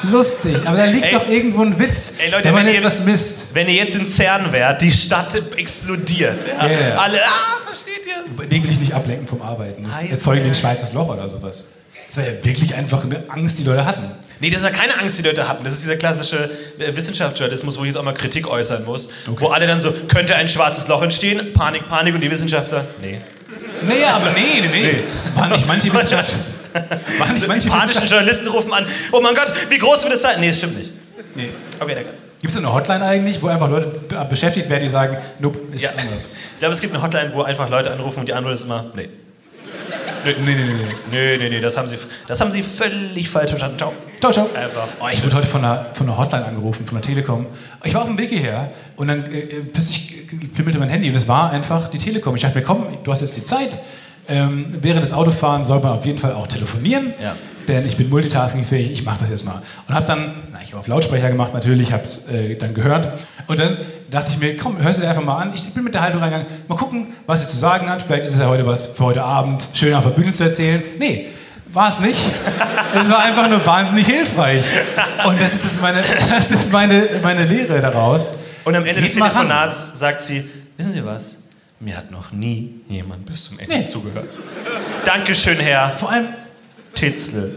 [0.04, 0.58] lustig.
[0.68, 1.12] Aber da liegt Ey.
[1.14, 3.54] doch irgendwo ein Witz, Ey, Leute, wenn man wenn ihr- etwas misst.
[3.54, 6.46] Wenn ihr jetzt in CERN wärt, die Stadt explodiert.
[6.48, 6.68] Ja.
[6.68, 6.96] Ja.
[6.98, 8.48] Alle, ah, versteht ihr?
[8.48, 9.84] Den will ich nicht ablenken vom Arbeiten.
[9.88, 11.66] Das Heiß, erzeugen ein schwarzes Loch oder sowas.
[12.08, 14.10] Das war ja wirklich einfach eine Angst, die Leute hatten.
[14.40, 15.64] Nee, das ist ja keine Angst, die Leute hatten.
[15.64, 19.10] Das ist dieser klassische äh, Wissenschaftsjournalismus, wo ich jetzt auch mal Kritik äußern muss.
[19.28, 21.54] Wo alle dann so, könnte ein schwarzes Loch entstehen?
[21.54, 22.86] Panik, Panik und die Wissenschaftler?
[23.02, 23.20] Nee.
[23.88, 25.04] Nee, aber nee, nee, nee.
[25.36, 26.40] Waren nicht manche Wissenschaftler.
[27.20, 28.08] Waren nicht die manche panischen Wissenschaftler.
[28.18, 30.40] Journalisten rufen an, oh mein Gott, wie groß wird es sein?
[30.40, 30.92] Nee, das stimmt nicht.
[31.36, 31.50] Nee.
[31.80, 32.10] Okay, danke.
[32.42, 33.88] Gibt es eine Hotline eigentlich, wo einfach Leute
[34.30, 35.90] beschäftigt werden, die sagen, nope, ist Ja.
[35.98, 36.36] anders?
[36.54, 38.86] Ich glaube, es gibt eine Hotline, wo einfach Leute anrufen und die Antwort ist immer,
[38.96, 39.10] nee.
[40.26, 40.96] Nee, nee, nee, nee.
[41.12, 41.98] Nee, nee, nee, das haben sie,
[42.28, 43.78] das haben sie völlig falsch verstanden.
[43.78, 43.94] Ciao.
[44.20, 44.50] Ciao, ciao.
[45.02, 47.46] Oh, ich wurde heute von einer, von einer Hotline angerufen, von der Telekom.
[47.86, 51.16] Ich war auf dem Weg hierher und dann äh, äh, plötzlich pimmelte mein Handy und
[51.16, 52.36] es war einfach die Telekom.
[52.36, 53.78] Ich dachte mir, komm, du hast jetzt die Zeit.
[54.28, 57.14] Ähm, während des Autofahrens soll man auf jeden Fall auch telefonieren.
[57.24, 57.34] Ja.
[57.70, 59.62] Denn ich bin multitaskingfähig, ich mache das jetzt mal.
[59.88, 63.20] Und habe dann, na, ich habe auf Lautsprecher gemacht natürlich, habe es äh, dann gehört.
[63.48, 63.78] Und dann
[64.10, 65.54] dachte ich mir, komm, hörst du dir einfach mal an.
[65.56, 68.02] Ich bin mit der Haltung reingegangen, mal gucken, was sie zu sagen hat.
[68.02, 70.84] Vielleicht ist es ja heute was für heute Abend schön auf der Bühne zu erzählen.
[71.00, 71.30] Nee,
[71.72, 72.22] war es nicht.
[72.94, 74.66] Es war einfach nur wahnsinnig hilfreich.
[75.26, 78.34] Und das ist, meine, das ist meine, meine Lehre daraus.
[78.66, 79.16] Und am Ende Geht des.
[79.16, 81.44] Telefonats sagt sie, wissen Sie was?
[81.80, 83.86] Mir hat noch nie jemand bis zum Ende Nee.
[83.86, 84.28] zugehört.
[85.06, 86.28] Dankeschön, Herr Vor allem,
[86.94, 87.52] Titzle.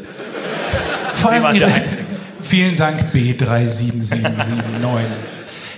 [1.15, 2.05] vor Sie allem waren der ihre, Einzige.
[2.43, 5.07] Vielen Dank, B37779.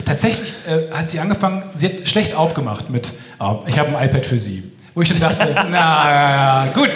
[0.04, 4.26] Tatsächlich äh, hat sie angefangen, sie hat schlecht aufgemacht mit, oh, ich habe ein iPad
[4.26, 4.70] für Sie.
[4.94, 6.90] Wo ich dann dachte, na gut,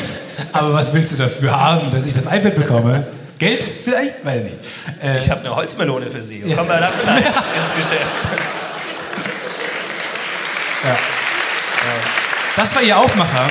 [0.53, 3.07] aber was willst du dafür haben, dass ich das iPad bekomme?
[3.39, 4.25] Geld vielleicht?
[4.25, 4.57] Weiß nicht.
[5.03, 6.41] Äh, Ich habe eine Holzmelone für Sie.
[6.41, 8.29] Kommen wir da vielleicht ins Geschäft.
[12.57, 13.49] Das war ihr Aufmacher.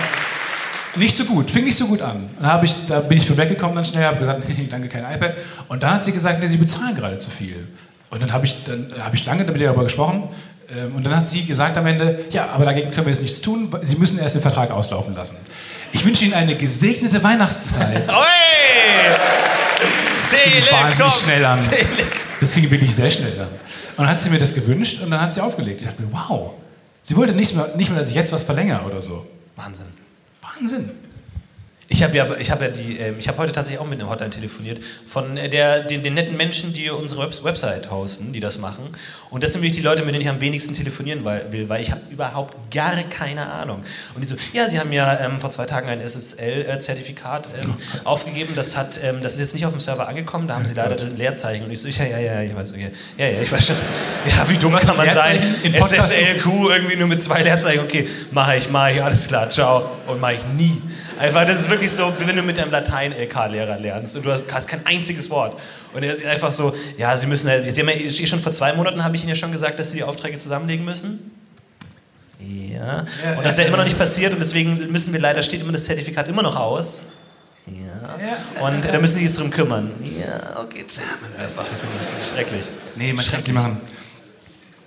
[0.95, 2.30] Nicht so gut, fing nicht so gut an.
[2.41, 5.36] Dann ich, da bin ich von weggekommen dann schnell, habe gesagt, nee, danke, kein iPad.
[5.68, 7.68] Und dann hat sie gesagt, nee, sie bezahlen gerade zu viel.
[8.10, 10.30] Und dann habe ich, dann hab ich lange mit ihr darüber gesprochen.
[10.76, 13.41] Ähm, Und dann hat sie gesagt am Ende, ja, aber dagegen können wir jetzt nichts
[13.41, 13.69] tun.
[13.84, 15.38] Sie müssen erst den Vertrag auslaufen lassen.
[15.94, 18.07] Ich wünsche Ihnen eine gesegnete Weihnachtszeit.
[20.30, 21.11] Telekom!
[21.11, 21.60] schnell an.
[22.39, 23.48] Das ging wirklich sehr schnell an.
[23.48, 25.81] Und dann hat sie mir das gewünscht und dann hat sie aufgelegt.
[25.81, 26.52] Ich dachte mir, wow.
[27.02, 29.26] Sie wollte nicht mehr, nicht mehr dass ich jetzt was verlängere oder so.
[29.56, 29.88] Wahnsinn.
[30.41, 30.91] Wahnsinn.
[31.90, 34.10] Ich habe ja, ich habe ja die, ähm, ich habe heute tatsächlich auch mit einer
[34.10, 38.42] Hotline telefoniert von äh, der, den, den netten Menschen, die unsere Webs Website hosten, die
[38.42, 38.90] das machen.
[39.30, 41.92] Und das sind wirklich die Leute, mit denen ich am wenigsten telefonieren will, weil ich
[41.92, 43.84] habe überhaupt gar keine Ahnung.
[44.16, 47.74] Und die so, ja, Sie haben ja ähm, vor zwei Tagen ein SSL-Zertifikat ähm,
[48.04, 48.54] aufgegeben.
[48.56, 50.48] Das hat, ähm, das ist jetzt nicht auf dem Server angekommen.
[50.48, 51.66] Da haben Sie leider das Leerzeichen.
[51.66, 52.92] Und ich so, ja, ja, ja, ich weiß, okay.
[53.18, 53.76] ja, ja, ich weiß schon.
[54.28, 55.40] Ja, wie dumm kann man sein?
[55.64, 57.80] SSLQ irgendwie nur mit zwei Leerzeichen.
[57.80, 59.90] Okay, mache ich, mache ich, alles klar, ciao.
[60.06, 60.82] Und mache ich nie.
[61.19, 64.85] Einfach, das ist wirklich so, wenn du mit deinem Latein-LK-Lehrer lernst und du hast kein
[64.85, 65.60] einziges Wort.
[65.94, 68.52] Und er ist einfach so, ja, sie müssen, ja- sie haben ja eh schon vor
[68.52, 71.31] zwei Monaten, habe ich Ihnen ja schon gesagt, dass Sie die Aufträge zusammenlegen müssen.
[72.39, 72.99] Ja.
[73.35, 75.72] Und das ist ja immer noch nicht passiert und deswegen müssen wir leider, steht immer
[75.72, 77.03] das Zertifikat immer noch aus.
[77.65, 78.64] Ja.
[78.68, 79.91] Und da müssen Sie sich jetzt drum kümmern.
[80.02, 81.27] Ja, okay, tschüss.
[81.38, 82.65] Das ist schrecklich.
[82.95, 83.81] Nee, man kann es nicht machen.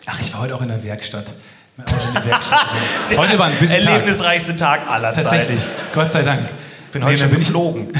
[0.06, 1.32] Ach, ich war heute auch in der Werkstatt.
[3.16, 3.70] Heute war ein Tag.
[3.70, 5.60] Erlebnisreichste Tag aller Tatsächlich.
[5.60, 5.72] Zeiten.
[5.92, 6.48] Gott sei Dank.
[6.92, 7.88] Bin heute Nee, schon bin ich- geflogen.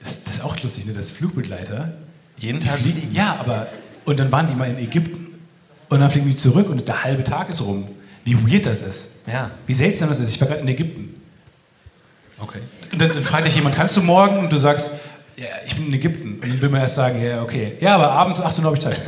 [0.00, 0.92] Das, das ist auch lustig, ne?
[0.92, 1.92] Das Flugbegleiter.
[2.38, 2.98] Jeden Tag fliegen.
[3.00, 3.14] fliegen.
[3.14, 3.66] Ja, aber.
[4.04, 5.36] Und dann waren die mal in Ägypten.
[5.88, 7.88] Und dann fliegen die zurück und der halbe Tag ist rum.
[8.24, 9.10] Wie weird das ist.
[9.26, 9.50] Ja.
[9.66, 10.30] Wie seltsam das ist.
[10.30, 11.20] Ich war gerade in Ägypten.
[12.38, 12.58] Okay.
[12.92, 14.38] Und dann, dann fragt dich jemand, kannst du morgen?
[14.38, 14.90] Und du sagst,
[15.36, 16.34] ja, ich bin in Ägypten.
[16.40, 17.76] Und dann will man erst sagen, ja, okay.
[17.80, 19.00] Ja, aber abends um 18 Uhr habe ich Zeit.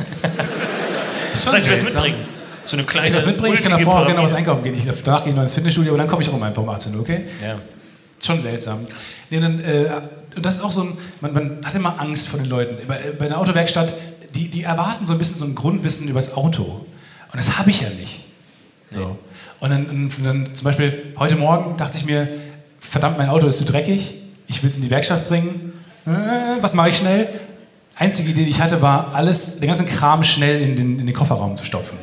[1.31, 2.03] Das ich dir was seltsam.
[2.03, 2.27] mitbringen?
[2.69, 4.75] So eine Wenn kleine ich das mitbringe, ich kann davor auch gerne was einkaufen gehen.
[4.75, 6.69] Ich danach gehe ich noch ins Fitnessstudio, aber dann komme ich auch um einfach um
[6.69, 7.21] 18 Uhr, okay?
[7.43, 7.59] Ja.
[8.23, 8.79] Schon seltsam.
[9.31, 9.89] Nee, dann, äh,
[10.35, 12.77] und das ist auch so ein, man, man hat immer Angst vor den Leuten.
[12.87, 13.93] Bei, bei einer Autowerkstatt,
[14.35, 16.85] die, die erwarten so ein bisschen so ein Grundwissen über das Auto.
[17.31, 18.25] Und das habe ich ja nicht.
[18.91, 19.17] So.
[19.61, 22.27] Und dann, und dann zum Beispiel heute Morgen dachte ich mir,
[22.79, 24.13] verdammt, mein Auto ist zu dreckig,
[24.47, 25.73] ich will es in die Werkstatt bringen.
[26.05, 26.11] Äh,
[26.61, 27.29] was mache ich schnell?
[27.95, 31.15] Einzige Idee, die ich hatte, war, alles, den ganzen Kram schnell in den, in den
[31.15, 31.97] Kofferraum zu stopfen.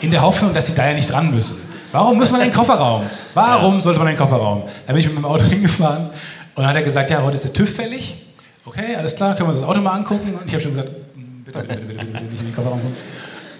[0.00, 1.56] In der Hoffnung, dass sie da ja nicht dran müssen.
[1.92, 3.02] Warum muss man in den Kofferraum?
[3.34, 4.62] Warum sollte man in den Kofferraum?
[4.86, 6.12] Da bin ich mit meinem Auto hingefahren und
[6.56, 8.16] dann hat er gesagt, ja, heute ist der TÜV fällig.
[8.64, 10.32] Okay, alles klar, können wir uns das Auto mal angucken?
[10.34, 12.54] Und ich habe schon gesagt, "Hm, bitte, bitte, bitte, bitte, bitte, bitte nicht in den
[12.54, 12.96] Kofferraum gucken.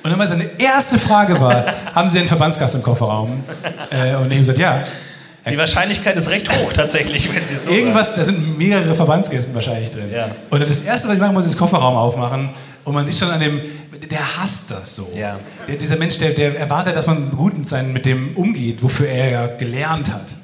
[0.02, 1.64] Und dann war seine erste Frage war,
[1.94, 3.44] haben Sie einen Verbandskasten im Kofferraum?
[3.90, 4.80] Äh, und ich habe gesagt, ja.
[5.50, 9.54] Die Wahrscheinlichkeit ist recht hoch tatsächlich, wenn sie es so Irgendwas, da sind mehrere Verbandskisten
[9.54, 10.10] wahrscheinlich drin.
[10.12, 10.28] Ja.
[10.50, 12.50] Und das Erste, was ich machen muss, ist den Kofferraum aufmachen.
[12.84, 13.60] Und man sieht schon an dem,
[14.10, 15.08] der hasst das so.
[15.16, 15.38] Ja.
[15.68, 19.08] Der, dieser Mensch, der, der erwartet, dass man gut mit, seinen, mit dem umgeht, wofür
[19.08, 20.34] er ja gelernt hat.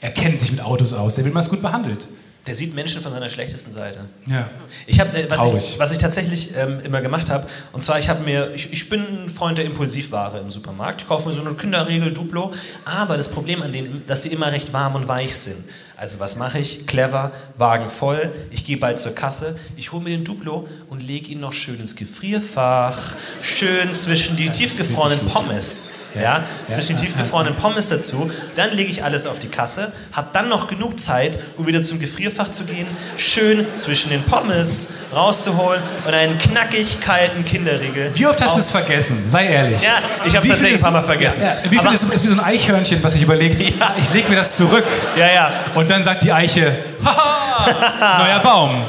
[0.00, 2.08] Er kennt sich mit Autos aus, der will mal gut behandelt.
[2.46, 4.00] Der sieht Menschen von seiner schlechtesten Seite.
[4.26, 4.46] Ja.
[4.86, 5.72] Ich habe, äh, was, Traurig.
[5.72, 8.88] ich, was ich tatsächlich ähm, immer gemacht habe, und zwar ich habe mir, ich, ich
[8.90, 11.02] bin ein Freund der Impulsivware im Supermarkt.
[11.02, 12.52] Ich kaufe mir so eine Kinderriegel, Duplo.
[12.84, 15.64] Aber das Problem an denen, dass sie immer recht warm und weich sind.
[15.96, 16.86] Also was mache ich?
[16.86, 18.32] Clever, Wagen voll.
[18.50, 19.58] Ich gehe bald zur Kasse.
[19.76, 24.48] Ich hole mir den Duplo und lege ihn noch schön ins Gefrierfach, schön zwischen die
[24.48, 25.26] Das tiefgefrorenen.
[25.28, 25.90] Pommes.
[26.20, 28.30] Ja, zwischen die tiefgefrorenen Pommes dazu.
[28.56, 31.98] Dann lege ich alles auf die Kasse, habe dann noch genug Zeit, um wieder zum
[31.98, 32.86] Gefrierfach zu gehen,
[33.16, 38.10] schön zwischen den Pommes rauszuholen und einen knackig kalten Kinderriegel.
[38.14, 39.24] Wie oft hast du es vergessen?
[39.28, 39.82] Sei ehrlich.
[39.82, 39.88] Ja,
[40.24, 41.42] ich Wie viel tatsächlich ein paar Mal vergessen.
[41.42, 41.70] Ja, ja.
[41.70, 43.94] Wie viel ist, ist wie so ein Eichhörnchen, was sich überlegt, Ja.
[44.00, 44.84] ich lege mir das zurück.
[45.16, 45.52] Ja, ja.
[45.74, 48.84] Und dann sagt die Eiche, haha, neuer Baum.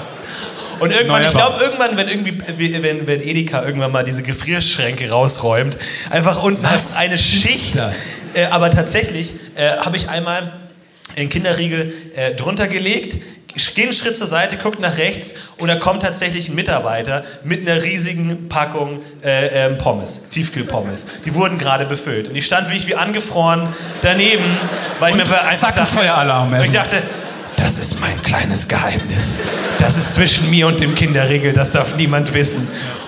[0.80, 5.10] Und irgendwann, Neuer ich glaube, irgendwann, wenn irgendwie, wenn, wenn Edeka irgendwann mal diese Gefrierschränke
[5.10, 5.78] rausräumt,
[6.10, 7.80] einfach unten eine ist Schicht.
[7.80, 7.96] das?
[8.34, 10.52] Äh, aber tatsächlich äh, habe ich einmal
[11.16, 13.18] einen Kinderriegel äh, drunter gelegt,
[13.74, 17.68] gehe einen Schritt zur Seite, guckt nach rechts und da kommt tatsächlich ein Mitarbeiter mit
[17.68, 21.08] einer riesigen Packung äh, ähm, Pommes, Tiefkühlpommes.
[21.26, 22.28] Die wurden gerade befüllt.
[22.28, 23.70] Und ich stand wirklich wie angefroren
[24.02, 24.44] daneben,
[25.00, 27.02] weil ich mir einfach zack, ein Feueralarm und ich dachte,
[27.66, 29.40] das ist mein kleines Geheimnis.
[29.80, 32.68] Das ist zwischen mir und dem Kinderriegel, das darf niemand wissen.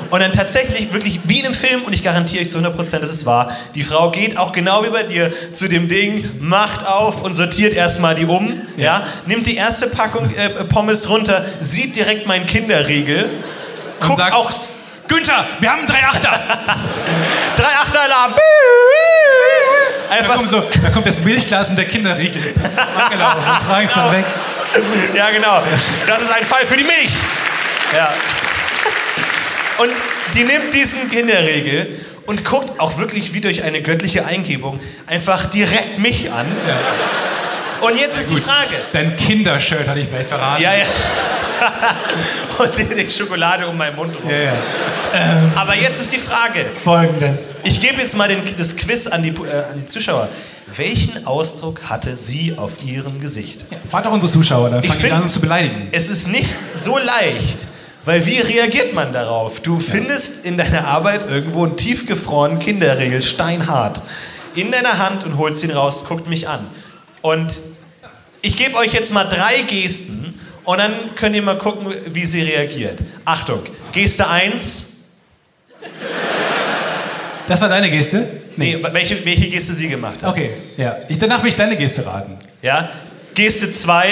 [0.10, 3.12] Und dann tatsächlich, wirklich wie in einem Film, und ich garantiere euch zu 100%, dass
[3.12, 7.22] es wahr, die Frau geht auch genau wie bei dir zu dem Ding, macht auf
[7.22, 9.06] und sortiert erstmal die um, ja.
[9.28, 13.30] nimmt die erste Packung äh, Pommes runter, sieht direkt meinen Kinderriegel,
[14.00, 14.52] guckt sagt- auch
[15.08, 16.32] Günther, wir haben drei Achter.
[17.56, 18.34] drei Achteralarm.
[20.10, 22.54] Da Einfach kommt, so, da kommt das Milchglas und der Kinderriegel.
[22.76, 24.26] Angelaufen und tragen es dann weg.
[25.16, 25.62] Ja, genau.
[26.08, 27.14] Das ist ein Fall für die Milch.
[27.96, 28.14] Ja.
[29.80, 29.92] Und
[30.34, 36.00] die nimmt diesen Kinderriegel und guckt auch wirklich wie durch eine göttliche Eingebung einfach direkt
[36.00, 36.46] mich an.
[37.82, 38.38] Und jetzt ist die.
[38.38, 38.76] Frage.
[38.92, 40.62] Dein Kindershirt hatte ich vielleicht verraten.
[40.62, 40.86] Ja, ja.
[42.60, 44.30] Und die, Schokolade um meinen Mund rum.
[44.30, 44.54] Ja, ja.
[45.56, 46.66] Aber jetzt ist die Frage.
[46.84, 47.56] Folgendes.
[47.64, 50.30] Ich gebe jetzt mal den, das Quiz an die, äh, an die Zuschauer.
[50.76, 53.66] Welchen Ausdruck hatte sie auf ihrem Gesicht?
[53.90, 55.88] Frag doch unsere Zuschauer, dann fangen die an, uns zu beleidigen.
[55.92, 57.68] Es ist nicht so leicht,
[58.04, 59.62] weil wie reagiert man darauf?
[59.62, 64.02] Du findest in deiner Arbeit irgendwo einen tiefgefrorenen Kinderriegel, steinhart,
[64.56, 66.68] in deiner Hand und holst ihn raus, guckt mich an.
[67.22, 67.60] Und
[68.42, 70.27] ich gebe euch jetzt mal drei Gesten
[70.68, 73.00] und dann könnt ihr mal gucken, wie sie reagiert.
[73.24, 73.62] Achtung,
[73.94, 75.06] Geste 1.
[77.48, 78.42] Das war deine Geste?
[78.58, 80.30] Nee, welche, welche Geste sie gemacht hat.
[80.30, 80.98] Okay, ja.
[81.08, 82.38] Ich, danach will ich deine Geste raten.
[82.62, 82.90] Ja?
[83.34, 84.10] Geste 2.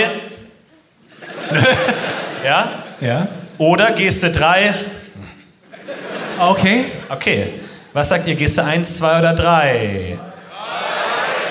[2.45, 2.83] ja?
[3.01, 3.27] Ja?
[3.57, 4.73] Oder Geste 3.
[6.39, 6.85] Okay.
[7.09, 7.47] Okay.
[7.91, 8.35] Was sagt ihr?
[8.35, 10.17] Geste 1, 2 oder 3?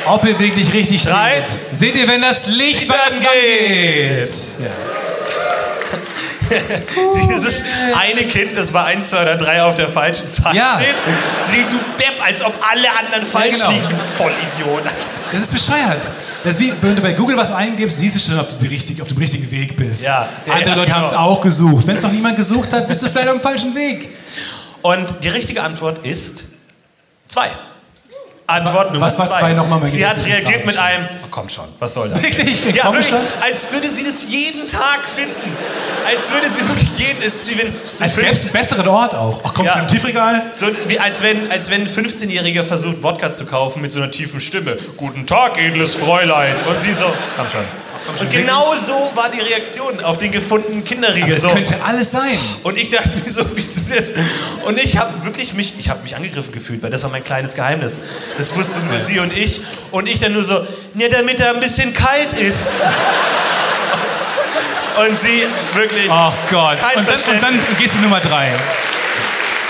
[0.07, 1.33] Ob ihr wirklich richtig Drei.
[1.33, 1.77] steht.
[1.77, 4.31] Seht ihr, wenn das Licht angeht.
[4.61, 4.71] Ja.
[7.31, 7.63] Dieses
[7.99, 10.79] eine Kind, das bei 1, 2 oder 3 auf der falschen Zahl Ja.
[10.79, 10.95] steht.
[11.43, 13.71] Sie denkt, du Depp, als ob alle anderen falsch genau.
[13.71, 13.89] liegen.
[14.17, 14.83] Vollidiot.
[15.33, 16.05] Das ist bescheuert.
[16.45, 19.01] Das ist wie, wenn du bei Google was eingibst, siehst du schon, ob du richtig,
[19.01, 20.05] auf dem richtigen Weg bist.
[20.05, 20.29] Ja.
[20.47, 20.97] Ja, Andere ja, Leute genau.
[20.99, 21.87] haben es auch gesucht.
[21.87, 24.11] Wenn es noch niemand gesucht hat, bist du vielleicht auf dem falschen Weg.
[24.83, 26.45] Und die richtige Antwort ist
[27.29, 27.49] 2.
[28.47, 29.39] Antwort Nummer was war zwei.
[29.39, 32.23] zwei nochmal, mein Sie hat reagiert mit einem, oh, komm schon, was soll das?
[32.23, 32.75] Wirklich?
[32.75, 33.21] Ja, wirklich, schon?
[33.41, 35.57] als würde sie das jeden Tag finden.
[36.07, 38.89] Als würde sie wirklich jeden, es ist wie wenn so Als gäbe es einen besseren
[38.89, 39.41] Ort auch.
[39.45, 39.73] Ach komm, Ja.
[39.73, 40.43] schon im Tiefregal.
[40.53, 44.11] So wie als wenn, als wenn ein 15-Jähriger versucht, Wodka zu kaufen mit so einer
[44.11, 44.77] tiefen Stimme.
[44.97, 46.55] Guten Tag, edles Fräulein.
[46.69, 47.07] Und sie so,
[47.37, 47.65] komm schon.
[48.21, 51.31] Und genau so war die Reaktion auf den gefundenen Kinderriegel.
[51.35, 51.51] Das So.
[51.51, 52.37] könnte alles sein.
[52.65, 54.15] Und ich dachte mir so, wie ist das jetzt?
[54.65, 57.55] Und ich habe wirklich mich, ich habe mich angegriffen gefühlt, weil das war mein kleines
[57.55, 58.03] Geheimnis.
[58.37, 59.63] Das wusste nur sie und ich.
[59.91, 60.55] Und ich dann nur so,
[60.95, 62.73] ja, damit er ein bisschen kalt ist.
[65.01, 65.43] Und sie
[65.75, 66.09] wirklich.
[66.11, 66.79] Ach Gott.
[66.79, 68.53] Kein Und dann, und dann gehst du Nummer drei.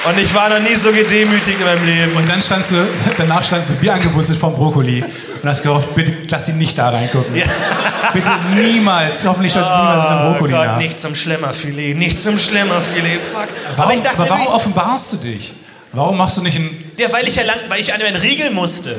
[0.05, 2.16] Und ich war noch nie so gedemütigt in meinem Leben.
[2.16, 2.76] Und dann standst du,
[3.16, 5.02] danach standst du wie angewurzelt vom Brokkoli
[5.42, 7.34] und hast gehofft, bitte lass ihn nicht da reingucken.
[8.12, 9.24] Bitte niemals.
[9.26, 10.76] Hoffentlich schaut es niemand mit dem Oh Brokkoli Gott, nach.
[10.76, 13.48] nicht zum Schlemmerfilet, nicht zum Schlemmerfilet, fuck.
[13.76, 15.55] Warum, aber dachte aber warum offenbarst du dich?
[15.92, 16.92] Warum machst du nicht ein.
[16.98, 18.94] ja, weil ich ja lang, weil ich an einen Riegel musste.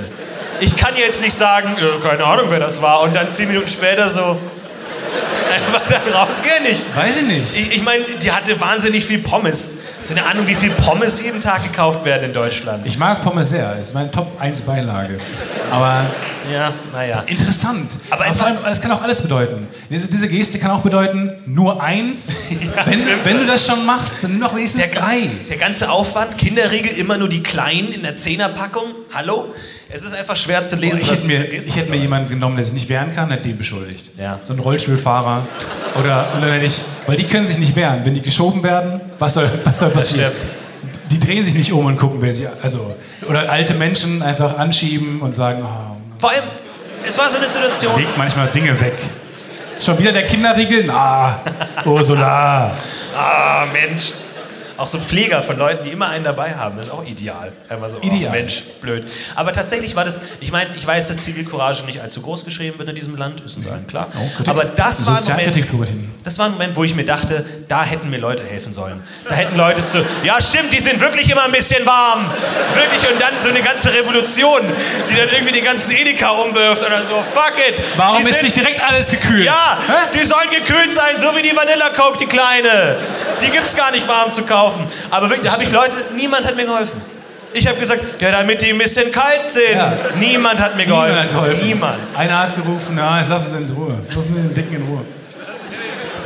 [0.60, 3.68] Ich kann jetzt nicht sagen, äh, keine Ahnung, wer das war, und dann zehn Minuten
[3.68, 4.40] später so
[5.56, 6.96] einfach dann rausgehen nicht.
[6.96, 7.58] Weiß ich nicht.
[7.58, 9.78] Ich, ich meine, die hatte wahnsinnig viel Pommes.
[9.98, 12.86] Hast du eine Ahnung, wie viel Pommes jeden Tag gekauft werden in Deutschland?
[12.86, 13.74] Ich mag Pommes sehr.
[13.76, 15.18] Das ist meine Top 1 Beilage.
[15.72, 16.06] Aber
[16.52, 17.24] Ja, naja.
[17.28, 17.92] interessant.
[18.10, 19.68] Aber es vor allem, es kann auch alles bedeuten.
[19.90, 22.44] Diese, diese Geste kann auch bedeuten, nur eins.
[22.86, 23.26] wenn, stimmt.
[23.26, 25.30] wenn du das schon machst, dann nimm doch wenigstens Der, drei.
[25.50, 28.84] der ganze Aufwand, Kinderriegel, immer nur die kleinen in der Zehnerpackung.
[29.14, 29.54] Hallo?
[29.90, 32.56] Es ist einfach schwer zu lesen, Ich was hätte, mir, ich hätte mir jemanden genommen,
[32.56, 34.12] der sich nicht wehren kann, hätte den beschuldigt.
[34.18, 34.40] Ja.
[34.44, 35.46] So ein Rollstuhlfahrer.
[36.00, 38.02] Oder, hätte ich, weil die können sich nicht wehren.
[38.04, 40.32] Wenn die geschoben werden, was soll, was soll passieren?
[41.12, 42.48] Die drehen sich nicht um und gucken, wer sie.
[42.62, 42.96] Also,
[43.30, 46.44] oder alte Menschen einfach anschieben und sagen, oh, Vor allem,
[47.04, 47.96] es war so eine Situation.
[47.98, 48.96] legt manchmal Dinge weg.
[49.80, 50.86] Schon wieder der Kinderriegel?
[50.86, 51.40] Na,
[51.86, 52.74] Ursula.
[53.16, 54.14] Ah, Mensch.
[54.78, 57.54] Auch so Pfleger von Leuten, die immer einen dabei haben, das ist auch ideal.
[57.70, 58.30] Einfach so, Ideal.
[58.30, 59.08] Oh, Mensch, blöd.
[59.36, 62.90] Aber tatsächlich war das, ich meine, ich weiß, dass Zivilcourage nicht allzu groß geschrieben wird
[62.90, 64.08] in diesem Land, ist uns allen klar.
[64.20, 64.50] Oh.
[64.50, 65.56] Aber das war, ein Moment,
[66.24, 69.02] das war ein Moment, wo ich mir dachte, da hätten mir Leute helfen sollen.
[69.30, 72.30] Da hätten Leute zu, ja stimmt, die sind wirklich immer ein bisschen warm.
[72.74, 74.62] Wirklich, und dann so eine ganze Revolution,
[75.10, 77.82] die dann irgendwie den ganzen Edeka umwirft und dann so, fuck it.
[77.96, 79.46] Warum die ist sind- nicht direkt alles gekühlt?
[79.46, 80.18] ja, Hä?
[80.20, 82.98] die sollen gekühlt sein, so wie die Vanilla Coke, die kleine.
[83.42, 84.65] Die gibt's gar nicht warm zu kaufen.
[85.10, 87.02] Aber wirklich, da habe ich Leute, niemand hat mir geholfen.
[87.54, 89.76] Ich habe gesagt, ja, damit die ein bisschen kalt sind.
[89.76, 89.98] Ja.
[90.20, 91.16] Niemand hat mir geholfen.
[91.16, 91.68] Niemand geholfen.
[91.68, 92.16] Niemand.
[92.16, 93.98] Einer hat gerufen, na, jetzt lassen Sie in Ruhe.
[94.14, 95.02] Lassen Sie den Dicken in Ruhe.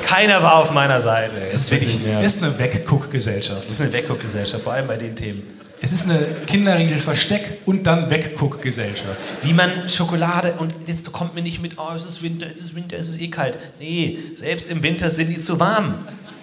[0.04, 1.36] Keiner war auf meiner Seite.
[1.40, 3.66] Das ist wirklich das ist eine Wegguckgesellschaft.
[3.66, 5.44] Das ist eine Wegguckgesellschaft, vor allem bei den Themen.
[5.82, 9.18] Es ist eine Kinderriegel-Versteck- und dann Wegguckgesellschaft.
[9.44, 12.76] Wie man Schokolade und jetzt kommt mir nicht mit, oh, es ist Winter, es ist
[12.76, 13.60] Winter, es ist eh kalt.
[13.80, 15.96] Nee, selbst im Winter sind die zu warm.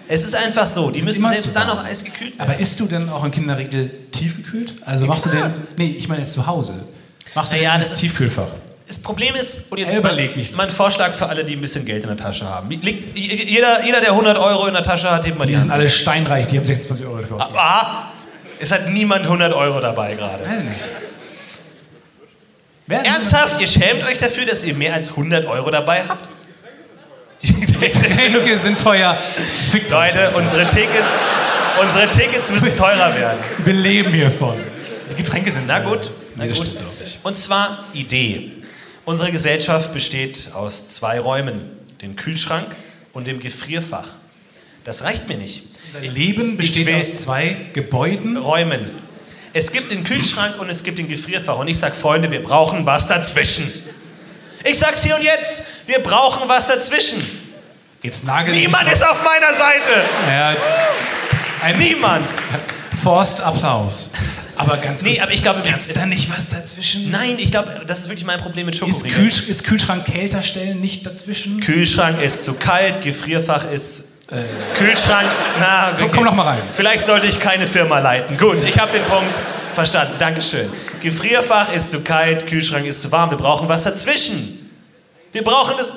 [0.08, 0.90] Es ist einfach so.
[0.90, 2.50] Die müssen selbst dann noch eisgekühlt werden.
[2.50, 4.74] Aber isst du denn auch einen Kinderriegel tiefgekühlt?
[4.84, 5.52] Also machst du den.
[5.76, 6.86] Nee, ich meine jetzt zu Hause.
[7.34, 8.48] Machst du ja, den das ins ist- Tiefkühlfach?
[8.88, 10.54] Das Problem ist, und jetzt Er überlegt nicht.
[10.56, 12.70] mein Vorschlag für alle, die ein bisschen Geld in der Tasche haben.
[12.70, 15.80] Jeder, jeder, der 100 Euro in der Tasche hat, hebt mal die, Die sind Hand.
[15.80, 17.58] alle steinreich, die haben 26 Euro dafür ausgegeben.
[17.60, 18.10] Ah,
[18.60, 20.44] es hat niemand 100 Euro dabei gerade.
[20.48, 20.80] Weiß ich nicht.
[22.86, 23.60] Wer Ernsthaft?
[23.60, 26.28] Ihr schämt euch dafür, dass ihr mehr als 100 Euro dabei habt?
[27.80, 29.16] Getränke sind teuer.
[29.16, 30.14] Fickt euch.
[30.14, 31.24] Leute, unsere Tickets,
[31.80, 33.38] unsere Tickets müssen teurer werden.
[33.64, 34.56] Wir leben hiervon.
[35.10, 35.96] Die Getränke sind Na teuer.
[35.96, 36.56] gut, na gut.
[36.56, 37.18] stimmt auch nicht.
[37.22, 38.52] Und zwar Idee.
[39.04, 41.70] Unsere Gesellschaft besteht aus zwei Räumen,
[42.02, 42.66] dem Kühlschrank
[43.12, 44.08] und dem Gefrierfach.
[44.84, 45.62] Das reicht mir nicht.
[45.86, 48.36] Unser Leben besteht aus zwei Gebäuden.
[48.36, 48.90] Räumen.
[49.52, 51.56] Es gibt den Kühlschrank und es gibt den Gefrierfach.
[51.58, 53.72] Und ich sag, Freunde, wir brauchen was dazwischen.
[54.68, 57.24] Ich sag's hier und jetzt, wir brauchen was dazwischen.
[58.02, 59.92] Jetzt nagel Niemand ist auf meiner Seite.
[60.28, 60.54] Ja,
[61.78, 62.26] Niemand.
[63.02, 64.10] Forst Applaus.
[64.56, 65.12] Aber ganz kurz.
[65.14, 67.10] Nee, aber ich glaube, Ernst- da nicht was dazwischen?
[67.10, 69.14] Nein, ich glaube, das ist wirklich mein Problem mit Ist, Schokoriegeln.
[69.30, 71.60] Kühl, ist Kühlschrank Kälterstellen nicht dazwischen?
[71.60, 74.12] Kühlschrank ist zu kalt, Gefrierfach ist.
[74.76, 76.02] Kühlschrank, na, okay.
[76.02, 76.62] Komm, komm noch mal rein.
[76.72, 78.36] Vielleicht sollte ich keine Firma leiten.
[78.38, 79.40] Gut, ich habe den Punkt
[79.72, 80.14] verstanden.
[80.18, 80.68] Dankeschön.
[81.00, 83.30] Gefrierfach ist zu kalt, Kühlschrank ist zu warm.
[83.30, 84.70] Wir brauchen was dazwischen.
[85.32, 85.92] Wir brauchen das.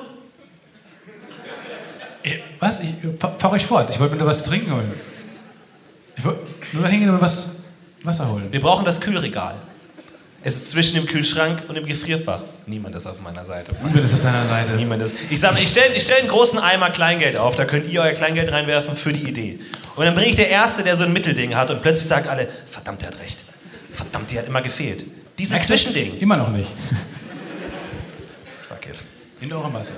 [2.59, 2.81] Was?
[2.81, 3.89] Ich fahr, euch fort.
[3.89, 4.91] Ich wollte mir nur was zu trinken holen.
[6.17, 6.41] Ich wollte
[6.73, 7.59] nur hingehen und was
[8.03, 8.47] Wasser holen.
[8.51, 9.59] Wir brauchen das Kühlregal.
[10.41, 12.43] Es ist zwischen dem Kühlschrank und dem Gefrierfach.
[12.65, 13.73] Niemand ist auf meiner Seite.
[13.83, 14.73] Niemand ist auf deiner Seite.
[14.73, 15.15] Niemand ist.
[15.29, 18.51] Ich ich stelle ich stell einen großen Eimer Kleingeld auf, da könnt ihr euer Kleingeld
[18.51, 19.59] reinwerfen für die Idee.
[19.95, 22.47] Und dann bin ich der Erste, der so ein Mittelding hat und plötzlich sagen alle,
[22.65, 23.43] verdammt, der hat recht.
[23.91, 25.05] Verdammt, die hat immer gefehlt.
[25.37, 26.17] Dieses Zwischending.
[26.19, 26.71] Immer noch nicht.
[28.67, 29.03] Fuck it.
[29.41, 29.93] Nehmt auch ein Wasser.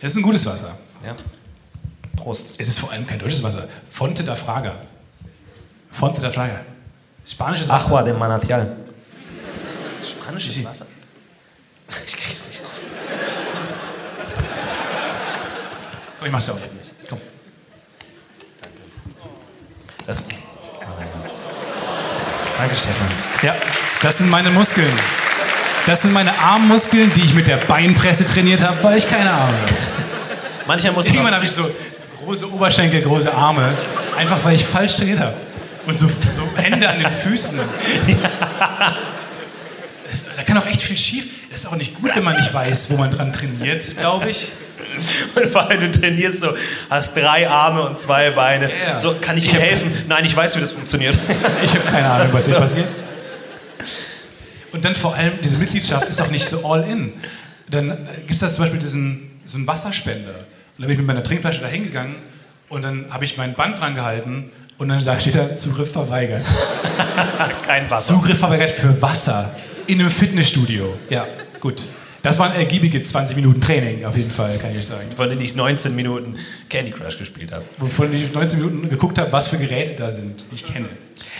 [0.00, 0.76] Es ist ein gutes Wasser.
[1.04, 1.14] Ja.
[2.18, 2.54] Prost.
[2.58, 3.68] Es ist vor allem kein deutsches Wasser.
[3.90, 4.74] Fonte da Fraga.
[5.90, 6.60] Fonte da Fraga.
[7.26, 7.86] Spanisches Wasser.
[7.88, 8.76] Agua de Manantial.
[10.02, 10.86] Spanisches Wasser.
[12.06, 12.70] Ich krieg's nicht auf.
[16.18, 16.58] Komm, ich mach's auf.
[17.08, 17.18] Komm.
[20.06, 20.22] Das.
[22.58, 23.06] Danke, Stefan.
[23.42, 23.54] Ja,
[24.02, 24.92] das sind meine Muskeln.
[25.86, 29.56] Das sind meine Armmuskeln, die ich mit der Beinpresse trainiert habe, weil ich keine Arme
[29.56, 29.72] habe.
[30.66, 31.70] Mancher muss Irgendwann noch- habe ich so
[32.28, 33.72] große Oberschenkel, große Arme,
[34.14, 35.34] einfach weil ich falsch trainiert habe.
[35.86, 37.58] Und so, so Hände an den Füßen.
[40.10, 41.26] Das, da kann auch echt viel schief.
[41.50, 44.50] Das ist auch nicht gut, wenn man nicht weiß, wo man dran trainiert, glaube ich.
[45.34, 46.56] Und vor allem, du trainierst so,
[46.88, 48.70] hast drei Arme und zwei Beine.
[48.70, 48.98] Ja.
[48.98, 49.92] So, kann ich Ich dir helfen?
[50.08, 51.18] Nein, ich weiß, wie das funktioniert.
[51.62, 52.88] Ich habe keine Ahnung, was hier passiert.
[54.72, 57.12] Und dann vor allem, diese Mitgliedschaft ist auch nicht so all in.
[57.68, 57.88] Dann
[58.20, 60.36] gibt es da zum Beispiel diesen, so einen Wasserspender.
[60.78, 62.14] Und da bin ich mit meiner Trinkflasche da hingegangen
[62.68, 66.46] und dann habe ich mein Band dran gehalten und dann steht da Zugriff verweigert.
[67.66, 68.14] Kein Wasser.
[68.14, 69.56] Zugriff verweigert für Wasser
[69.88, 70.94] in einem Fitnessstudio.
[71.10, 71.26] Ja,
[71.58, 71.88] gut.
[72.28, 75.10] Das waren ergiebige 20 Minuten Training, auf jeden Fall, kann ich euch sagen.
[75.16, 76.36] Von denen ich 19 Minuten
[76.68, 77.64] Candy Crush gespielt habe.
[77.78, 80.90] Wovon ich 19 Minuten geguckt habe, was für Geräte da sind, die ich kenne.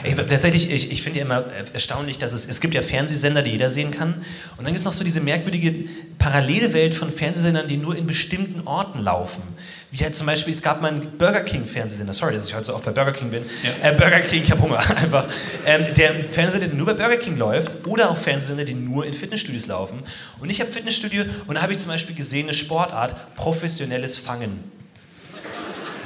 [0.02, 1.44] Ey, tatsächlich, ich, ich finde ja immer
[1.74, 4.14] erstaunlich, dass es, es gibt ja Fernsehsender, die jeder sehen kann.
[4.56, 5.74] Und dann gibt es noch so diese merkwürdige
[6.18, 9.42] Parallelwelt von Fernsehsendern, die nur in bestimmten Orten laufen.
[9.90, 12.66] Wie halt zum Beispiel, es gab mal einen Burger King Fernsehsender, sorry, dass ich heute
[12.66, 13.44] so oft bei Burger King bin.
[13.82, 15.26] Äh, Burger King, ich habe Hunger, einfach.
[15.64, 19.14] Ähm, der Fernsehsender, der nur bei Burger King läuft, oder auch Fernsehsender, die nur in
[19.14, 20.02] Fitnessstudios laufen.
[20.40, 24.62] Und ich habe Fitnessstudio und da habe ich zum Beispiel gesehen, eine Sportart, professionelles Fangen.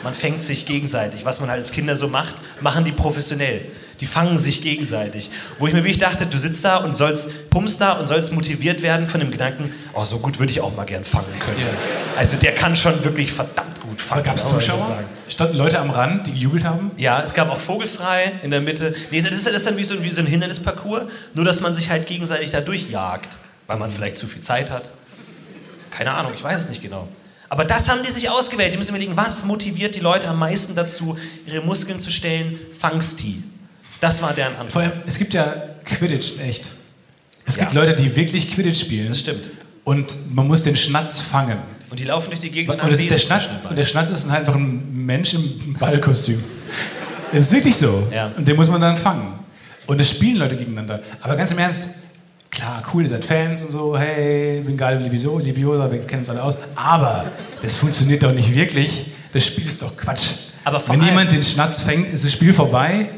[0.04, 1.24] Man fängt sich gegenseitig.
[1.24, 3.62] Was man halt als Kinder so macht, machen die professionell.
[4.00, 5.30] Die fangen sich gegenseitig.
[5.58, 8.82] Wo ich mir wirklich dachte, du sitzt da und sollst, pumpst da und sollst motiviert
[8.82, 11.64] werden von dem Gedanken, oh, so gut würde ich auch mal gern fangen können.
[12.16, 14.22] Also der kann schon wirklich verdammt gut fangen.
[14.22, 15.02] Gab es Zuschauer?
[15.28, 16.90] Standen Leute am Rand, die gejubelt haben?
[16.96, 18.94] Ja, es gab auch Vogelfrei in der Mitte.
[19.10, 21.04] Nee, das ist, das ist dann wie so, wie so ein Hindernisparcours,
[21.34, 24.92] nur dass man sich halt gegenseitig da durchjagt, weil man vielleicht zu viel Zeit hat.
[25.90, 27.08] Keine Ahnung, ich weiß es nicht genau.
[27.48, 28.72] Aber das haben die sich ausgewählt.
[28.72, 32.58] Die müssen überlegen, was motiviert die Leute am meisten dazu, ihre Muskeln zu stellen?
[32.78, 33.42] Fangsti.
[34.00, 34.72] Das war deren Antwort.
[34.72, 35.54] Vor allem, es gibt ja
[35.84, 36.72] Quidditch, echt.
[37.44, 37.80] Es gibt Ja.
[37.80, 39.08] Leute, die wirklich Quidditch spielen.
[39.08, 39.50] Das stimmt.
[39.84, 41.58] Und man muss den Schnatz fangen.
[41.92, 43.56] Und die laufen durch die Gegend Und das ist der Schnatz.
[43.68, 46.42] Und der Schnatz ist einfach ein Mensch im Ballkostüm.
[47.30, 48.08] Es ist wirklich so.
[48.10, 48.32] Ja.
[48.34, 49.34] Und den muss man dann fangen.
[49.86, 51.02] Und das spielen Leute gegeneinander.
[51.20, 51.88] Aber ganz im Ernst,
[52.50, 56.20] klar, cool, ihr seid Fans und so, hey, bin geil im Liviosa, Liviosa, wir kennen
[56.20, 56.56] uns alle aus.
[56.76, 57.26] Aber
[57.60, 59.12] das funktioniert doch nicht wirklich.
[59.34, 60.28] Das Spiel ist doch Quatsch.
[60.86, 63.10] Wenn jemand den Schnatz fängt, ist das Spiel vorbei.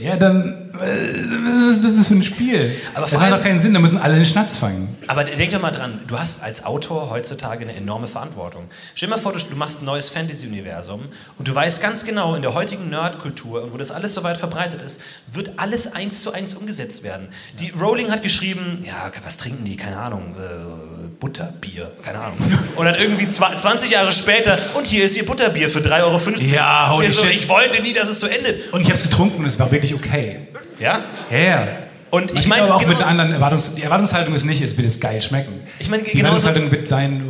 [0.00, 2.70] Ja, dann, was ist das für ein Spiel?
[2.94, 4.96] Aber das hat doch keinen Sinn, da müssen alle den Schnatz fangen.
[5.06, 8.68] Aber denk doch mal dran, du hast als Autor heutzutage eine enorme Verantwortung.
[8.94, 11.02] Stell dir mal vor, du, du machst ein neues Fantasy-Universum
[11.38, 14.36] und du weißt ganz genau, in der heutigen Nerdkultur und wo das alles so weit
[14.36, 17.28] verbreitet ist, wird alles eins zu eins umgesetzt werden.
[17.60, 19.76] Die Rowling hat geschrieben, ja, was trinken die?
[19.76, 22.38] Keine Ahnung, äh, Butterbier, keine Ahnung.
[22.76, 26.20] Und dann irgendwie zwa- 20 Jahre später, und hier ist ihr Butterbier für 3,50 Euro.
[26.54, 27.34] Ja, holy so, shit.
[27.34, 28.72] Ich wollte nie, dass es so endet.
[28.72, 30.40] Und ich habe es getrunken und es war wirklich okay.
[30.78, 31.00] Ja?
[31.30, 31.68] Ja, ja.
[32.10, 34.76] Und ich Ich meine, auch genau- mit einer anderen Erwartungs die Erwartungshaltung ist nicht, es
[34.76, 35.60] wird es geil schmecken.
[35.78, 37.22] Ich meine, die Erwartungshaltung wird sein,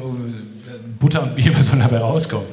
[0.66, 2.46] äh, Butter und Bier, was soll dabei rauskommen?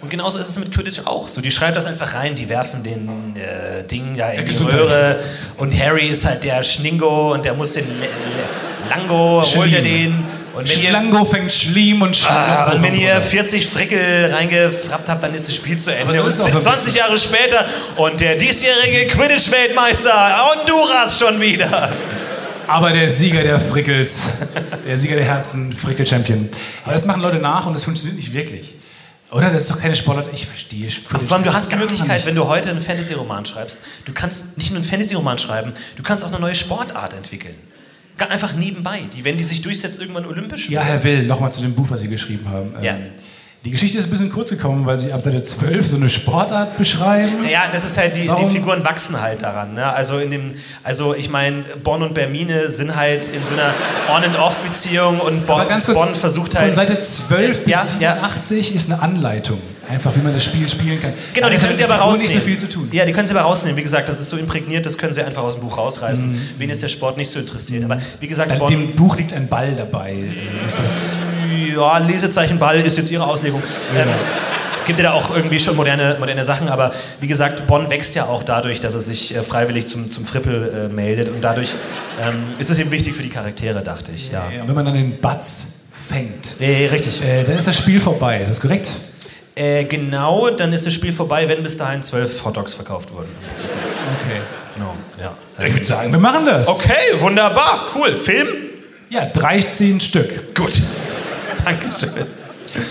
[0.00, 1.28] Und genauso ist es mit Quidditch auch.
[1.28, 3.06] So, die schreiben das einfach rein, die werfen den
[3.36, 4.54] äh, Ding da in die.
[4.62, 5.18] Röhre
[5.58, 9.82] und Harry ist halt der Schningo und der muss den Le- Le- Lango, holt er
[9.82, 10.24] den.
[10.54, 12.32] Und wenn ihr, Schlango fängt Schlim und Schlim.
[12.32, 16.20] ah, und wenn ihr 40 Frickel reingefrappt habt, dann ist das Spiel zu Ende.
[16.22, 17.64] Und ist es auch so ein 20 Jahre später
[17.96, 20.12] und der diesjährige Quidditch-Weltmeister
[20.44, 21.92] Honduras schon wieder.
[22.66, 24.30] Aber der Sieger der Frickels,
[24.86, 26.48] der Sieger der Herzen, Frickel-Champion.
[26.84, 28.74] Aber das machen Leute nach und das funktioniert nicht wirklich.
[29.32, 29.50] Oder?
[29.50, 30.28] Das ist doch keine Sportart.
[30.32, 32.26] Ich verstehe vor allem, du hast die Möglichkeit, nicht.
[32.26, 36.24] wenn du heute einen Fantasy-Roman schreibst, du kannst nicht nur einen Fantasy-Roman schreiben, du kannst
[36.24, 37.54] auch eine neue Sportart entwickeln.
[38.28, 40.82] Einfach nebenbei, die, wenn die sich durchsetzt, irgendwann olympisch Ja.
[40.82, 42.72] Herr Will, nochmal zu dem Buch, was Sie geschrieben haben.
[42.82, 42.96] Ja.
[42.96, 43.04] Ähm,
[43.62, 46.78] Die Geschichte ist ein bisschen kurz gekommen, weil Sie ab Seite 12 so eine Sportart
[46.78, 47.46] beschreiben.
[47.46, 48.46] Ja, das ist halt, die, die?
[48.46, 49.74] Figuren wachsen halt daran.
[49.74, 49.84] Ne?
[49.84, 53.74] Also, in dem, also ich meine, Bonn und Bermine sind halt in so einer
[54.08, 56.74] On-and-Off-Beziehung und Bonn, Aber kurz, Bonn versucht von halt...
[56.74, 58.14] Seite 12 bis Ja, ja.
[58.14, 59.58] 87 ist eine Anleitung.
[59.90, 61.12] Einfach, wie man das Spiel spielen kann.
[61.34, 62.32] Genau, die das können sie aber rausnehmen.
[62.32, 62.88] nicht so viel zu tun.
[62.92, 63.76] Ja, die können sie aber rausnehmen.
[63.76, 66.32] Wie gesagt, das ist so imprägniert, das können sie einfach aus dem Buch rausreißen.
[66.32, 66.40] Mhm.
[66.56, 67.84] Wen ist der Sport nicht so interessiert.
[67.84, 70.22] Aber wie gesagt, Bonn, dem Buch liegt ein Ball dabei.
[70.66, 71.16] Ist das
[71.68, 73.62] ja, Lesezeichen Ball ist jetzt ihre Auslegung.
[73.96, 74.08] Ähm,
[74.86, 78.24] gibt ja da auch irgendwie schon moderne, moderne Sachen, aber wie gesagt, Bonn wächst ja
[78.24, 81.74] auch dadurch, dass er sich äh, freiwillig zum, zum Frippel äh, meldet und dadurch
[82.20, 84.30] ähm, ist es eben wichtig für die Charaktere, dachte ich.
[84.32, 84.50] Ja.
[84.50, 87.22] Ja, wenn man dann den Batz fängt, Nee, richtig.
[87.22, 88.40] äh, dann ist das Spiel vorbei.
[88.40, 88.90] Ist das korrekt?
[89.54, 93.28] Äh, genau, dann ist das Spiel vorbei, wenn bis dahin zwölf Hotdogs verkauft wurden.
[94.20, 94.40] Okay.
[94.74, 95.34] Genau, ja.
[95.66, 96.66] Ich würde sagen, wir machen das.
[96.68, 98.14] Okay, wunderbar, cool.
[98.16, 98.48] Film?
[99.10, 100.54] Ja, 13 Stück.
[100.54, 100.80] Gut.
[101.64, 102.10] Dankeschön.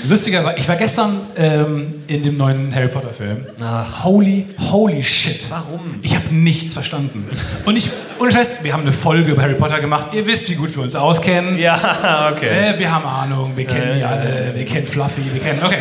[0.09, 3.45] Lustigerweise, ich war gestern ähm, in dem neuen Harry Potter Film.
[3.61, 4.03] Ach.
[4.03, 5.45] Holy, holy shit.
[5.49, 5.79] Warum?
[6.01, 7.25] Ich habe nichts verstanden.
[7.65, 7.89] Und ich,
[8.19, 10.07] ohne Scheiß, wir haben eine Folge über Harry Potter gemacht.
[10.13, 11.57] Ihr wisst, wie gut wir uns auskennen.
[11.57, 12.49] Ja, okay.
[12.75, 15.61] Äh, wir haben Ahnung, wir kennen die alle, wir kennen Fluffy, wir kennen.
[15.63, 15.77] Okay,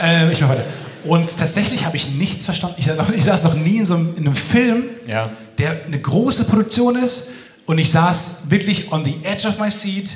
[0.00, 0.64] äh, ich mach weiter.
[1.02, 2.76] Und tatsächlich habe ich nichts verstanden.
[2.78, 5.28] Ich, saß noch- ich saß noch nie in so einem, in einem Film, Ja.
[5.58, 7.30] der eine große Produktion ist.
[7.66, 10.10] Und ich saß wirklich on the edge of my seat.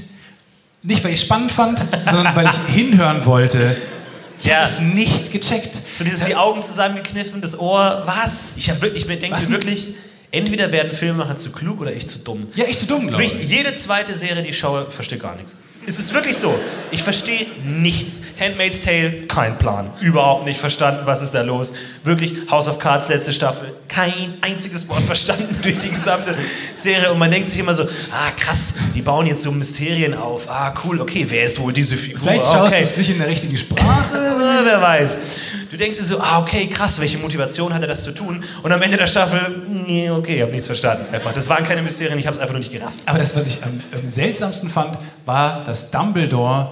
[0.87, 1.79] Nicht, weil ich spannend fand,
[2.11, 3.75] sondern weil ich hinhören wollte.
[4.39, 4.57] Ich Ja.
[4.57, 5.81] habe es nicht gecheckt.
[5.95, 8.59] So dieses die Augen zusammengekniffen, das Ohr, was?
[8.59, 9.95] Ich habe wirklich, ich denke mir wirklich,
[10.31, 12.49] entweder werden Filmemacher zu klug oder ich zu dumm.
[12.55, 13.33] Ja, ich zu dumm, glaube ich.
[13.45, 15.63] jede zweite Serie, die ich schaue, verstehe gar nichts.
[15.87, 16.55] Es ist wirklich so.
[16.91, 18.23] Ich verstehe nichts.
[18.41, 19.91] Handmaid's Tale, kein Plan.
[20.01, 21.75] Überhaupt nicht verstanden, was ist da los.
[22.05, 26.35] Wirklich, House of Cards, letzte Staffel, kein einziges Wort verstanden durch die gesamte
[26.75, 27.13] Serie.
[27.13, 30.49] Und man denkt sich immer so, ah krass, die bauen jetzt so Mysterien auf.
[30.49, 32.21] Ah cool, okay, wer ist wohl diese Figur?
[32.21, 32.79] Vielleicht schaust okay.
[32.79, 33.83] du es nicht in der richtigen Sprache.
[34.65, 35.19] Wer weiß.
[35.75, 38.45] Du denkst dir so, ah, okay, krass, welche Motivation hat er das zu tun?
[38.63, 41.13] Und am Ende der Staffel, nee, okay, ich habe nichts verstanden.
[41.13, 42.99] Einfach, das waren keine Mysterien, ich habe es einfach nur nicht gerafft.
[43.07, 44.97] Aber das, was ich am, am seltsamsten fand,
[45.27, 46.71] war, dass Dumbledore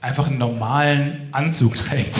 [0.00, 2.14] einfach einen normalen Anzug trägt.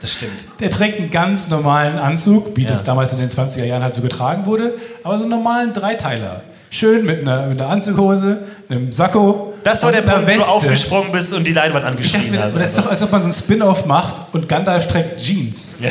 [0.00, 0.48] Das stimmt.
[0.58, 2.68] Der trägt einen ganz normalen Anzug, wie Ja.
[2.70, 4.72] das damals in den 20er Jahren halt so getragen wurde,
[5.04, 6.40] aber so einen normalen Dreiteiler.
[6.70, 8.38] Schön mit einer, mit einer Anzughose,
[8.70, 9.52] einem Sakko.
[9.66, 12.56] Das war der Punkt, wo du aufgesprungen bist und die Leinwand Ich dachte hast.
[12.56, 15.74] das ist doch, als ob man so ein Spin-off macht und Gandalf trägt Jeans.
[15.80, 15.90] Ja.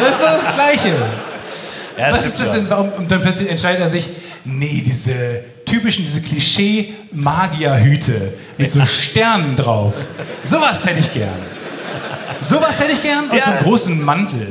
[0.00, 0.92] Das ist doch das Gleiche.
[1.98, 2.66] Ja, Was stimmt ist das denn?
[2.66, 4.06] Und dann plötzlich entscheidet er sich,
[4.44, 9.94] nee, diese typischen, diese Klischee-Magierhüte mit so Sternen drauf.
[10.44, 11.30] Sowas hätte ich gern.
[12.40, 13.44] Sowas hätte ich gern und Ja.
[13.44, 14.48] so einen großen Mantel.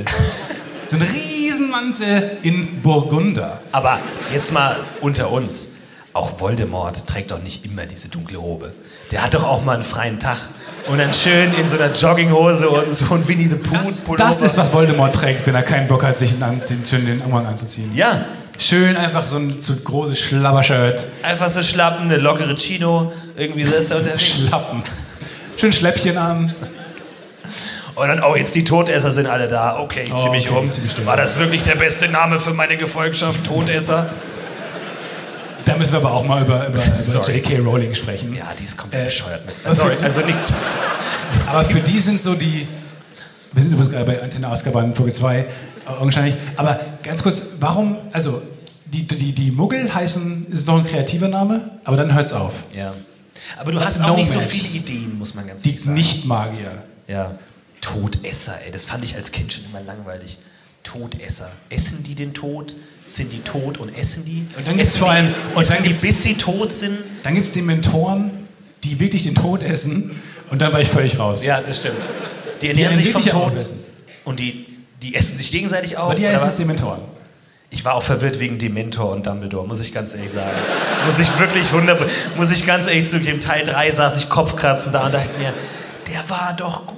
[0.87, 3.61] So einen Riesenmantel in Burgunder.
[3.71, 3.99] Aber
[4.33, 5.69] jetzt mal unter uns.
[6.15, 8.71] Auch Voldemort trägt doch nicht immer diese dunkle Robe.
[9.11, 10.37] Der hat doch auch mal einen freien Tag.
[10.87, 14.41] Und dann schön in so einer Jogginghose und so ein Winnie the Pooh Das, das
[14.41, 17.45] ist, was Voldemort trägt, wenn er keinen Bock hat, sich den, den, schön den Umhang
[17.45, 17.93] anzuziehen.
[17.93, 18.23] Ja,
[18.57, 21.05] Schön einfach so ein ein großes Schlabbershirt.
[21.21, 23.11] einfach so schlappen, eine lockere Chino.
[23.35, 24.23] Irgendwie so ist er unterwegs.
[24.47, 24.83] Schlappen.
[25.57, 26.55] Schön Schläppchen an.
[27.95, 29.79] Und dann, oh, jetzt die Todesser sind alle da.
[29.79, 30.69] Okay, ich zieh Oh, mich okay,
[30.99, 31.05] um.
[31.05, 34.09] War das wirklich der beste Name für meine Gefolgschaft, Todesser?
[35.65, 37.31] Da müssen wir aber auch mal über, über, über.
[37.31, 37.57] J.K.
[37.57, 38.33] Rowling sprechen.
[38.35, 39.55] Ja, die ist komplett Äh, bescheuert mit.
[39.63, 40.53] was Sorry, also nichts.
[41.51, 42.67] Aber für die sind so die.
[43.51, 45.45] Wir sind übrigens gerade bei Antenne Azkaban, Folge 2, äh,
[45.99, 46.35] wahrscheinlich.
[46.55, 47.97] Aber ganz kurz, warum.
[48.11, 48.41] Also,
[48.85, 50.47] die, die, die Muggel heißen.
[50.51, 52.53] Ist noch ein kreativer Name, aber dann hört's auf.
[52.73, 52.93] Ja.
[53.57, 55.95] Aber du hast No auch nicht so viele Ideen, muss man ganz Die ehrlich sagen.
[55.95, 56.83] Nicht-Magier.
[57.07, 57.37] Ja.
[57.81, 60.37] Todesser, ey, das fand ich als Kind schon immer langweilig.
[60.83, 61.51] Todesser.
[61.69, 62.75] Essen die den Tod?
[63.07, 64.43] Sind die tot und essen die?
[64.57, 66.97] Und dann gibt's essen vor allem- die, und essen dann die, bis sie tot sind?
[67.23, 68.47] Dann gibt es Dementoren,
[68.83, 70.21] die wirklich den Tod essen.
[70.49, 71.43] Und dann war ich völlig raus.
[71.45, 71.97] Ja, das stimmt.
[72.61, 73.55] Die ernähren Die sich vom auch Tod.
[73.55, 73.83] essen.
[74.23, 74.65] Und die,
[75.01, 76.05] die essen sich gegenseitig auf.
[76.11, 76.41] Aber die was?
[76.43, 77.01] es Dementoren.
[77.71, 80.55] Ich war auch verwirrt wegen Dementor und Dumbledore, muss ich ganz ehrlich sagen.
[81.05, 85.07] Muss ich wirklich 100, muss ich ganz ehrlich zugeben, Teil 3 saß ich kopfkratzend da
[85.07, 85.53] und dachte mir,
[86.07, 86.95] der war doch gut,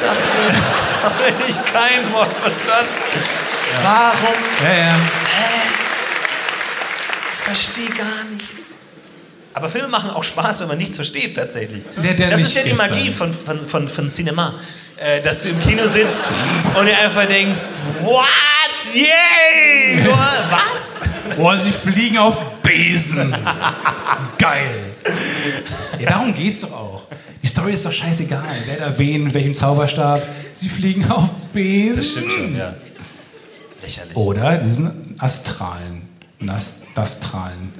[0.00, 0.56] dachte ich.
[1.02, 2.92] Habe ich kein Wort verstanden.
[3.82, 4.34] Warum?
[4.62, 4.96] Ja, ja.
[7.32, 8.72] Ich verstehe gar nichts.
[9.52, 11.84] Aber Filme machen auch Spaß, wenn man nichts versteht, tatsächlich.
[12.02, 12.74] Der, der das ist ja die.
[12.74, 14.54] Magie von, von, von, von Cinema.
[14.96, 16.30] Äh, dass du im Kino sitzt
[16.78, 18.24] und dir einfach denkst, what?
[18.94, 20.06] Yay!
[20.50, 21.36] Was?
[21.36, 23.34] Boah, sie fliegen auf Besen.
[24.38, 24.94] Geil.
[25.98, 27.06] Ja, darum geht's doch auch.
[27.42, 28.44] Die Story ist doch scheißegal.
[28.66, 30.22] Wer da wen, mit welchem Zauberstab.
[30.52, 31.96] Sie fliegen auf Besen.
[31.96, 32.74] Das stimmt schon, ja.
[33.84, 34.16] Lächerlich.
[34.16, 36.08] Oder diesen astralen,
[36.96, 37.72] astralen,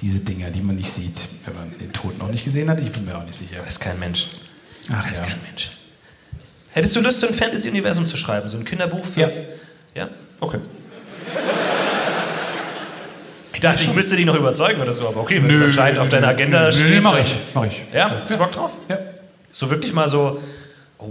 [0.00, 2.80] diese Dinger, die man nicht sieht, wenn man den Tod noch nicht gesehen hat.
[2.80, 3.64] Ich bin mir auch nicht sicher.
[3.64, 4.28] Weiß kein Mensch.
[4.92, 5.24] Ach Weiß ja.
[5.24, 5.72] kein Mensch.
[6.72, 8.48] Hättest du Lust, so ein Fantasy-Universum zu schreiben?
[8.48, 9.20] So ein Kinderbuch für.
[9.20, 9.30] Ja.
[9.94, 10.08] Ja?
[10.40, 10.58] Okay.
[13.54, 16.10] Ich dachte, ich müsste dich noch überzeugen oder so, aber okay, wenn es anscheinend auf
[16.10, 16.90] deiner Agenda nö, steht.
[16.90, 17.84] Nö, mach ich, mach ich.
[17.90, 18.72] Ja, hast du Bock drauf?
[18.86, 18.98] Ja.
[19.50, 20.42] So wirklich mal so,
[20.98, 21.06] oh,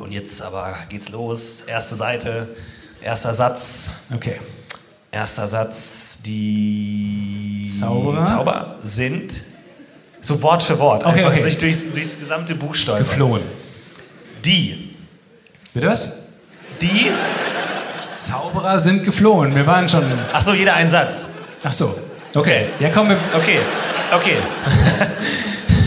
[0.00, 1.62] und jetzt aber geht's los.
[1.62, 2.54] Erste Seite,
[3.02, 4.40] erster Satz, Okay.
[5.10, 6.18] erster Satz.
[6.24, 8.24] Die Zauberer?
[8.24, 9.32] Zauber sind
[10.20, 11.40] so Wort für Wort, Okay, einfach okay.
[11.40, 13.04] sich durchs, durchs gesamte Buch stolpern.
[13.06, 13.42] Geflohen.
[14.44, 14.94] Die,
[15.74, 16.12] Bitte was?
[16.80, 17.10] die,
[18.14, 19.54] Zauberer sind geflohen.
[19.54, 20.04] Wir waren schon.
[20.32, 21.28] ach so, jeder ein Satz.
[21.64, 21.96] Ach so.
[22.34, 23.18] Okay, Ja, komm, wir.
[23.34, 23.60] okay,
[24.12, 24.36] okay.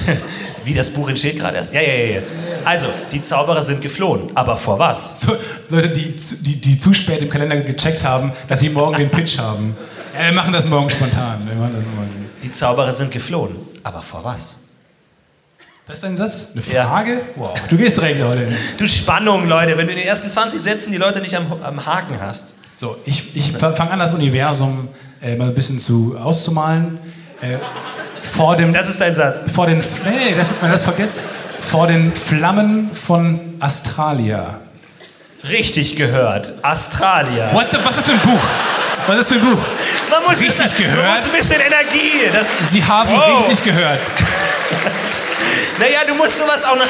[0.66, 1.74] Wie das Buch entsteht gerade erst?
[1.74, 2.22] Ja, ja, ja, ja.
[2.64, 5.22] Also, die Zauberer sind geflohen, aber vor was?
[5.22, 5.36] So,
[5.70, 9.10] Leute, die, zu- die, die zu spät im Kalender gecheckt haben, dass sie morgen den
[9.10, 9.78] Pitch haben.
[10.18, 11.46] Ja, wir machen das morgen spontan.
[11.48, 12.30] Wir machen das morgen.
[12.44, 14.62] Die Zauberer sind geflohen, aber vor was?
[15.86, 16.54] Das ist dein Satz?
[16.56, 16.88] Eine Ja.
[16.88, 17.22] Frage?
[17.36, 17.52] Wow.
[17.70, 18.56] Du gehst direkt heute hin.
[18.78, 21.86] Du Spannung, Leute, wenn du in den ersten 20 Sätzen die Leute nicht am, am
[21.86, 22.56] Haken hast.
[22.74, 24.90] So, ich, ich fange an, das Universum
[25.22, 26.98] äh, mal ein bisschen zu auszumalen.
[27.42, 27.58] Äh,
[28.32, 28.74] vor dem.
[28.74, 29.46] Das ist dein Satz.
[29.54, 29.80] vor den.
[30.06, 31.24] Nee, das, das folgt jetzt.
[31.60, 34.60] Vor den Flammen von Astralia.
[35.50, 36.48] Richtig gehört.
[37.72, 38.44] The, was ist das für ein Buch?
[39.08, 39.62] Was ist das für ein Buch?
[40.10, 41.16] Man muss Richtig Man gehört?
[41.16, 42.12] muss ein bisschen Energie.
[42.34, 43.38] Das, Sie haben Oh.
[43.40, 44.00] richtig gehört.
[45.80, 46.88] naja, du musst sowas auch noch.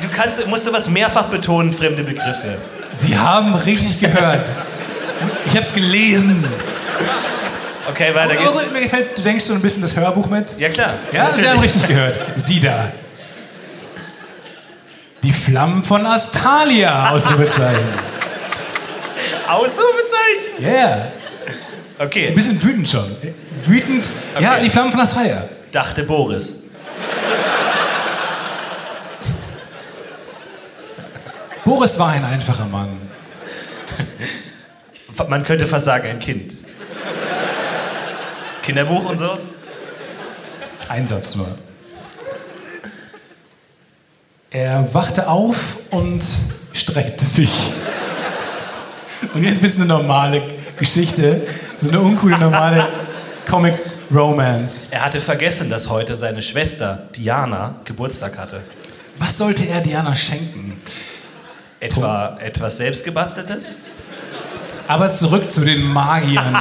[0.00, 2.56] Du kannst, musst sowas mehrfach betonen, fremde Begriffe.
[2.92, 4.48] Sie haben richtig gehört.
[5.46, 6.44] Ich habe es gelesen.
[7.90, 8.72] Okay, weiter Oh, geht's.
[8.72, 10.58] mir gefällt, du denkst so ein bisschen das Hörbuch mit.
[10.58, 10.94] Ja, klar.
[11.12, 11.62] Ja, Sie haben natürlich.
[11.74, 12.18] richtig gehört.
[12.36, 12.92] Sie da.
[15.22, 17.84] Die Flammen von Astralia, Ausrufezeichen.
[19.48, 20.62] Ausrufezeichen.
[20.62, 20.94] Yeah.
[21.98, 23.16] Ein Okay, bisschen wütend schon.
[23.66, 24.10] Wütend.
[24.40, 24.62] Ja, Okay.
[24.64, 25.48] die Flammen von Astralia.
[25.70, 26.64] dachte Boris.
[31.64, 32.88] Boris war ein einfacher Mann.
[35.28, 36.56] Man könnte fast sagen, ein Kind.
[38.64, 39.38] Kinderbuch und so?
[40.88, 41.48] Ein Satz nur.
[44.50, 46.24] Er wachte auf und
[46.72, 47.50] streckte sich.
[49.34, 50.42] Und jetzt bist du eine normale
[50.78, 51.46] Geschichte,
[51.78, 52.88] so eine uncoole normale
[53.46, 53.74] Comic
[54.10, 54.88] Romance.
[54.90, 58.62] Er hatte vergessen, dass heute seine Schwester Diana Geburtstag hatte.
[59.18, 60.80] Was sollte er Diana schenken?
[61.80, 63.80] Etwa etwas selbstgebasteltes?
[64.86, 66.56] Aber zurück zu den Magiern,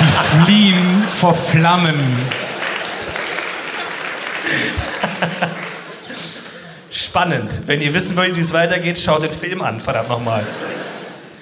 [0.00, 2.16] die fliehen vor Flammen.
[6.90, 7.60] Spannend.
[7.66, 10.46] Wenn ihr wissen wollt, wie es weitergeht, schaut den Film an, verdammt nochmal.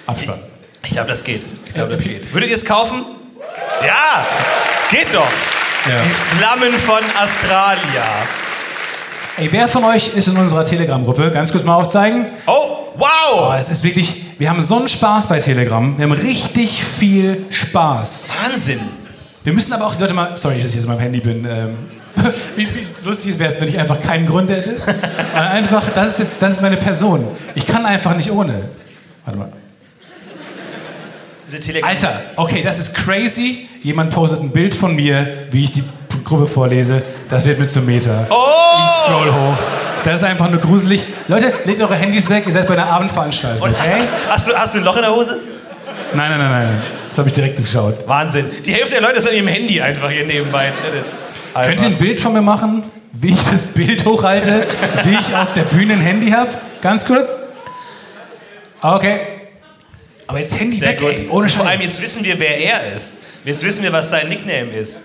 [0.05, 0.39] Abspann.
[0.83, 1.43] Ich glaube, das geht.
[1.65, 2.33] Ich glaube, das geht.
[2.33, 3.03] Würdet ihr es kaufen?
[3.85, 4.25] Ja!
[4.89, 5.27] Geht doch!
[5.85, 6.01] Ja.
[6.03, 8.03] Die Flammen von Australia.
[9.37, 11.31] Ey, wer von euch ist in unserer Telegram-Gruppe?
[11.31, 12.25] Ganz kurz mal aufzeigen.
[12.45, 12.53] Oh,
[12.99, 13.53] Oh, wow!
[13.59, 15.97] es ist wirklich, wir haben so einen Spaß bei Telegram.
[15.97, 18.25] Wir haben richtig viel Spaß.
[18.43, 18.79] Wahnsinn!
[19.43, 21.45] Wir müssen aber auch Leute mal, sorry, dass ich jetzt in meinem Handy bin.
[21.45, 21.77] Ähm,
[22.55, 24.75] wie, wie lustig wäre es, wenn ich einfach keinen Grund hätte.
[25.33, 27.25] Aber einfach, das ist jetzt, das ist meine Person.
[27.55, 28.69] Ich kann einfach nicht ohne.
[29.25, 29.51] Warte mal.
[31.85, 33.69] Alter, okay, das ist crazy.
[33.81, 35.83] Jemand postet ein Bild von mir, wie ich die
[36.25, 37.01] Gruppe vorlese.
[37.29, 38.27] Das wird mir zum Meter.
[38.29, 38.35] Oh!
[38.83, 39.76] Ich scroll hoch.
[40.07, 41.03] Das ist einfach nur gruselig.
[41.27, 43.61] Leute, legt eure Handys weg, ihr seid bei einer Abendveranstaltung.
[43.61, 44.03] Und Okay?
[44.29, 45.37] hast, du, hast du ein Loch in der Hose?
[46.13, 46.81] Nein, nein, nein, nein.
[47.09, 48.07] Das habe ich direkt geschaut.
[48.07, 48.45] Wahnsinn.
[48.65, 50.71] Die Hälfte der Leute ist an ihrem Handy einfach hier nebenbei.
[51.53, 51.67] Alter.
[51.69, 54.65] Könnt ihr ein Bild von mir machen, wie ich das Bild hochhalte,
[55.03, 56.51] wie ich auf der Bühne ein Handy habe?
[56.81, 57.35] Ganz kurz.
[58.81, 59.19] Okay.
[60.27, 61.19] Aber jetzt Handy Sehr weg, gut.
[61.19, 61.27] ey.
[61.29, 61.85] Ohne Vor allem Scheiß.
[61.85, 63.23] jetzt wissen wir, wer er ist.
[63.43, 65.03] Jetzt wissen wir, was sein Nickname ist.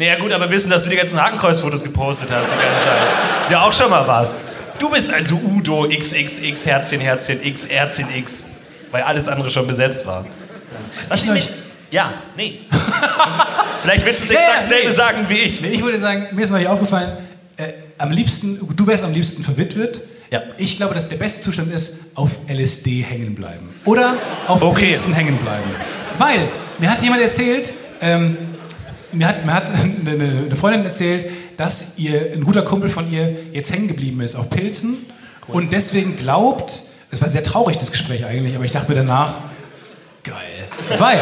[0.00, 3.42] Naja gut, aber wissen, dass du die ganzen Hakenkreuzfotos gepostet hast die ganze Zeit.
[3.42, 4.40] Ist ja auch schon mal was.
[4.78, 8.46] Du bist also Udo XXX Herzchen Herzchen X Herzchen X,
[8.92, 10.24] weil alles andere schon besetzt war.
[11.06, 11.50] Was ich mich,
[11.90, 12.60] ja, nee.
[13.82, 14.94] Vielleicht willst du es Ja, exakt ja, selbe nee.
[14.94, 15.60] sagen wie ich.
[15.60, 17.12] Nee, ich würde sagen, mir ist neulich aufgefallen,
[17.58, 17.64] äh,
[17.98, 20.00] am liebsten, du wärst am liebsten verwitwet.
[20.32, 20.40] Ja.
[20.56, 23.68] Ich glaube, dass der beste Zustand ist, auf LSD hängen bleiben.
[23.84, 24.16] Oder
[24.46, 24.86] auf Okay.
[24.86, 25.70] Pilzen hängen bleiben.
[26.16, 26.48] Weil,
[26.78, 28.38] mir hat jemand erzählt, ähm,
[29.12, 29.70] mir hat, mir hat
[30.06, 34.50] eine, Freundin erzählt, dass ihr, ein guter Kumpel von ihr jetzt hängen geblieben ist auf
[34.50, 34.98] Pilzen
[35.48, 39.34] und deswegen glaubt, es war sehr traurig, das Gespräch eigentlich, aber ich dachte mir danach,
[40.22, 40.36] geil.
[40.98, 41.20] Weil,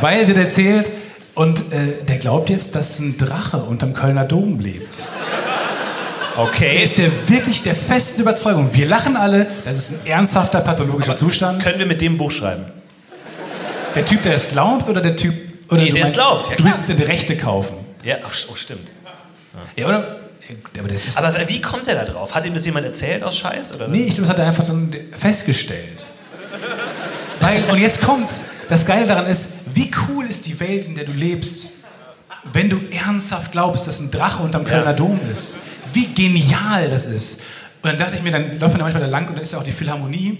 [0.00, 0.88] weil sie erzählt,
[1.34, 5.02] und äh, der glaubt jetzt, dass ein Drache unterm Kölner Dom lebt.
[6.36, 6.82] Der Okay.
[6.82, 8.70] ist der wirklich der festen Überzeugung.
[8.72, 11.62] Wir lachen alle, das ist ein ernsthafter pathologischer Zustand.
[11.62, 12.64] Können wir mit dem Buch schreiben?
[13.94, 15.34] Der Typ, der es glaubt, oder der Typ.
[15.72, 17.76] Oder Nee, du der es meinst, glaubt, ja, du willst jetzt die Rechte kaufen.
[18.02, 18.92] Ja, oh, stimmt.
[19.76, 20.20] Ja, oder?
[20.48, 21.18] Ja, Aber das ist.
[21.18, 22.34] Aber wie kommt er da drauf?
[22.34, 23.74] Hat ihm das jemand erzählt aus Scheiß?
[23.74, 23.88] Oder?
[23.88, 24.76] nee, ich glaube, das hat er einfach so
[25.18, 26.04] festgestellt.
[27.40, 28.46] Weil, und jetzt kommt's.
[28.68, 31.68] Das Geile daran ist, wie cool ist die Welt, in der du lebst,
[32.52, 34.92] wenn du ernsthaft glaubst, dass ein Drache unterm Kölner Ja.
[34.92, 35.56] Dom ist.
[35.92, 37.40] Wie genial das ist.
[37.82, 39.52] Und dann dachte ich mir, dann läuft man da manchmal da lang und da ist
[39.52, 40.38] ja auch die Philharmonie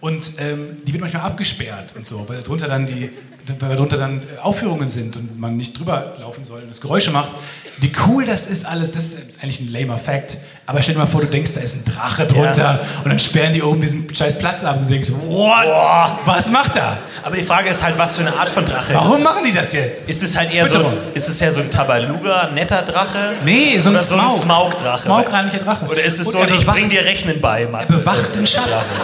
[0.00, 3.10] und ähm, die wird manchmal abgesperrt und so, weil darunter dann die
[3.58, 7.30] darunter dann Aufführungen sind und man nicht drüber laufen soll und es Geräusche macht.
[7.78, 10.36] Wie cool das ist alles, das ist eigentlich ein lamer Fact.
[10.66, 12.80] Aber stell dir mal vor, du denkst, da ist ein Drache drunter Ja.
[13.02, 15.64] und dann sperren die oben diesen scheiß Platz ab und du denkst, what?
[15.64, 16.18] Boah.
[16.24, 16.98] Was macht er?
[17.24, 19.52] Aber die Frage ist halt, was für eine Art von Drache Warum ist machen die
[19.52, 20.08] das jetzt?
[20.08, 20.80] Ist es halt eher so,
[21.14, 23.34] ist es ja so ein Tabaluga, netter Drache?
[23.44, 24.40] Nee, so ein Oder so ein Smaug.
[24.72, 24.96] Smaug-Drache.
[25.02, 25.84] Smaugreiniger Drache.
[25.86, 27.80] Oder ist es Und so, er ich bring dir Rechnen bei, Mann?
[27.82, 29.02] Er bewacht den Schatz.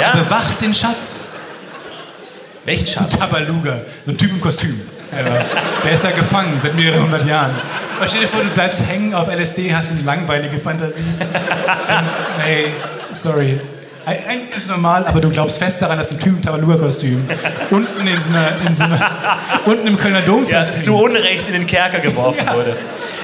[0.00, 0.12] Ja?
[0.22, 1.26] Bewacht den Schatz.
[2.68, 3.16] Welchen Schatz?
[3.18, 4.78] Tabaluga, so ein Typ im Kostüm.
[5.10, 5.22] Ja,
[5.82, 7.52] der ist da gefangen seit mehreren hundert Jahren.
[7.96, 11.02] Aber stell dir vor, du bleibst hängen auf LSD, hast eine langweilige Fantasie.
[11.82, 11.94] So,
[12.40, 12.66] hey,
[13.12, 13.58] sorry.
[14.08, 17.28] Eigentlich ist es normal, aber du glaubst fest daran, dass ein Typ im Tabaluga-Kostüm
[17.70, 21.52] unten, in so einer, in so einer, unten im Kölner Dom Ja, zu Unrecht in
[21.52, 22.74] den Kerker geworfen wurde.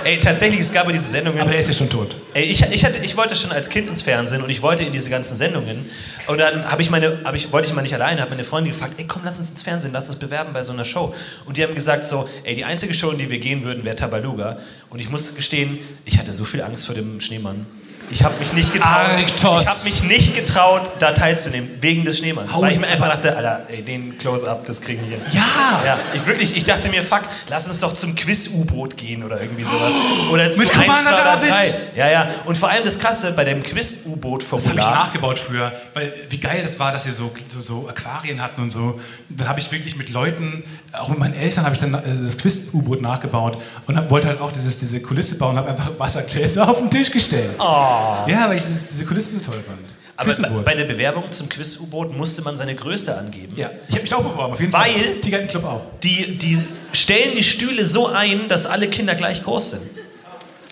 [0.04, 1.40] Ey, tatsächlich, es gab ja diese Sendungen.
[1.40, 2.14] Aber der ist ja schon tot.
[2.34, 4.92] Ey, ich, ich, hatte, ich wollte schon als Kind ins Fernsehen und ich wollte in
[4.92, 5.88] diese ganzen Sendungen.
[6.26, 8.74] Und dann habe ich meine, hab ich, wollte ich mal nicht alleine, habe meine Freundin
[8.74, 11.14] gefragt, ey komm, lass uns ins Fernsehen, lass uns bewerben bei so einer Show.
[11.46, 13.96] Und die haben gesagt so, ey, die einzige Show, in die wir gehen würden, wäre
[13.96, 14.58] Tabaluga.
[14.90, 17.64] Und ich muss gestehen, ich hatte so viel Angst vor dem Schneemann.
[18.10, 18.92] Ich habe mich nicht getraut.
[18.94, 19.62] Arktos.
[19.62, 22.52] Ich habe mich nicht getraut, da teilzunehmen, wegen des Schneemanns.
[22.52, 25.18] Hau- weil ich mir einfach dachte, Alter, ey, den Close-Up, das kriegen wir.
[25.32, 25.82] Ja!
[25.84, 29.64] Ja, ich wirklich, ich dachte mir, fuck, lass uns doch zum Quiz-U-Boot gehen oder irgendwie
[29.64, 29.94] sowas.
[30.30, 31.50] Oder zu Mit 1, 2 Commander oder David.
[31.50, 31.74] 3.
[31.96, 32.28] Ja, ja.
[32.44, 34.90] Und vor allem das Krasse bei dem Das habe ich Quiz-U-Boot-Formular.
[34.94, 38.70] nachgebaut früher, weil wie geil das war, dass wir so, so, so Aquarien hatten und
[38.70, 39.00] so.
[39.30, 40.62] Dann habe ich wirklich mit Leuten,
[40.92, 44.40] auch mit meinen Eltern, habe ich dann äh, das Quiz-U-Boot nachgebaut und hab, wollte halt
[44.40, 47.52] auch dieses, diese Kulisse bauen und habe einfach Wassergläser auf den Tisch gestellt.
[47.58, 47.93] Oh.
[48.28, 49.78] Ja, weil ich diese Kulisse so toll fand.
[50.16, 50.64] Aber bei, Quiz-U-Boot.
[50.64, 53.54] bei der Bewerbung zum Quiz-U-Boot musste man seine Größe angeben.
[53.56, 55.20] Ja, ich habe mich auch beworben, auf jeden Weil- Fall.
[55.20, 55.82] Tigereitenclub auch.
[56.04, 56.58] Die, die
[56.92, 59.82] stellen die Stühle so ein, dass alle Kinder gleich groß sind.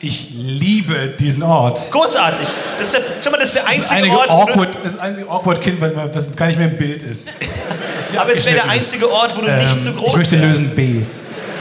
[0.00, 1.88] Ich liebe diesen Ort.
[1.92, 2.46] Großartig.
[2.76, 5.00] Das ist der, schau mal, das ist der Das einzige einige Ort, awkward, das ist
[5.00, 7.30] einzige awkward Kind, was, was gar nicht mehr im Bild ist.
[8.16, 10.74] aber es wäre der einzige Ort, wo du nicht zu Ähm, groß Ich möchte lösen
[10.74, 11.02] B.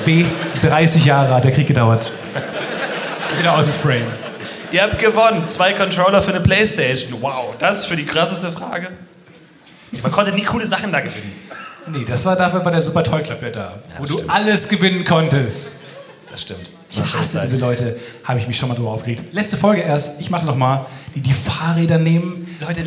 [0.06, 0.26] B,
[0.64, 2.10] 30 Jahre hat der Krieg gedauert.
[3.40, 4.08] Wieder aus dem Frame.
[4.72, 5.48] Ihr habt gewonnen.
[5.48, 7.22] Zwei Controller für eine Playstation.
[7.22, 8.90] Wow, das ist für die krasseste Frage.
[10.02, 11.34] Man konnte nie coole Sachen da gewinnen.
[11.88, 15.04] Nee, das war dafür bei der Super Toy Club ja da, wo du alles gewinnen
[15.04, 15.80] konntest.
[16.30, 16.71] Das stimmt.
[16.94, 19.22] Ich hasse diese Leute, habe ich mich schon mal drüber aufgeregt.
[19.32, 20.86] Letzte Folge erst, ich mache nochmal,
[21.16, 22.46] die die Fahrräder nehmen.
[22.60, 22.82] Leute,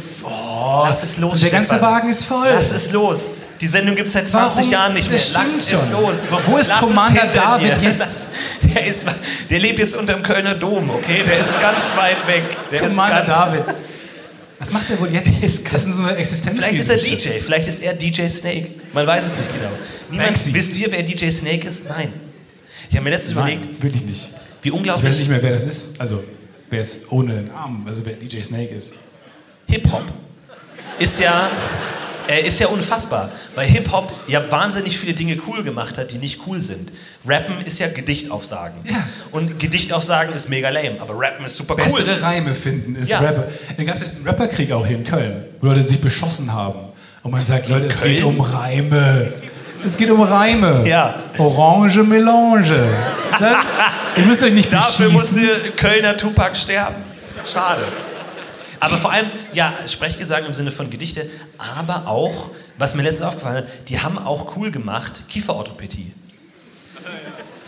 [0.82, 1.40] lass es los.
[1.40, 1.93] Der ganze Stefan.
[1.94, 2.48] Wagen ist voll.
[2.48, 3.43] Lass es los.
[3.60, 4.70] Die Sendung gibt es seit 20 Warum?
[4.72, 5.18] Jahren nicht mehr.
[5.32, 5.90] Lass es schon.
[5.93, 6.31] los.
[6.31, 7.89] Aber wo ist Lass Commander David dir.
[7.90, 8.28] jetzt?
[8.74, 9.05] Der, ist,
[9.51, 11.22] der lebt jetzt unterm Kölner Dom, okay?
[11.22, 12.44] Der ist ganz weit weg.
[12.70, 13.62] Der Commander ist David.
[14.59, 15.43] Was macht der wohl jetzt?
[15.43, 16.59] ist das ist so eine Existenz.
[16.59, 18.68] Vielleicht ist er DJ, vielleicht ist er DJ Snake.
[18.94, 19.70] Man weiß es nicht genau.
[20.10, 21.86] Niemand, wisst ihr, wer DJ Snake ist?
[21.86, 22.10] Nein.
[22.90, 24.28] Ich habe mir letztens überlegt, Nein, wirklich nicht.
[24.62, 26.01] wie Ich weiß unglaublich nicht mehr, wer das ist.
[26.01, 26.23] Also,
[26.70, 28.94] wer ist ohne einen Arm, also wer DJ Snake ist.
[29.69, 30.02] Hip-Hop
[30.98, 31.51] ist ja,
[32.28, 36.40] äh, ist ja unfassbar, weil Hip-Hop ja wahnsinnig viele Dinge cool gemacht hat, die nicht
[36.47, 36.93] cool sind.
[37.27, 38.78] Rappen ist ja Gedichtaufsagen.
[38.85, 39.06] Ja.
[39.31, 41.85] Und Gedichtaufsagen ist mega lame, aber Rappen ist super cool.
[41.85, 43.20] Bessere Reime finden ist Ja.
[43.20, 43.48] Rapper.
[43.77, 46.81] Dann gab es ja diesen Rapperkrieg auch hier in Köln, wo Leute sich beschossen haben.
[47.23, 48.16] Und man sagt, Leute, es Köln?
[48.16, 49.32] geht um Reime.
[49.85, 50.82] Es geht um Reime.
[50.89, 51.15] Ja.
[51.36, 52.74] Orange Melange.
[53.39, 53.56] Das,
[54.16, 55.43] ihr müsst euch nicht Dafür beschießen.
[55.43, 56.97] musste Kölner Tupac sterben.
[57.51, 57.82] Schade.
[58.81, 61.28] Aber vor allem, ja, Sprechgesang im Sinne von Gedichte,
[61.59, 66.12] aber auch, was mir letztens aufgefallen hat, die haben auch cool gemacht, Kieferorthopädie.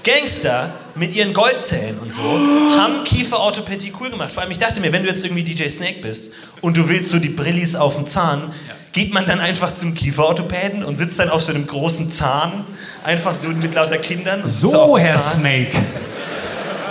[0.02, 4.32] Gangster mit ihren Goldzähnen und so haben Kieferorthopädie cool gemacht.
[4.32, 7.10] Vor allem, ich dachte mir, wenn du jetzt irgendwie DJ Snake bist und du willst
[7.10, 8.52] so die Brillis auf dem Zahn,
[8.96, 12.64] geht man dann einfach zum Kieferorthopäden und sitzt dann auf so einem großen Zahn,
[13.04, 14.40] einfach so mit lauter Kindern.
[14.48, 15.40] So, Herr Zahn.
[15.40, 15.76] Snake.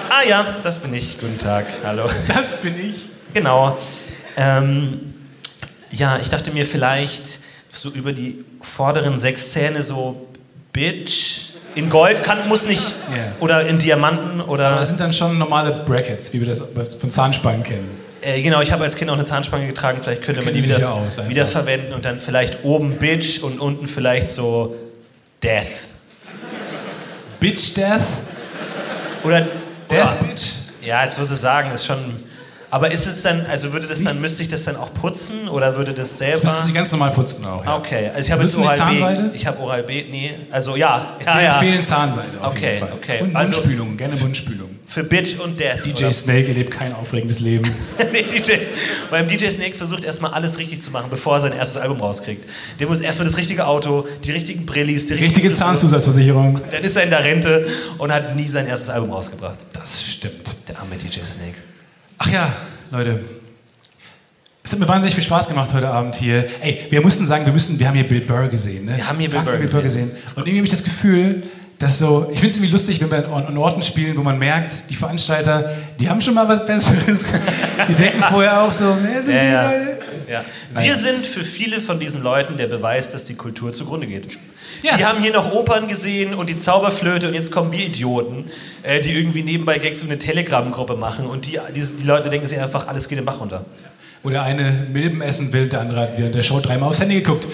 [0.10, 1.20] Ah ja, das bin ich.
[1.20, 2.08] Guten Tag, hallo.
[2.28, 3.10] Das bin ich.
[3.34, 3.76] Genau.
[4.38, 5.16] Ähm,
[5.90, 7.40] ja, ich dachte mir vielleicht
[7.74, 10.28] so über die vorderen sechs Zähne so
[10.74, 12.84] Bitch in Gold kann muss nicht
[13.18, 13.32] Ja.
[13.40, 17.10] oder in Diamanten Aber oder das sind dann schon normale Brackets, wie wir das von
[17.10, 18.05] Zahnspangen kennen.
[18.26, 18.62] Äh, genau.
[18.62, 20.00] Ich habe als Kind auch eine Zahnspange getragen.
[20.02, 24.28] Vielleicht könnte man die wieder aus, wiederverwenden und dann vielleicht oben Bitch und unten vielleicht
[24.30, 24.76] so
[25.44, 25.90] Death
[27.40, 28.02] Bitch Death.
[29.24, 29.52] oder Death
[29.90, 30.52] oder, Bitch.
[30.82, 31.98] Ja, jetzt muss ich sagen, ist schon.
[32.72, 35.78] Aber ist es dann, also würde das dann, müsste ich das dann auch putzen oder
[35.78, 36.44] würde das selber?
[36.44, 37.64] Müssen Sie ganz normal putzen auch.
[37.64, 37.78] Ja.
[37.78, 38.78] Okay, also ich habe jetzt Oral B.
[38.78, 39.32] Zahnseide?
[39.34, 41.54] Ich habe Oral B, nee, also ja, ja, Wir ja.
[41.54, 42.94] empfehlen Zahnseide auf Okay, jeden Fall.
[42.98, 43.22] okay.
[43.22, 44.65] Und Also- Mundspülung, gerne Mundspülung.
[44.96, 45.86] Für Bitch und Death.
[45.86, 47.70] DJ Snake erlebt kein aufregendes Leben.
[47.98, 48.06] oder?
[48.14, 48.72] nee, DJs.
[49.12, 52.48] Beim DJ Snake versucht erstmal alles richtig zu machen, bevor er sein erstes Album rauskriegt.
[52.80, 55.50] Der muss erstmal das richtige Auto, die richtigen Brillis, die Richtige.
[55.50, 56.62] Zahnzusatzversicherung.
[56.72, 57.68] Dann ist er in der Rente
[57.98, 59.66] und hat nie sein erstes Album rausgebracht.
[59.74, 60.56] Das stimmt.
[60.70, 61.58] Der arme DJ Snake.
[62.20, 62.54] Ach ja,
[62.90, 63.20] Leute.
[64.64, 66.46] Es hat mir wahnsinnig viel Spaß gemacht heute Abend hier.
[66.62, 68.86] Ey, wir mussten sagen, wir müssen, wir haben hier Bill Burr gesehen.
[68.86, 68.96] Ne?
[68.96, 70.12] Wir haben hier Bill Fucking Burr gesehen.
[70.36, 71.44] Und irgendwie habe ich das Gefühl,
[71.80, 74.90] dass so, ich finde es irgendwie lustig, wenn wir an Orten spielen, wo man merkt,
[74.90, 77.26] die Veranstalter, die haben schon mal was Besseres.
[77.90, 79.70] Die denken vorher auch so, wer sind Ja, die ja.
[79.70, 79.98] Leute?
[80.30, 80.46] Ja.
[80.82, 84.30] Wir sind für viele von diesen Leuten der Beweis, dass die Kultur zugrunde geht.
[84.82, 84.98] Ja.
[84.98, 88.46] Die haben hier noch Opern gesehen und die Zauberflöte und jetzt kommen wir Idioten,
[88.84, 92.48] äh, die irgendwie nebenbei Gags um eine Telegram-Gruppe machen und die, die, die Leute denken
[92.48, 93.66] sich einfach, alles geht den Bach runter.
[94.24, 97.16] Wo der eine Milben essen will, der andere hat während der Show dreimal aufs Handy
[97.16, 97.48] geguckt.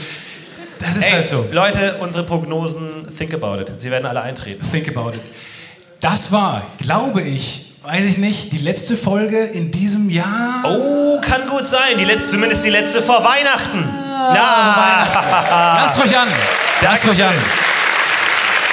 [0.81, 1.45] Das ist Ey, halt so.
[1.51, 3.71] Leute, unsere Prognosen, think about it.
[3.77, 4.65] Sie werden alle eintreten.
[4.69, 5.21] Think about it.
[5.99, 10.63] Das war, glaube ich, weiß ich nicht, die letzte Folge in diesem Jahr.
[10.65, 11.97] Oh, kann gut sein.
[11.99, 13.87] Die letzte, zumindest die letzte vor Weihnachten.
[14.35, 15.77] Ja.
[15.83, 16.27] Lasst euch an.
[16.81, 17.35] Lasst euch an.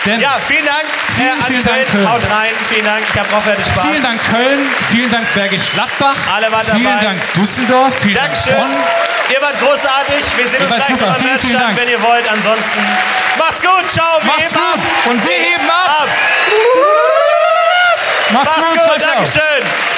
[0.09, 1.65] Denn Ja, vielen Dank Vielen, äh, vielen.
[1.65, 2.09] Dank, Köln.
[2.11, 2.53] Haut rein.
[2.71, 3.03] Vielen Dank.
[3.13, 3.83] Ich habe ihr hattet Spaß.
[3.83, 7.05] vielen Dank Köln, vielen Dank Bergisch Gladbach, Alle waren vielen dabei.
[7.05, 8.55] Dank Düsseldorf, vielen Dankeschön.
[8.57, 8.83] Dank Bonn.
[9.35, 10.25] Ihr wart großartig.
[10.37, 11.07] Wir sehen uns wart gleich super.
[11.09, 11.77] noch am Vielen, vielen Dank.
[11.77, 12.33] wenn ihr wollt.
[12.33, 12.79] Ansonsten
[13.39, 13.91] macht's gut.
[13.91, 14.19] Ciao.
[14.23, 15.11] Wir Macht's heben gut ab.
[15.11, 16.01] und wir heben ab.
[16.01, 16.09] ab.
[18.31, 19.03] Macht's Macht's gut, ciao, gut.
[19.03, 19.13] ciao.
[19.15, 19.98] Dankeschön.